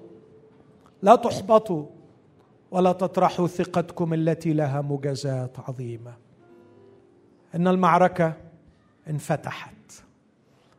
لا 1.01 1.15
تحبطوا 1.15 1.85
ولا 2.71 2.91
تطرحوا 2.91 3.47
ثقتكم 3.47 4.13
التي 4.13 4.53
لها 4.53 4.81
مجازات 4.81 5.59
عظيمة. 5.59 6.13
إن 7.55 7.67
المعركة 7.67 8.33
انفتحت 9.09 10.03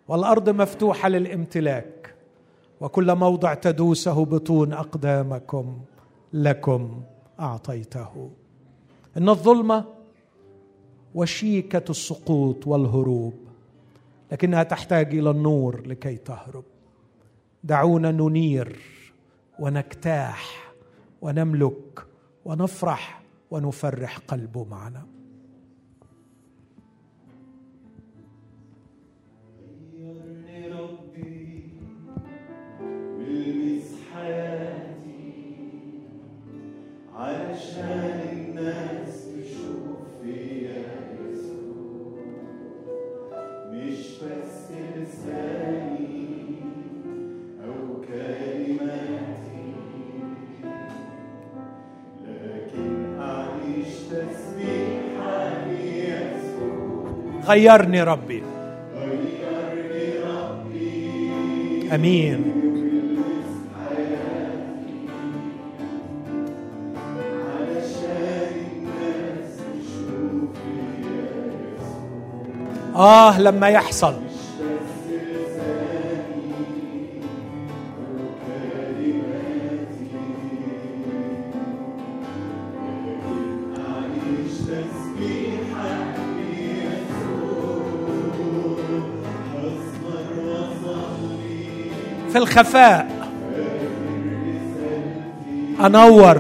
والأرض 0.09 0.49
مفتوحة 0.49 1.09
للامتلاك 1.09 2.15
وكل 2.81 3.15
موضع 3.15 3.55
تدوسه 3.55 4.25
بطون 4.25 4.73
أقدامكم 4.73 5.81
لكم 6.33 7.03
أعطيته. 7.41 8.31
إن 9.17 9.29
الظلمة 9.29 9.85
وشيكة 11.15 11.91
السقوط 11.91 12.67
والهروب 12.67 13.35
لكنها 14.33 14.63
تحتاج 14.63 15.15
إلى 15.15 15.31
النور 15.31 15.87
لكي 15.87 16.17
تهرب. 16.17 16.65
دعونا 17.65 18.11
ننير 18.11 18.81
ونجتاح 19.59 20.73
ونملك 21.23 22.07
ونفرح 22.45 23.23
ونفرح 23.51 24.19
قلبه 24.19 24.65
معنا. 24.65 25.07
علشان 37.15 38.21
الناس 38.33 39.12
غيرني 57.47 58.03
ربي. 58.03 58.43
آمين. 61.95 62.53
آه 72.97 73.41
لما 73.41 73.69
يحصل. 73.69 74.32
الخفاء 92.53 93.07
أنور. 95.81 96.39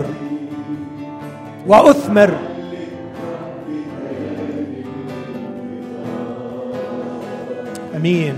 وأثمر. 1.66 2.30
أمين. 7.96 8.34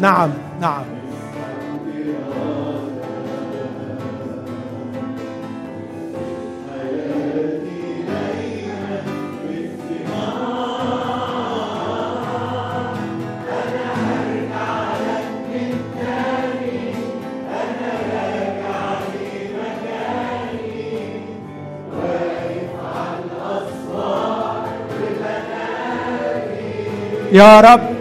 نعم 0.00 0.30
نعم. 0.60 0.84
يا 27.34 27.60
رب 27.60 27.93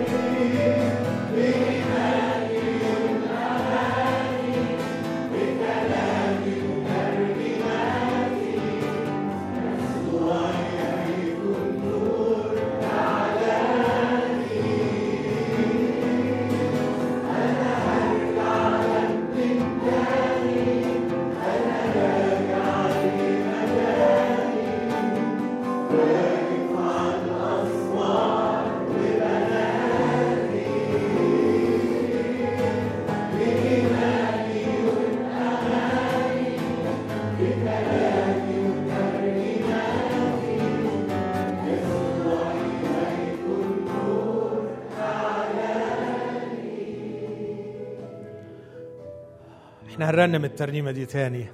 هنرنم 50.34 50.46
الترنيمة 50.46 50.92
دي 50.92 51.06
تاني. 51.06 51.46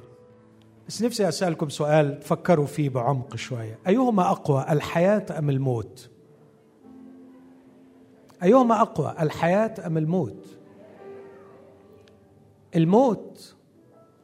بس 0.87 1.01
نفسي 1.03 1.27
أسألكم 1.27 1.69
سؤال 1.69 2.19
تفكروا 2.19 2.65
فيه 2.65 2.89
بعمق 2.89 3.35
شوية. 3.35 3.79
أيهما 3.87 4.31
أقوى 4.31 4.65
الحياة 4.69 5.25
أم 5.39 5.49
الموت؟ 5.49 6.09
أيهما 8.43 8.81
أقوى 8.81 9.15
الحياة 9.19 9.73
أم 9.85 9.97
الموت؟ 9.97 10.57
الموت 12.75 13.55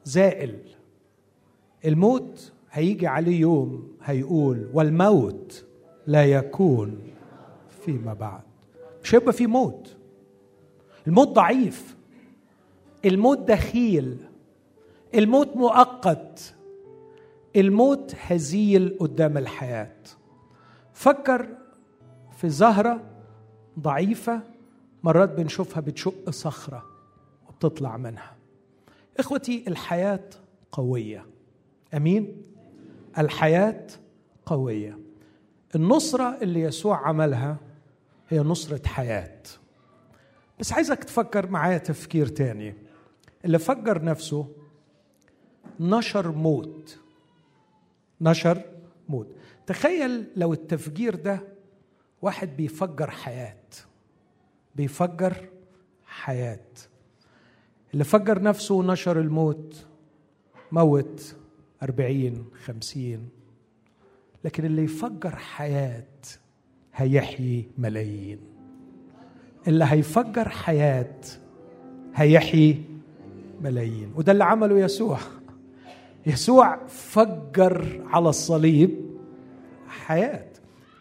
زائل. 0.04 0.60
الموت 1.86 2.52
هيجي 2.72 3.08
عليه 3.08 3.40
يوم 3.40 3.92
هيقول 4.04 4.70
والموت 4.74 5.66
لا 6.08 6.26
يكون 6.26 7.00
فيما 7.86 8.14
بعد. 8.14 8.44
مش 9.04 9.16
هيبقى 9.16 9.34
في 9.34 9.48
موت. 9.48 9.96
الموت 11.08 11.28
ضعيف. 11.28 11.96
الموت 13.06 13.40
دخيل. 13.40 14.18
الموت 15.16 15.56
مؤقت. 15.56 16.54
الموت 17.56 18.16
هزيل 18.20 18.98
قدام 19.00 19.38
الحياة. 19.38 19.96
فكر 20.94 21.48
في 22.38 22.50
زهرة 22.50 23.04
ضعيفة 23.80 24.42
مرات 25.04 25.30
بنشوفها 25.30 25.82
بتشق 25.82 26.30
صخرة 26.30 26.86
وبتطلع 27.50 27.98
منها. 27.98 28.36
إخوتي 29.20 29.64
الحياة 29.68 30.30
قوية. 30.72 31.26
أمين؟ 31.94 32.42
الحياة 33.18 33.88
قوية. 34.46 35.00
النصرة 35.76 36.38
اللي 36.42 36.62
يسوع 36.62 37.08
عملها 37.08 37.58
هي 38.30 38.40
نصرة 38.40 38.88
حياة. 38.88 39.42
بس 40.60 40.74
عايزك 40.74 41.04
تفكر 41.04 41.50
معايا 41.50 41.78
تفكير 41.78 42.28
تاني. 42.28 42.76
اللي 43.46 43.60
فجر 43.60 44.04
نفسه 44.04 44.48
نشر 45.80 46.32
موت. 46.32 47.00
نشر 48.22 48.62
موت. 49.10 49.28
تخيل 49.68 50.28
لو 50.36 50.54
التفجير 50.54 51.16
ده 51.16 51.40
واحد 52.22 52.58
بيفجر 52.58 53.10
حياة. 53.10 53.64
بيفجر 54.76 55.50
حياة. 56.06 56.60
اللي 57.94 58.04
فجر 58.04 58.42
نفسه 58.42 58.76
ونشر 58.76 59.20
الموت 59.20 59.86
موت 60.72 61.36
أربعين 61.84 62.46
خمسين. 62.66 63.30
لكن 64.44 64.66
اللي 64.66 64.84
يفجر 64.84 65.36
حياة 65.36 66.08
هيحيي 66.96 67.70
ملايين. 67.78 68.40
اللي 69.68 69.86
هيفجر 69.88 70.50
حياة 70.50 71.22
هيحيي 72.16 72.84
ملايين. 73.62 74.14
وده 74.16 74.32
اللي 74.32 74.44
عمله 74.44 74.80
يسوع. 74.80 75.20
يسوع 76.26 76.80
فجر 76.88 78.02
على 78.08 78.30
الصليب 78.30 79.06
حياة. 79.88 80.46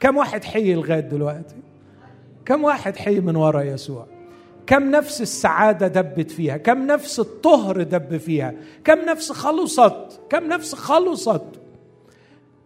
كم 0.00 0.16
واحد 0.16 0.44
حي 0.44 0.74
لغاية 0.74 1.00
دلوقتي؟ 1.00 1.56
كم 2.44 2.64
واحد 2.64 2.96
حي 2.96 3.20
من 3.20 3.36
وراء 3.36 3.64
يسوع؟ 3.66 4.06
كم 4.66 4.90
نفس 4.90 5.20
السعادة 5.22 5.88
دبت 5.88 6.30
فيها؟ 6.30 6.56
كم 6.56 6.86
نفس 6.86 7.20
الطهر 7.20 7.82
دب 7.82 8.16
فيها؟ 8.16 8.54
كم 8.84 8.98
نفس 8.98 9.32
خلصت؟ 9.32 10.20
كم 10.30 10.44
نفس 10.44 10.74
خلصت؟ 10.74 11.44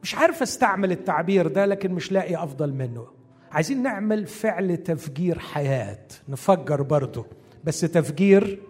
مش 0.03 0.15
عارف 0.15 0.43
استعمل 0.43 0.93
التعبير 0.93 1.47
ده 1.47 1.67
لكن 1.67 1.93
مش 1.93 2.13
لاقي 2.13 2.43
أفضل 2.43 2.73
منه. 2.73 3.07
عايزين 3.53 3.83
نعمل 3.83 4.27
فعل 4.27 4.77
تفجير 4.77 5.39
حياة. 5.39 6.07
نفجر 6.29 6.83
برضه 6.83 7.27
بس 7.65 7.81
تفجير 7.81 8.63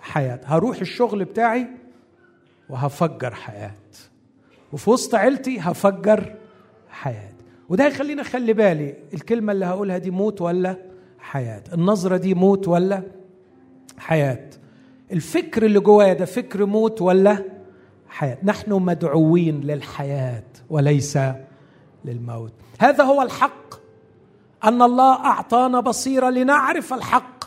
حياة. 0.00 0.40
هروح 0.44 0.80
الشغل 0.80 1.24
بتاعي 1.24 1.66
وهفجر 2.70 3.34
حياة. 3.34 3.74
وفي 4.72 4.90
وسط 4.90 5.14
عيلتي 5.14 5.60
هفجر 5.60 6.34
حياة. 6.90 7.32
وده 7.68 7.86
يخليني 7.86 8.20
أخلي 8.20 8.52
بالي 8.52 8.94
الكلمة 9.14 9.52
اللي 9.52 9.66
هقولها 9.66 9.98
دي 9.98 10.10
موت 10.10 10.40
ولا 10.40 10.76
حياة؟ 11.18 11.62
النظرة 11.72 12.16
دي 12.16 12.34
موت 12.34 12.68
ولا 12.68 13.02
حياة؟ 13.98 14.50
الفكر 15.12 15.66
اللي 15.66 15.80
جوايا 15.80 16.12
ده 16.14 16.24
فكر 16.24 16.66
موت 16.66 17.02
ولا 17.02 17.44
حياة؟ 18.08 18.38
نحن 18.42 18.72
مدعوين 18.72 19.60
للحياة 19.60 20.42
وليس 20.70 21.18
للموت. 22.04 22.52
هذا 22.78 23.04
هو 23.04 23.22
الحق. 23.22 23.74
أن 24.64 24.82
الله 24.82 25.14
أعطانا 25.14 25.80
بصيرة 25.80 26.30
لنعرف 26.30 26.92
الحق. 26.94 27.44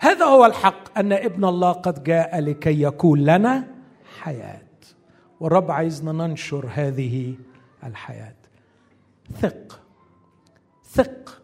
هذا 0.00 0.24
هو 0.24 0.46
الحق. 0.46 0.98
أن 0.98 1.12
ابن 1.12 1.44
الله 1.44 1.72
قد 1.72 2.04
جاء 2.04 2.40
لكي 2.40 2.82
يكون 2.82 3.20
لنا 3.20 3.79
حياة 4.20 4.62
والرب 5.40 5.70
عايزنا 5.70 6.12
ننشر 6.12 6.68
هذه 6.74 7.34
الحياة. 7.84 8.34
ثق. 9.40 9.80
ثق 10.84 11.42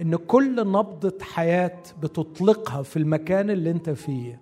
إن 0.00 0.16
كل 0.16 0.56
نبضة 0.56 1.18
حياة 1.22 1.82
بتطلقها 2.02 2.82
في 2.82 2.96
المكان 2.96 3.50
اللي 3.50 3.70
أنت 3.70 3.90
فيه 3.90 4.40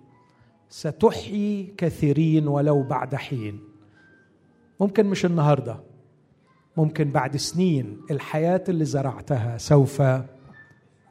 ستحيي 0.69 1.73
كثيرين 1.77 2.47
ولو 2.47 2.83
بعد 2.83 3.15
حين. 3.15 3.59
ممكن 4.79 5.05
مش 5.05 5.25
النهارده 5.25 5.79
ممكن 6.77 7.11
بعد 7.11 7.37
سنين 7.37 8.01
الحياة 8.11 8.63
اللي 8.69 8.85
زرعتها 8.85 9.57
سوف 9.57 10.01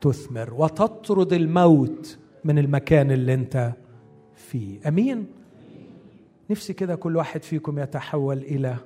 تثمر 0.01 0.55
وتطرد 0.55 1.33
الموت 1.33 2.19
من 2.45 2.59
المكان 2.59 3.11
اللي 3.11 3.35
أنت 3.35 3.73
فيه. 4.35 4.89
آمين. 4.89 5.42
نفسي 6.53 6.73
كده 6.73 6.95
كل 6.95 7.17
واحد 7.17 7.43
فيكم 7.43 7.79
يتحول 7.79 8.39
إلى 8.39 8.77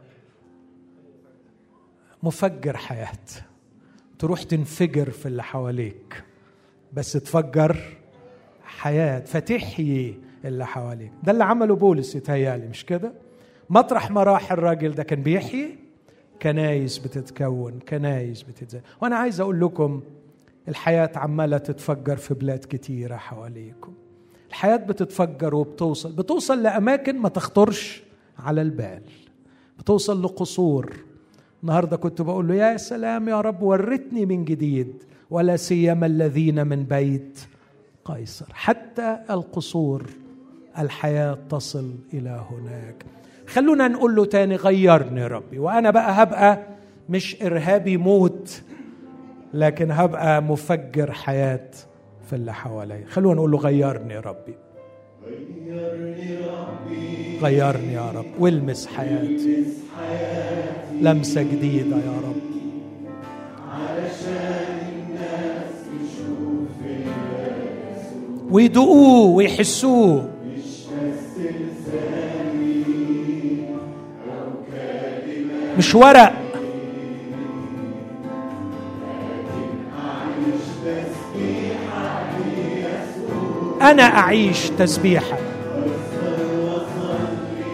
مفجر 2.23 2.77
حياة. 2.77 3.19
تروح 4.19 4.43
تنفجر 4.43 5.11
في 5.11 5.27
اللي 5.27 5.43
حواليك 5.43 6.25
بس 6.93 7.13
تفجر 7.13 7.77
حياة 8.65 9.21
فتحيي 9.21 10.21
اللي 10.45 10.67
حواليك. 10.67 11.13
ده 11.23 11.33
اللي 11.33 11.45
عمله 11.45 11.77
بولس 11.77 12.15
يتهيألي 12.15 12.69
مش 12.69 12.85
كده؟ 12.87 13.13
مطرح 13.71 14.11
ما 14.11 14.23
راح 14.23 14.53
الراجل 14.53 14.93
ده 14.95 15.03
كان 15.03 15.23
بيحيي 15.23 15.79
كنايس 16.43 16.99
بتتكون 16.99 17.79
كنايس 17.89 18.43
بتتزين. 18.43 18.83
وأنا 19.03 19.17
عايز 19.17 19.41
أقول 19.41 19.61
لكم 19.61 20.03
الحياة 20.69 21.11
عمالة 21.17 21.59
تتفجر 21.59 22.17
في 22.17 22.35
بلاد 22.35 22.65
كتيرة 22.69 23.17
حواليكم. 23.17 23.95
الحياة 24.49 24.77
بتتفجر 24.77 25.55
وبتوصل 25.55 26.13
بتوصل 26.13 26.63
لأماكن 26.63 27.19
ما 27.19 27.29
تخطرش 27.29 28.03
على 28.39 28.63
البال. 28.63 29.03
بتوصل 29.79 30.23
لقصور. 30.23 30.97
النهارده 31.63 31.97
كنت 31.97 32.23
بقول 32.23 32.49
له 32.49 32.55
يا 32.55 32.77
سلام 32.77 33.29
يا 33.29 33.41
رب 33.41 33.63
ورتني 33.63 34.27
من 34.27 34.45
جديد 34.45 35.03
ولا 35.31 35.57
سيما 35.57 36.07
الذين 36.07 36.67
من 36.67 36.85
بيت 36.85 37.39
قيصر. 38.05 38.47
حتى 38.53 39.19
القصور 39.31 40.03
الحياة 40.79 41.39
تصل 41.51 41.95
إلى 42.15 42.45
هناك. 42.51 43.05
خلونا 43.47 43.89
نقول 43.89 44.17
له 44.17 44.25
تاني 44.25 44.57
غيرني 44.57 45.27
ربي 45.27 45.59
وأنا 45.59 45.91
بقى 45.91 46.23
هبقى 46.23 46.63
مش 47.09 47.43
إرهابي 47.43 47.97
موت 47.97 48.63
لكن 49.55 49.91
هبقى 49.91 50.43
مفجر 50.43 51.13
حياة 51.13 51.71
في 52.27 52.37
اللي 52.37 52.55
حواليا 52.55 53.05
خلونا 53.09 53.35
نقول 53.35 53.51
له 53.51 53.59
غيرني 53.59 54.15
غيرني 54.15 54.21
ربي. 54.21 54.55
غيرني 57.43 57.93
يا 57.93 58.11
رب. 58.11 58.27
والمس 58.39 58.87
حياتي. 58.87 59.65
لمسة 61.01 61.43
جديدة 61.43 61.97
يا 61.97 62.21
رب. 62.25 62.37
ويدوقوه 68.51 69.37
ويحسوه. 69.37 70.31
مش 75.79 75.95
ورق. 75.95 76.46
ليسوع 83.87 83.91
أنا 83.91 84.19
أعيش 84.19 84.71
تسبيحه 84.79 85.37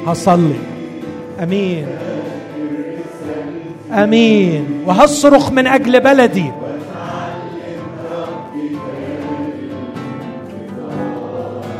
هصلي. 0.06 0.54
أمين. 1.42 1.86
أمين. 3.92 4.84
وهصرخ 4.86 5.52
من 5.52 5.66
أجل 5.66 6.00
بلدي. 6.00 6.50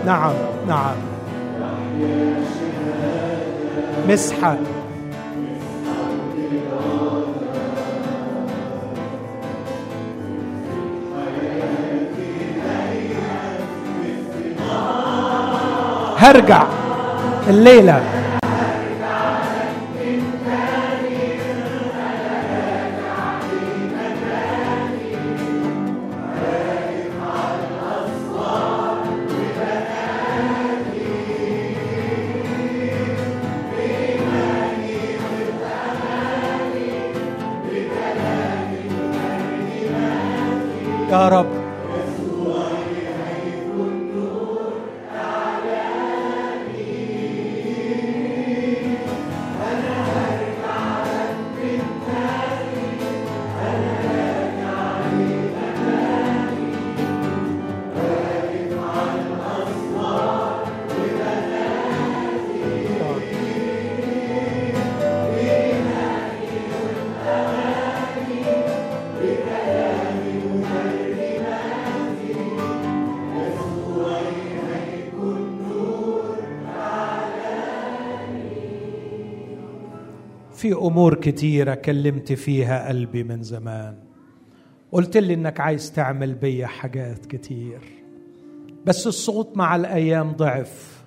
نعم 0.07 0.35
نعم. 0.69 0.97
مسحه 4.09 4.57
هرجع 16.23 16.63
الليلة. 17.49 18.01
أمور 80.93 81.15
كتيرة 81.15 81.75
كلمت 81.75 82.33
فيها 82.33 82.89
قلبي 82.89 83.25
من 83.25 83.43
زمان. 83.43 83.97
قلت 84.93 85.17
لي 85.17 85.35
إنك 85.35 85.61
عايز 85.61 85.93
تعمل 85.93 86.35
بيا 86.35 86.67
حاجات 86.67 87.27
كتير. 87.27 87.81
بس 88.87 89.07
الصوت 89.07 89.57
مع 89.57 89.77
الأيام 89.77 90.33
ضعف. 90.33 91.05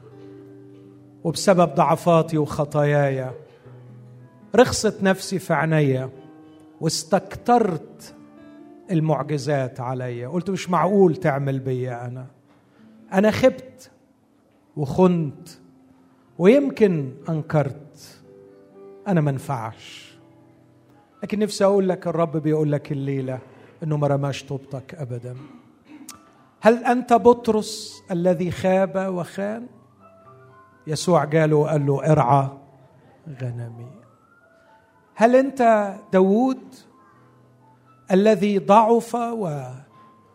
وبسبب 1.24 1.76
ضعفاتي 1.76 2.38
وخطاياي 2.38 3.32
رخصت 4.56 5.04
نفسي 5.04 5.40
في 5.40 5.54
عينيا 5.54 6.10
واستكترت 6.82 8.16
المعجزات 8.92 9.80
عليا. 9.80 10.28
قلت 10.28 10.50
مش 10.50 10.70
معقول 10.70 11.16
تعمل 11.16 11.60
بيا 11.60 12.08
أنا. 12.08 12.28
أنا 13.14 13.32
خبت 13.32 13.92
وخنت 14.76 15.50
ويمكن 16.38 17.14
أنكرت. 17.30 18.22
أنا 19.08 19.22
ما 19.22 19.30
انفعش. 19.30 20.16
لكن 21.24 21.40
نفسي 21.40 21.66
أقول 21.66 21.90
لك 21.90 22.08
الرب 22.08 22.38
بيقول 22.38 22.72
لك 22.72 22.92
الليلة 22.92 23.40
إنه 23.84 23.98
ما 23.98 24.08
رماش 24.08 24.44
طوبتك 24.44 24.96
ابدا. 24.96 25.36
هل 26.62 26.84
أنت 26.84 27.14
بطرس 27.14 28.02
الذي 28.12 28.52
خاب 28.52 29.14
وخان؟ 29.14 29.68
يسوع 30.88 31.26
جاله 31.26 31.56
وقال 31.56 31.86
له 31.86 32.12
ارعى 32.12 32.50
غنمي. 33.42 33.92
هل 35.16 35.36
أنت 35.36 35.94
داوود 36.14 36.76
الذي 38.12 38.58
ضعف 38.58 39.16
و 39.16 39.62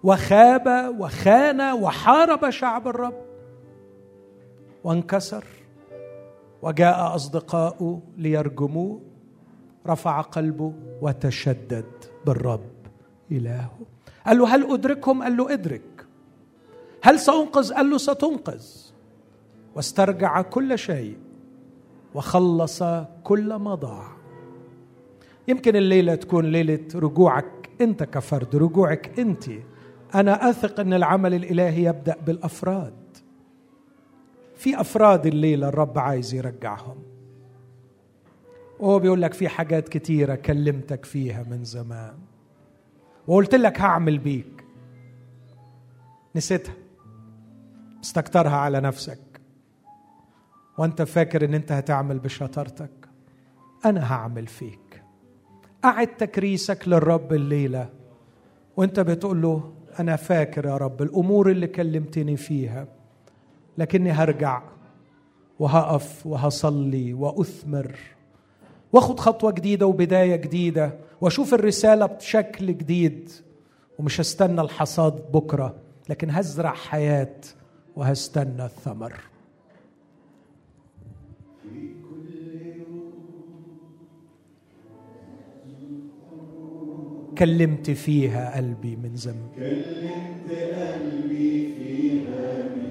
وخاب 0.02 0.96
وخان 0.98 1.60
وحارب 1.60 2.50
شعب 2.50 2.88
الرب؟ 2.88 3.14
وانكسر؟ 4.84 5.44
وجاء 6.62 7.14
اصدقاؤه 7.14 8.02
ليرجموه 8.16 9.00
رفع 9.86 10.20
قلبه 10.20 10.72
وتشدد 11.02 11.86
بالرب 12.26 12.70
إلهه. 13.32 13.78
قال 14.26 14.38
له 14.38 14.54
هل 14.54 14.72
أدركهم؟ 14.72 15.22
قال 15.22 15.36
له 15.36 15.52
أدرك. 15.52 16.06
هل 17.02 17.18
سأنقذ؟ 17.18 17.72
قال 17.72 17.90
له 17.90 17.98
ستنقذ. 17.98 18.64
واسترجع 19.76 20.42
كل 20.42 20.78
شيء 20.78 21.16
وخلص 22.14 22.82
كل 23.24 23.54
ما 23.54 23.74
ضاع 23.74 24.06
يمكن 25.48 25.76
الليلة 25.76 26.14
تكون 26.14 26.44
ليلة 26.44 26.86
رجوعك 26.94 27.70
أنت 27.80 28.02
كفرد 28.02 28.56
رجوعك 28.56 29.18
أنت. 29.18 29.44
أنا 30.14 30.50
أثق 30.50 30.80
أن 30.80 30.92
العمل 30.92 31.34
الإلهي 31.34 31.84
يبدأ 31.84 32.16
بالأفراد. 32.26 32.99
في 34.60 34.80
أفراد 34.80 35.26
الليلة 35.26 35.68
الرب 35.68 35.98
عايز 35.98 36.34
يرجعهم. 36.34 37.02
وهو 38.80 38.98
بيقول 38.98 39.22
لك 39.22 39.34
في 39.34 39.48
حاجات 39.48 39.88
كتيرة 39.88 40.34
كلمتك 40.34 41.04
فيها 41.04 41.42
من 41.42 41.64
زمان. 41.64 42.14
وقلت 43.26 43.54
لك 43.54 43.80
هعمل 43.80 44.18
بيك. 44.18 44.64
نسيتها. 46.36 46.74
استكترها 48.04 48.56
على 48.56 48.80
نفسك. 48.80 49.40
وأنت 50.78 51.02
فاكر 51.02 51.44
إن 51.44 51.54
أنت 51.54 51.72
هتعمل 51.72 52.18
بشطارتك. 52.18 53.08
أنا 53.84 54.12
هعمل 54.12 54.46
فيك. 54.46 55.02
أعد 55.84 56.06
تكريسك 56.06 56.88
للرب 56.88 57.32
الليلة. 57.32 57.88
وأنت 58.76 59.00
بتقول 59.00 59.42
له 59.42 59.72
أنا 60.00 60.16
فاكر 60.16 60.66
يا 60.66 60.76
رب 60.76 61.02
الأمور 61.02 61.50
اللي 61.50 61.66
كلمتني 61.66 62.36
فيها. 62.36 62.99
لكني 63.78 64.10
هرجع 64.10 64.62
وهقف 65.58 66.26
وهصلي 66.26 67.14
وأثمر 67.14 67.96
وأخد 68.92 69.20
خطوة 69.20 69.52
جديدة 69.52 69.86
وبداية 69.86 70.36
جديدة 70.36 70.94
وأشوف 71.20 71.54
الرسالة 71.54 72.06
بشكل 72.06 72.66
جديد 72.66 73.30
ومش 73.98 74.20
هستنى 74.20 74.60
الحصاد 74.60 75.32
بكرة 75.32 75.74
لكن 76.08 76.30
هزرع 76.30 76.72
حياة 76.72 77.36
وهستنى 77.96 78.64
الثمر. 78.64 79.20
كلمت 87.38 87.90
فيها 87.90 88.56
قلبي 88.56 88.96
من 88.96 89.16
زمان 89.16 89.48
كلمت 89.56 90.50
قلبي 90.50 91.74
فيها 91.74 92.62
من 92.76 92.89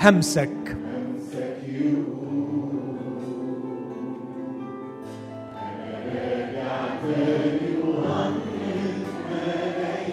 همسك. 0.00 0.50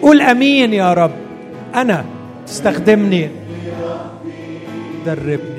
قول 0.02 0.20
آمين 0.20 0.72
يا 0.72 0.94
رب. 0.94 1.10
أنا 1.74 2.04
تستخدمني. 2.46 3.28
دربني 5.06 5.55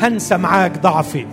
هنسى 0.00 0.36
معاك 0.36 0.78
ضعفي. 0.78 1.26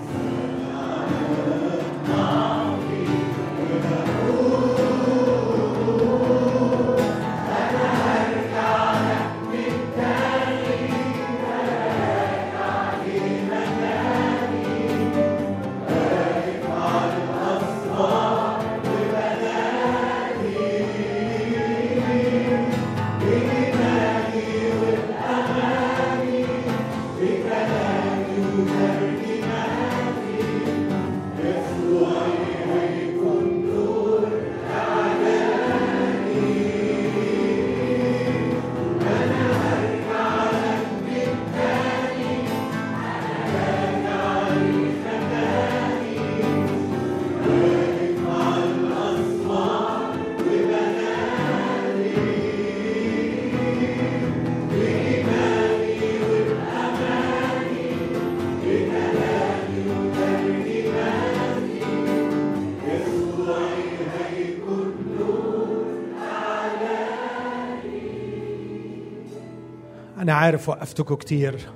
أنا 70.26 70.34
عارف 70.34 70.70
وقفتكم 70.70 71.16
كتير 71.16 71.70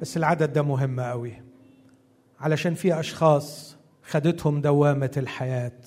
بس 0.00 0.16
العدد 0.16 0.52
ده 0.52 0.62
مهم 0.62 1.00
قوي 1.00 1.32
علشان 2.40 2.74
في 2.74 3.00
أشخاص 3.00 3.76
خدتهم 4.02 4.60
دوامة 4.60 5.10
الحياة 5.16 5.80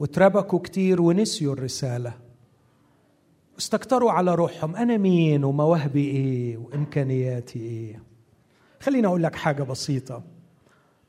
واتربكوا 0.00 0.58
كتير 0.58 1.02
ونسيوا 1.02 1.54
الرسالة 1.54 2.12
واستكتروا 3.54 4.10
على 4.12 4.34
روحهم 4.34 4.76
أنا 4.76 4.96
مين 4.96 5.44
ومواهبي 5.44 6.04
إيه 6.04 6.56
وإمكانياتي 6.56 7.58
إيه. 7.58 8.02
خليني 8.80 9.06
أقول 9.06 9.22
لك 9.22 9.34
حاجة 9.36 9.62
بسيطة 9.62 10.22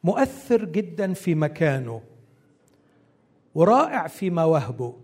مؤثر 0.04 0.66
جدا 0.66 1.14
في 1.14 1.36
مكانه 1.36 2.02
ورائع 3.56 4.08
في 4.08 4.30
مواهبه 4.30 4.96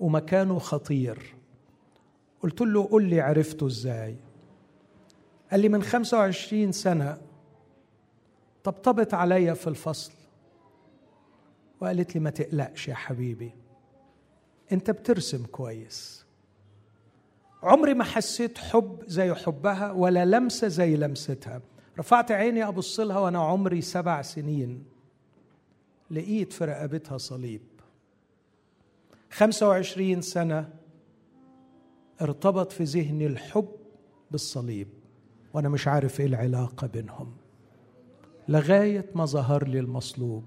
ومكانه 0.00 0.58
خطير. 0.58 1.39
قلت 2.42 2.60
له 2.60 2.82
قل 2.84 3.04
لي 3.04 3.20
عرفته 3.20 3.66
إزاي. 3.66 4.16
قال 5.50 5.60
لي 5.60 5.68
من 5.68 5.82
25 5.82 6.72
سنة 6.72 7.18
طبطبت 8.64 9.14
عليا 9.14 9.54
في 9.54 9.66
الفصل. 9.66 10.12
وقالت 11.80 12.14
لي 12.14 12.20
ما 12.20 12.30
تقلقش 12.30 12.88
يا 12.88 12.94
حبيبي 12.94 13.52
أنت 14.72 14.90
بترسم 14.90 15.46
كويس. 15.46 16.26
عمري 17.62 17.94
ما 17.94 18.04
حسيت 18.04 18.58
حب 18.58 19.02
زي 19.06 19.34
حبها 19.34 19.92
ولا 19.92 20.24
لمسة 20.24 20.68
زي 20.68 20.96
لمستها. 20.96 21.60
رفعت 21.98 22.32
عيني 22.32 22.68
أبص 22.68 23.00
لها 23.00 23.18
وأنا 23.18 23.38
عمري 23.38 23.80
سبع 23.80 24.22
سنين. 24.22 24.84
لقيت 26.10 26.52
في 26.52 26.64
رقبتها 26.64 27.18
صليب. 27.18 27.62
25 29.30 30.20
سنة 30.22 30.79
ارتبط 32.22 32.72
في 32.72 32.84
ذهني 32.84 33.26
الحب 33.26 33.68
بالصليب 34.30 34.88
وأنا 35.54 35.68
مش 35.68 35.88
عارف 35.88 36.20
إيه 36.20 36.26
العلاقة 36.26 36.86
بينهم. 36.86 37.32
لغاية 38.48 39.06
ما 39.14 39.24
ظهر 39.24 39.68
لي 39.68 39.78
المصلوب 39.80 40.44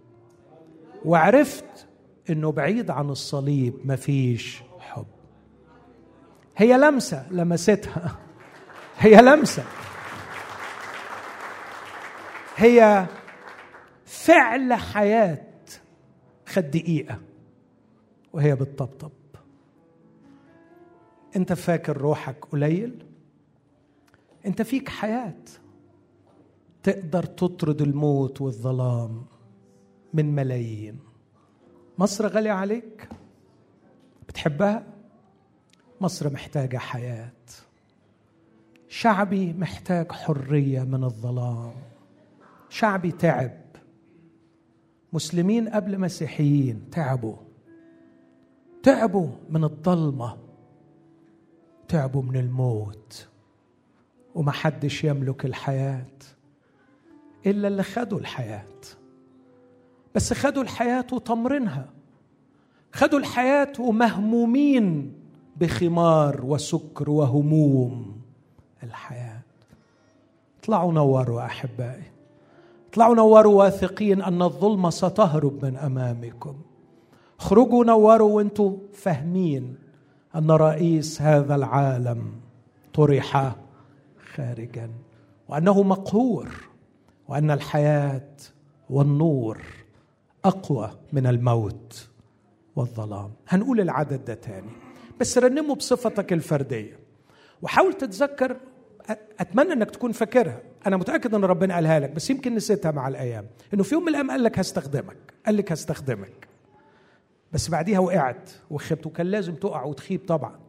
وعرفت 1.05 1.87
إنه 2.29 2.51
بعيد 2.51 2.89
عن 2.91 3.09
الصليب 3.09 3.73
مفيش 3.85 4.63
حب. 4.79 5.05
هي 6.57 6.77
لمسة 6.77 7.31
لمستها. 7.31 8.19
هي 8.99 9.21
لمسة. 9.21 9.63
هي 12.55 13.05
فعل 14.05 14.73
حياة 14.73 15.45
خد 16.45 16.71
دقيقة 16.71 17.19
وهي 18.33 18.55
بتطبطب. 18.55 19.11
انت 21.35 21.53
فاكر 21.53 21.97
روحك 21.97 22.45
قليل؟ 22.45 23.05
انت 24.45 24.61
فيك 24.61 24.89
حياة. 24.89 25.43
تقدر 26.83 27.23
تطرد 27.23 27.81
الموت 27.81 28.41
والظلام 28.41 29.25
من 30.13 30.35
ملايين. 30.35 30.99
مصر 31.97 32.27
غالية 32.27 32.51
عليك؟ 32.51 33.09
بتحبها؟ 34.27 34.83
مصر 36.01 36.33
محتاجة 36.33 36.77
حياة. 36.77 37.31
شعبي 38.87 39.53
محتاج 39.53 40.11
حرية 40.11 40.83
من 40.83 41.03
الظلام. 41.03 41.73
شعبي 42.69 43.11
تعب. 43.11 43.51
مسلمين 45.13 45.69
قبل 45.69 45.99
مسيحيين 45.99 46.89
تعبوا. 46.91 47.35
تعبوا 48.83 49.29
من 49.49 49.63
الضلمة. 49.63 50.42
تعبوا 51.93 52.21
من 52.21 52.35
الموت 52.35 53.27
وما 54.35 54.51
حدش 54.51 55.03
يملك 55.03 55.45
الحياة 55.45 56.05
إلا 57.45 57.67
اللي 57.67 57.83
خدوا 57.83 58.19
الحياة. 58.19 58.81
بس 60.15 60.33
خدوا 60.33 60.63
الحياة 60.63 61.05
وتمرنها 61.11 61.89
خدوا 62.93 63.19
الحياة 63.19 63.73
ومهمومين 63.79 65.13
بخمار 65.57 66.45
وسكر 66.45 67.09
وهموم 67.09 68.21
الحياة. 68.83 69.41
اطلعوا 70.59 70.93
نوروا 70.93 71.45
أحبائي. 71.45 72.11
اطلعوا 72.89 73.15
نوروا 73.15 73.63
واثقين 73.63 74.21
أن 74.21 74.41
الظلمه 74.41 74.89
ستهرب 74.89 75.65
من 75.65 75.77
أمامكم. 75.77 76.55
اخرجوا 77.39 77.85
نوروا 77.85 78.31
وأنتم 78.31 78.77
فاهمين 78.93 79.82
أن 80.35 80.51
رئيس 80.51 81.21
هذا 81.21 81.55
العالم 81.55 82.31
طرح 82.93 83.55
خارجا 84.35 84.89
وأنه 85.47 85.83
مقهور 85.83 86.49
وأن 87.27 87.51
الحياة 87.51 88.29
والنور 88.89 89.61
أقوى 90.45 90.91
من 91.13 91.27
الموت 91.27 92.07
والظلام. 92.75 93.31
هنقول 93.47 93.81
العدد 93.81 94.25
ده 94.25 94.33
تاني 94.33 94.71
بس 95.19 95.37
رنمه 95.37 95.75
بصفتك 95.75 96.33
الفردية. 96.33 96.99
وحاول 97.61 97.93
تتذكر 97.93 98.57
أتمنى 99.39 99.73
إنك 99.73 99.91
تكون 99.91 100.11
فاكرها. 100.11 100.61
أنا 100.87 100.97
متأكد 100.97 101.35
إن 101.35 101.43
ربنا 101.43 101.73
قالها 101.73 101.99
لك 101.99 102.09
بس 102.09 102.29
يمكن 102.29 102.55
نسيتها 102.55 102.91
مع 102.91 103.07
الأيام. 103.07 103.45
إنه 103.73 103.83
في 103.83 103.95
يوم 103.95 104.03
من 104.03 104.09
الأيام 104.09 104.31
قال 104.31 104.43
لك 104.43 104.59
هستخدمك 104.59 105.33
قال 105.45 105.57
لك 105.57 105.71
هستخدمك. 105.71 106.47
بس 107.53 107.69
بعديها 107.69 107.99
وقعت. 107.99 108.49
وخبت 108.69 109.05
وكان 109.05 109.27
لازم 109.27 109.55
تقع 109.55 109.83
وتخيب 109.83 110.21
طبعا. 110.27 110.59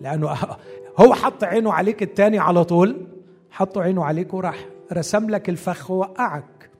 لأنه 0.00 0.28
هو 1.00 1.14
حط 1.14 1.44
عينه 1.44 1.72
عليك 1.72 2.02
التاني 2.02 2.38
على 2.38 2.64
طول. 2.64 3.06
حط 3.50 3.78
عينه 3.78 4.04
عليك 4.04 4.34
وراح 4.34 4.66
رسم 4.92 5.30
لك 5.30 5.48
الفخ 5.48 5.90
ووقعك. 5.90 6.70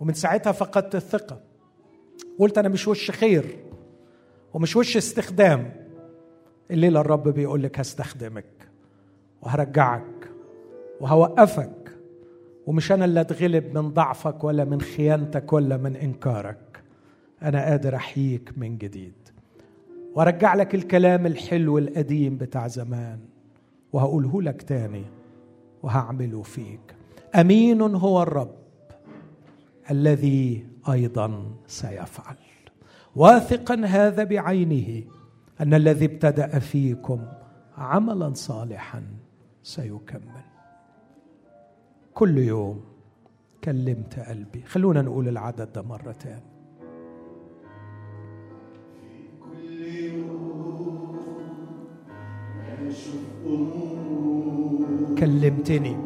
ومن 0.00 0.14
ساعتها 0.14 0.52
فقدت 0.52 0.94
الثقة. 0.94 1.40
قلت 2.38 2.58
أنا 2.58 2.68
مش 2.68 2.88
وش 2.88 3.10
خير 3.10 3.56
ومش 4.54 4.76
وش 4.76 4.96
استخدام. 4.96 5.86
الليلة 6.70 7.00
الرب 7.00 7.28
بيقول 7.28 7.62
لك 7.62 7.80
هستخدمك 7.80 8.68
وهرجعك 9.42 10.30
وهوقفك. 11.00 11.92
ومش 12.66 12.92
أنا 12.92 13.04
اللي 13.04 13.20
أتغلب 13.20 13.78
من 13.78 13.90
ضعفك 13.90 14.44
ولا 14.44 14.64
من 14.64 14.80
خيانتك 14.80 15.52
ولا 15.52 15.76
من 15.76 15.96
إنكارك. 15.96 16.65
أنا 17.42 17.64
قادر 17.64 17.96
أحييك 17.96 18.52
من 18.56 18.78
جديد. 18.78 19.12
وأرجع 20.14 20.54
لك 20.54 20.74
الكلام 20.74 21.26
الحلو 21.26 21.78
القديم 21.78 22.36
بتاع 22.36 22.68
زمان 22.68 23.18
وهقوله 23.92 24.42
لك 24.42 24.62
تاني 24.62 25.04
وهعمله 25.82 26.42
فيك. 26.42 26.94
أمين 27.34 27.80
هو 27.80 28.22
الرب 28.22 28.54
الذي 29.90 30.66
أيضا 30.90 31.44
سيفعل. 31.66 32.36
واثقا 33.16 33.74
هذا 33.74 34.24
بعينه 34.24 35.02
أن 35.60 35.74
الذي 35.74 36.04
ابتدأ 36.04 36.58
فيكم 36.58 37.26
عملا 37.78 38.34
صالحا 38.34 39.02
سيكمل. 39.62 40.44
كل 42.14 42.38
يوم 42.38 42.84
كلمت 43.64 44.18
قلبي. 44.18 44.62
خلونا 44.62 45.02
نقول 45.02 45.28
العدد 45.28 45.72
ده 45.72 45.82
مرة 45.82 46.12
تاني 46.12 46.55
كلمتني. 55.18 55.96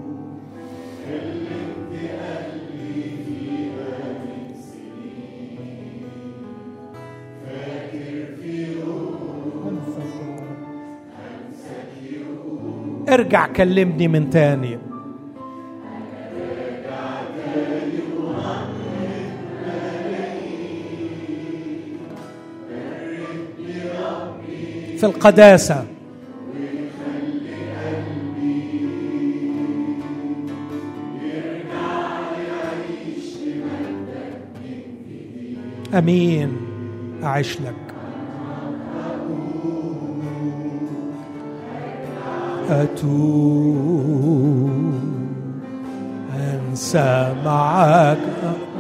ارجع 13.08 13.46
كلمني 13.46 14.08
من 14.08 14.30
تاني. 14.30 14.78
في 24.98 25.06
القداسة. 25.06 25.86
أمين. 35.94 36.56
أعيش 37.24 37.60
لك. 37.60 37.74
أتوب. 42.70 44.20
أنسى 46.70 47.34
معك 47.44 48.18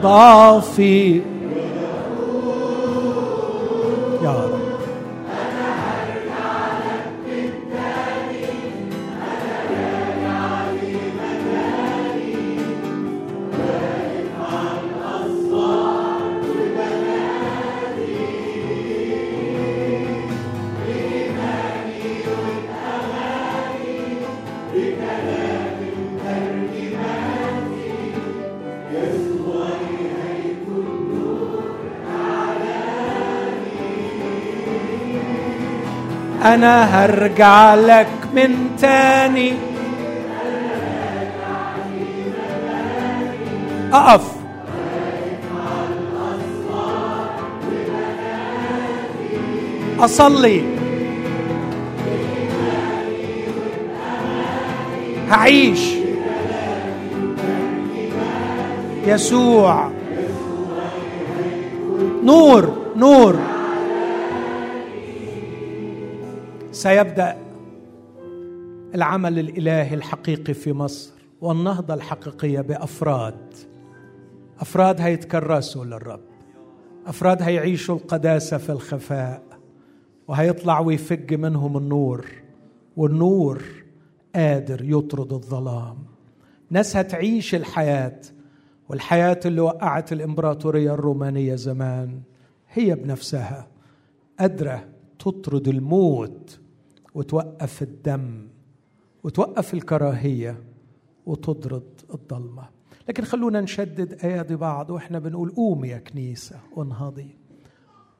ضعفي. 0.02 1.22
أنا 36.54 37.04
هرجع 37.04 37.74
لك 37.74 38.08
من 38.34 38.76
تاني. 38.80 39.52
أقف. 43.92 44.24
أصلي. 50.00 50.62
هعيش. 55.30 55.80
يسوع. 59.06 59.90
نور 62.24 62.72
نور. 62.96 63.49
سيبدأ 66.80 67.36
العمل 68.94 69.38
الإلهي 69.38 69.94
الحقيقي 69.94 70.54
في 70.54 70.72
مصر 70.72 71.12
والنهضة 71.40 71.94
الحقيقية 71.94 72.60
بأفراد. 72.60 73.54
أفراد 74.60 75.00
هيتكرسوا 75.00 75.84
للرب. 75.84 76.20
أفراد 77.06 77.42
هيعيشوا 77.42 77.94
القداسة 77.94 78.58
في 78.58 78.72
الخفاء 78.72 79.42
وهيطلع 80.28 80.80
ويفج 80.80 81.34
منهم 81.34 81.76
النور 81.76 82.26
والنور 82.96 83.62
قادر 84.34 84.80
يطرد 84.84 85.32
الظلام. 85.32 85.96
ناس 86.70 86.96
هتعيش 86.96 87.54
الحياة 87.54 88.20
والحياة 88.88 89.40
اللي 89.44 89.60
وقعت 89.60 90.12
الإمبراطورية 90.12 90.94
الرومانية 90.94 91.54
زمان 91.54 92.20
هي 92.72 92.94
بنفسها 92.94 93.66
قادرة 94.38 94.84
تطرد 95.18 95.68
الموت 95.68 96.59
وتوقف 97.14 97.82
الدم 97.82 98.48
وتوقف 99.24 99.74
الكراهية 99.74 100.62
وتطرد 101.26 102.00
الضلمة. 102.14 102.68
لكن 103.08 103.24
خلونا 103.24 103.60
نشدد 103.60 104.24
أيادي 104.24 104.56
بعض 104.56 104.90
وإحنا 104.90 105.18
بنقول 105.18 105.50
قومي 105.50 105.88
يا 105.88 105.98
كنيسة 105.98 106.56
انهضي. 106.78 107.36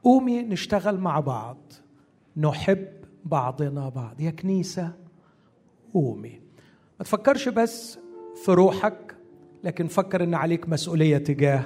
قومي 0.05 0.43
نشتغل 0.43 0.99
مع 0.99 1.21
بعض 1.21 1.59
نحب 2.37 2.89
بعضنا 3.25 3.89
بعض. 3.89 4.21
يا 4.21 4.31
كنيسة 4.31 4.93
قومي. 5.95 6.41
ما 6.99 7.05
تفكرش 7.05 7.49
بس 7.49 7.99
في 8.45 8.53
روحك 8.53 9.17
لكن 9.65 9.87
فكر 9.87 10.25
إن 10.25 10.35
عليك 10.35 10.69
مسؤولية 10.69 11.19
تجاه 11.19 11.65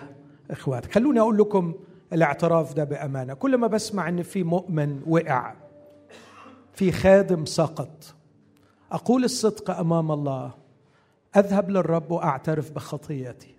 إخواتك. 0.50 0.92
خلوني 0.92 1.20
أقول 1.20 1.38
لكم 1.38 1.74
الاعتراف 2.12 2.74
ده 2.74 2.84
بأمانة. 2.84 3.34
كل 3.34 3.56
ما 3.56 3.66
بسمع 3.66 4.08
إن 4.08 4.22
في 4.22 4.42
مؤمن 4.42 5.00
وقع 5.06 5.54
في 6.74 6.92
خادم 6.92 7.44
سقط. 7.44 8.14
أقول 8.92 9.24
الصدق 9.24 9.70
أمام 9.70 10.12
الله. 10.12 10.54
أذهب 11.36 11.70
للرب 11.70 12.10
وأعترف 12.10 12.70
بخطيتي. 12.70 13.54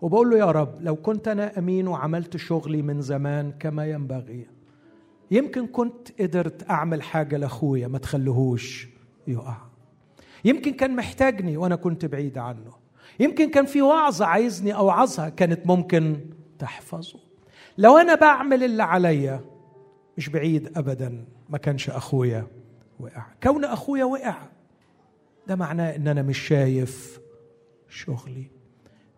وبقول 0.00 0.30
له 0.30 0.38
يا 0.38 0.50
رب 0.50 0.74
لو 0.80 0.96
كنت 0.96 1.28
أنا 1.28 1.58
أمين 1.58 1.88
وعملت 1.88 2.36
شغلي 2.36 2.82
من 2.82 3.00
زمان 3.00 3.52
كما 3.52 3.86
ينبغي 3.86 4.46
يمكن 5.30 5.66
كنت 5.66 6.20
قدرت 6.20 6.70
أعمل 6.70 7.02
حاجة 7.02 7.36
لأخويا 7.36 7.88
ما 7.88 7.98
تخليهوش 7.98 8.88
يقع. 9.26 9.56
يمكن 10.44 10.72
كان 10.72 10.96
محتاجني 10.96 11.56
وأنا 11.56 11.76
كنت 11.76 12.04
بعيد 12.04 12.38
عنه. 12.38 12.72
يمكن 13.20 13.50
كان 13.50 13.66
في 13.66 13.82
وعظة 13.82 14.26
عايزني 14.26 14.74
أوعظها 14.74 15.28
كانت 15.28 15.66
ممكن 15.66 16.20
تحفظه. 16.58 17.18
لو 17.78 17.98
أنا 17.98 18.14
بعمل 18.14 18.64
اللي 18.64 18.82
عليا 18.82 19.40
مش 20.18 20.28
بعيد 20.28 20.78
ابدا. 20.78 21.24
ما 21.48 21.58
كانش 21.58 21.90
أخويا 21.90 22.46
وقع. 23.00 23.26
كون 23.42 23.64
أخويا 23.64 24.04
وقع 24.04 24.36
ده 25.46 25.56
معناه 25.56 25.96
إن 25.96 26.08
أنا 26.08 26.22
مش 26.22 26.38
شايف 26.38 27.20
شغلي. 27.88 28.50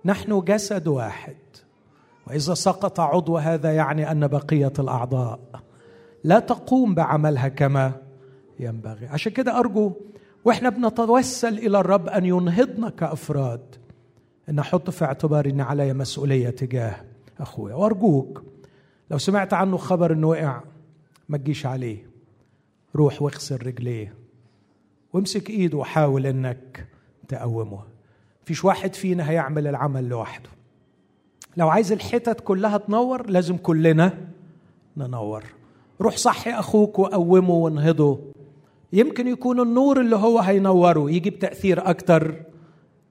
نحن 0.05 0.41
جسد 0.41 0.89
واحد 0.89 1.37
وإذا 2.27 2.55
سقط 2.55 3.01
عضو 3.01 3.37
هذا 3.37 3.73
يعني 3.73 4.11
أن 4.11 4.27
بقية 4.27 4.73
الأعضاء 4.79 5.41
لا 6.25 6.39
تقوم 6.39 6.95
بعملها 6.95 7.49
كما 7.49 7.93
ينبغي. 8.61 9.07
عشان 9.07 9.33
كده 9.33 9.59
أرجو 9.59 9.93
وإحنا 10.45 10.69
بنتوسل 10.69 11.59
إلى 11.59 11.81
الرب 11.81 12.09
أن 12.09 12.25
ينهضنا 12.25 12.91
كأفراد 12.91 13.75
إن 14.49 14.59
أحط 14.59 14.91
في 14.91 15.05
اعتباري 15.05 15.51
ان 15.51 15.61
علي 15.61 15.93
مسؤولية 15.95 16.51
تجاه 16.51 17.05
أخويا. 17.41 17.75
وأرجوك 17.75 18.43
لو 19.11 19.19
سمعت 19.19 19.55
عنه 19.55 19.77
خبر 19.77 20.13
إنه 20.13 20.29
وقع 20.29 20.61
ما 21.29 21.39
تجيش 21.39 21.67
عليه. 21.67 22.11
روح 22.97 23.23
واغسل 23.23 23.67
رجليه. 23.67 24.15
وامسك 25.13 25.51
ايده 25.51 25.79
وحاول 25.79 26.27
انك 26.27 26.89
تقومه. 27.29 27.81
فيش 28.45 28.65
واحد 28.65 28.95
فينا 28.95 29.31
هيعمل 29.31 29.67
العمل 29.67 30.09
لوحده. 30.09 30.51
لو 31.57 31.69
عايز 31.69 31.93
الحتت 31.93 32.41
كلها 32.41 32.79
تنور 32.79 33.31
لازم 33.31 33.57
كلنا 33.57 34.29
ننور. 34.97 35.45
روح 36.01 36.17
صحي 36.17 36.51
أخوك 36.51 36.99
وقومه 36.99 37.55
وانهضه 37.55 38.21
يمكن 38.93 39.27
يكون 39.27 39.61
النور 39.61 40.01
اللي 40.01 40.17
هو 40.17 40.39
هينوره 40.39 41.11
يجيب 41.11 41.39
تأثير 41.39 41.91
أكتر 41.91 42.43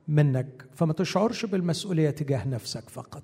منك. 0.08 0.66
فما 0.74 0.94
تشعرش 0.94 1.46
بالمسؤولية 1.46 2.10
تجاه 2.10 2.48
نفسك 2.48 2.90
فقط. 2.90 3.24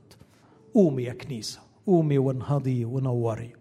قومي 0.73 1.03
يا 1.03 1.13
كنيسة. 1.13 1.59
قومي 1.87 2.17
وانهضي 2.17 2.85
ونوري. 2.85 3.53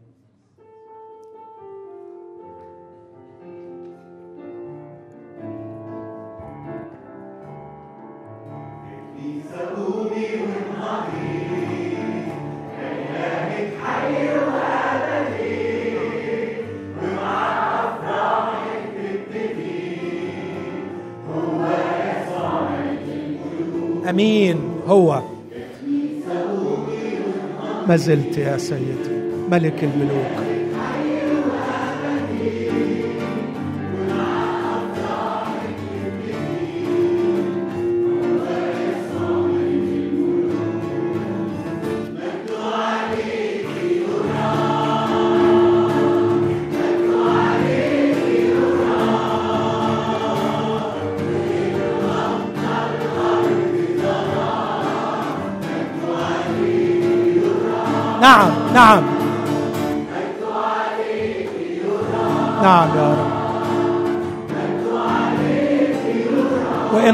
أمين. 24.11 24.57
هو. 24.87 25.23
ما 27.89 27.97
زلت 27.97 28.39
يا 28.39 28.59
سيدي 28.59 29.21
ملك 29.51 29.85
الملوك. 29.85 30.50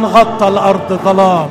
غطى 0.07 0.49
الأرض 0.49 0.99
ظلام. 1.05 1.49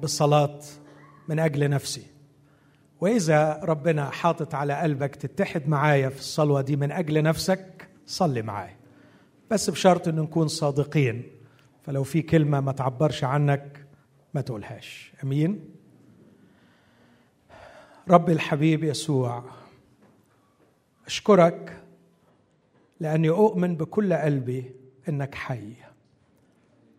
بالصلاة 0.00 0.60
من 1.28 1.38
أجل 1.38 1.70
نفسي. 1.70 2.06
وإذا 3.00 3.60
ربنا 3.62 4.10
حاطط 4.10 4.54
على 4.54 4.74
قلبك 4.74 5.16
تتحد 5.16 5.68
معايا 5.68 6.08
في 6.08 6.18
الصلوة 6.18 6.60
دي 6.60 6.76
من 6.76 6.92
أجل 6.92 7.22
نفسك 7.22 7.88
صلي 8.06 8.42
معايا. 8.42 8.76
بس 9.50 9.70
بشرط 9.70 10.08
ان 10.08 10.16
نكون 10.16 10.48
صادقين. 10.48 11.22
فلو 11.82 12.02
في 12.04 12.22
كلمة 12.22 12.60
ما 12.60 12.72
تعبرش 12.72 13.24
عنك 13.24 13.86
ما 14.34 14.40
تقولهاش. 14.40 15.12
أمين؟ 15.24 15.64
ربي 18.08 18.32
الحبيب 18.32 18.84
يسوع 18.84 19.44
أشكرك 21.06 21.82
لأني 23.00 23.28
أؤمن 23.28 23.76
بكل 23.76 24.14
قلبي 24.14 24.72
إنك 25.08 25.34
حي. 25.34 25.72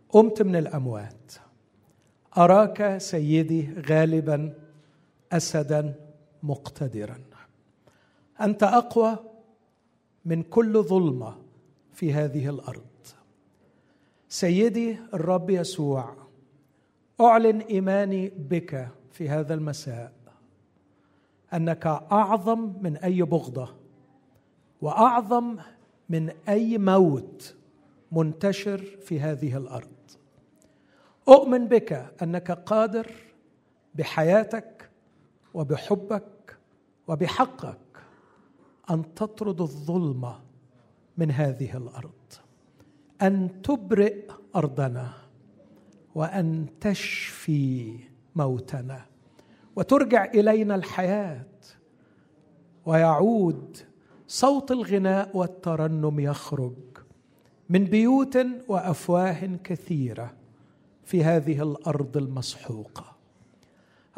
قمت 0.10 0.42
من 0.42 0.56
الأموات. 0.56 1.34
أراك 2.40 2.98
سيدي 2.98 3.70
غالبا 3.90 4.54
اسدا 5.32 5.96
مقتدرا. 6.44 7.20
أنت 8.42 8.64
أقوى 8.64 9.18
من 10.26 10.44
كل 10.44 10.84
ظلمة 10.84 11.36
في 11.94 12.14
هذه 12.14 12.50
الأرض. 12.50 12.86
سيدي 14.30 14.98
الرب 15.14 15.50
يسوع 15.50 16.16
أعلن 17.22 17.60
إيماني 17.60 18.30
بك 18.30 18.88
في 19.12 19.30
هذا 19.30 19.54
المساء 19.54 20.14
أنك 21.54 21.86
أعظم 22.12 22.74
من 22.82 22.98
أي 22.98 23.22
بغضة 23.22 23.76
وأعظم 24.82 25.58
من 26.10 26.30
أي 26.50 26.78
موت 26.78 27.56
منتشر 28.12 28.78
في 28.78 29.20
هذه 29.20 29.58
الأرض. 29.58 29.99
أؤمن 31.30 31.68
بك 31.68 32.14
أنك 32.24 32.52
قادر 32.52 33.12
بحياتك 33.96 34.90
وبحبك 35.54 36.58
وبحقك 37.08 37.78
أن 38.90 39.14
تطرد 39.14 39.62
الظلمه 39.62 40.40
من 41.18 41.32
هذه 41.32 41.78
الأرض 41.78 42.34
أن 43.22 43.62
تبرئ 43.62 44.32
أرضنا 44.56 45.14
وأن 46.16 46.66
تشفي 46.82 48.00
موتنا 48.36 49.06
وترجع 49.76 50.26
إلينا 50.26 50.76
الحياة 50.76 51.46
ويعود 52.86 53.78
صوت 54.28 54.72
الغناء 54.72 55.38
والترنم 55.38 56.20
يخرج 56.20 56.74
من 57.70 57.84
بيوت 57.84 58.38
وأفواه 58.68 59.50
كثيرة. 59.64 60.39
في 61.10 61.24
هذه 61.24 61.64
الأرض 61.64 62.18
المسحوقة. 62.18 63.16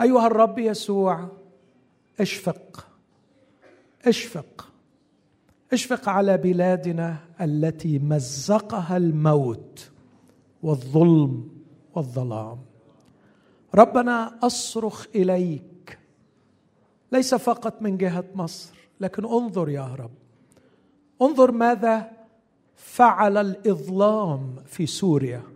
أيها 0.01 0.27
الرب 0.27 0.59
يسوع 0.59 1.27
اشفق 2.19 2.88
اشفق 4.05 4.68
اشفق 5.73 6.09
على 6.09 6.38
بلادنا 6.38 7.18
التي 7.41 7.99
مزقها 7.99 8.97
الموت 8.97 9.91
والظلم 10.63 11.49
والظلام. 11.95 12.57
ربنا 13.76 14.39
أصرخ 14.43 15.07
إليك. 15.15 15.99
ليس 17.11 17.35
فقط 17.35 17.81
من 17.81 17.97
جهة 17.97 18.26
مصر 18.35 18.76
لكن 18.99 19.26
انظر 19.26 19.69
يا 19.69 19.95
رب. 19.95 20.11
انظر 21.22 21.51
ماذا 21.51 22.11
فعل 22.76 23.38
الإظلام 23.38 24.55
في 24.65 24.85
سوريا. 24.85 25.51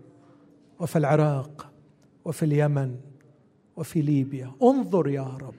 وفي 0.85 0.97
العراق 0.97 1.71
وفي 2.25 2.45
اليمن 2.45 2.99
وفي 3.77 4.01
ليبيا. 4.01 4.51
انظر 4.63 5.07
يا 5.07 5.37
رب. 5.41 5.55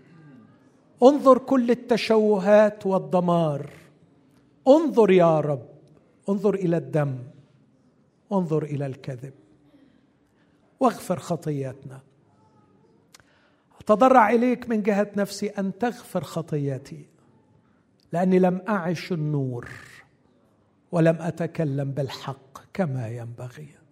انظر 1.02 1.38
كل 1.38 1.70
التشوهات 1.70 2.86
والدمار. 2.86 3.70
انظر 4.68 5.10
يا 5.10 5.40
رب. 5.40 5.66
انظر 6.28 6.54
إلى 6.54 6.76
الدم. 6.76 7.18
انظر 8.32 8.62
إلى 8.62 8.86
الكذب. 8.86 9.32
واغفر 10.80 11.18
خطياتنا. 11.18 12.00
أتضرع 13.80 14.30
إليك 14.30 14.68
من 14.68 14.82
جهة 14.82 15.10
نفسي 15.16 15.48
أن 15.48 15.78
تغفر 15.78 16.24
خطياتي 16.24 17.06
لأني 18.12 18.38
لم 18.38 18.62
أعش 18.68 19.12
النور 19.12 19.68
ولم 20.92 21.16
أتكلم 21.20 21.90
بالحق 21.90 22.58
كما 22.72 23.08
ينبغي. 23.08 23.85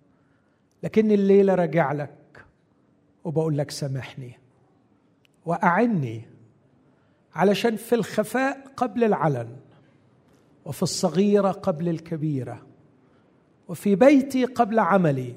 لكني 0.85 1.15
الليلة 1.15 1.55
راجع 1.55 1.93
لك 1.93 2.45
وبقول 3.25 3.59
لك 3.59 3.71
سامحني 3.71 4.39
وأعني 5.47 6.23
علشان 7.35 7.77
في 7.77 7.95
الخفاء 7.95 8.65
قبل 8.77 9.05
العلن 9.05 9.57
وفي 10.65 10.83
الصغيرة 10.83 11.51
قبل 11.51 11.89
الكبيرة 11.89 12.67
وفي 13.69 13.95
بيتي 13.95 14.45
قبل 14.45 14.79
عملي 14.79 15.35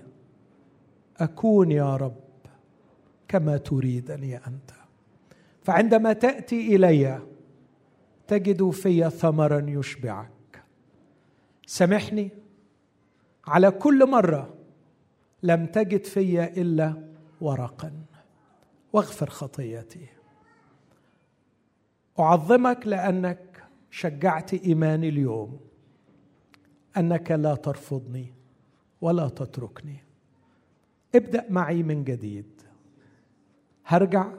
أكون 1.18 1.72
يا 1.72 1.96
رب 1.96 2.22
كما 3.28 3.58
تريدني 3.58 4.38
أنت. 4.38 4.72
فعندما 5.64 6.14
تأتي 6.14 6.76
إلي 6.76 7.22
تجد 8.28 8.70
في 8.70 9.10
ثمرا 9.10 9.66
يشبعك. 9.68 10.64
سامحني 11.66 12.30
على 13.48 13.72
كل 13.72 14.10
مرة 14.10 14.57
لم 15.44 15.66
تجد 15.66 16.06
في 16.06 16.44
إلا 16.62 17.14
ورقا. 17.42 17.92
واغفر 18.94 19.30
خطيتي 19.30 20.08
أعظمك 22.20 22.88
لأنك 22.88 23.64
شجعت 23.92 24.54
ايماني 24.54 25.10
اليوم. 25.10 25.60
أنك 26.98 27.32
لا 27.32 27.56
ترفضني 27.56 28.34
ولا 29.02 29.30
تتركني. 29.30 30.04
ابدأ 31.16 31.46
معي 31.50 31.84
من 31.84 32.04
جديد. 32.04 32.62
هرجع 33.86 34.34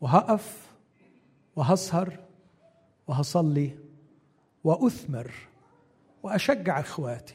وهقف 0.00 0.76
وهسهر 1.56 2.18
وهصلي 3.06 3.78
وأثمر 4.64 5.32
وأشجع 6.22 6.80
إخواتي. 6.80 7.34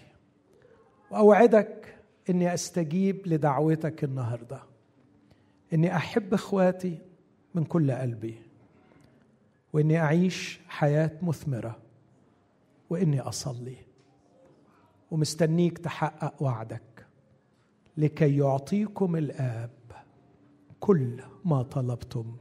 وأوعدك 1.12 1.93
إني 2.30 2.54
أستجيب 2.54 3.28
لدعوتك 3.28 4.04
النهارده. 4.04 4.64
إني 5.74 5.96
أحب 5.96 6.34
إخواتي 6.34 6.98
من 7.56 7.64
كل 7.64 7.92
قلبي. 7.92 8.38
وإني 9.74 10.00
أعيش 10.00 10.60
حياة 10.68 11.12
مثمرة. 11.22 11.78
وإني 12.90 13.20
أصلي. 13.20 13.78
ومستنيك 15.12 15.78
تحقق 15.78 16.44
وعدك. 16.44 17.06
لكي 17.98 18.38
يعطيكم 18.38 19.16
الآب 19.16 19.70
كل 20.80 21.24
ما 21.46 21.64
طلبتم 21.64 22.38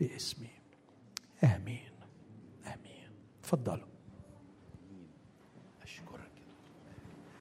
باسمي. 0.00 0.50
آمين. 1.44 1.90
آمين. 2.66 3.08
تفضلوا. 3.42 3.89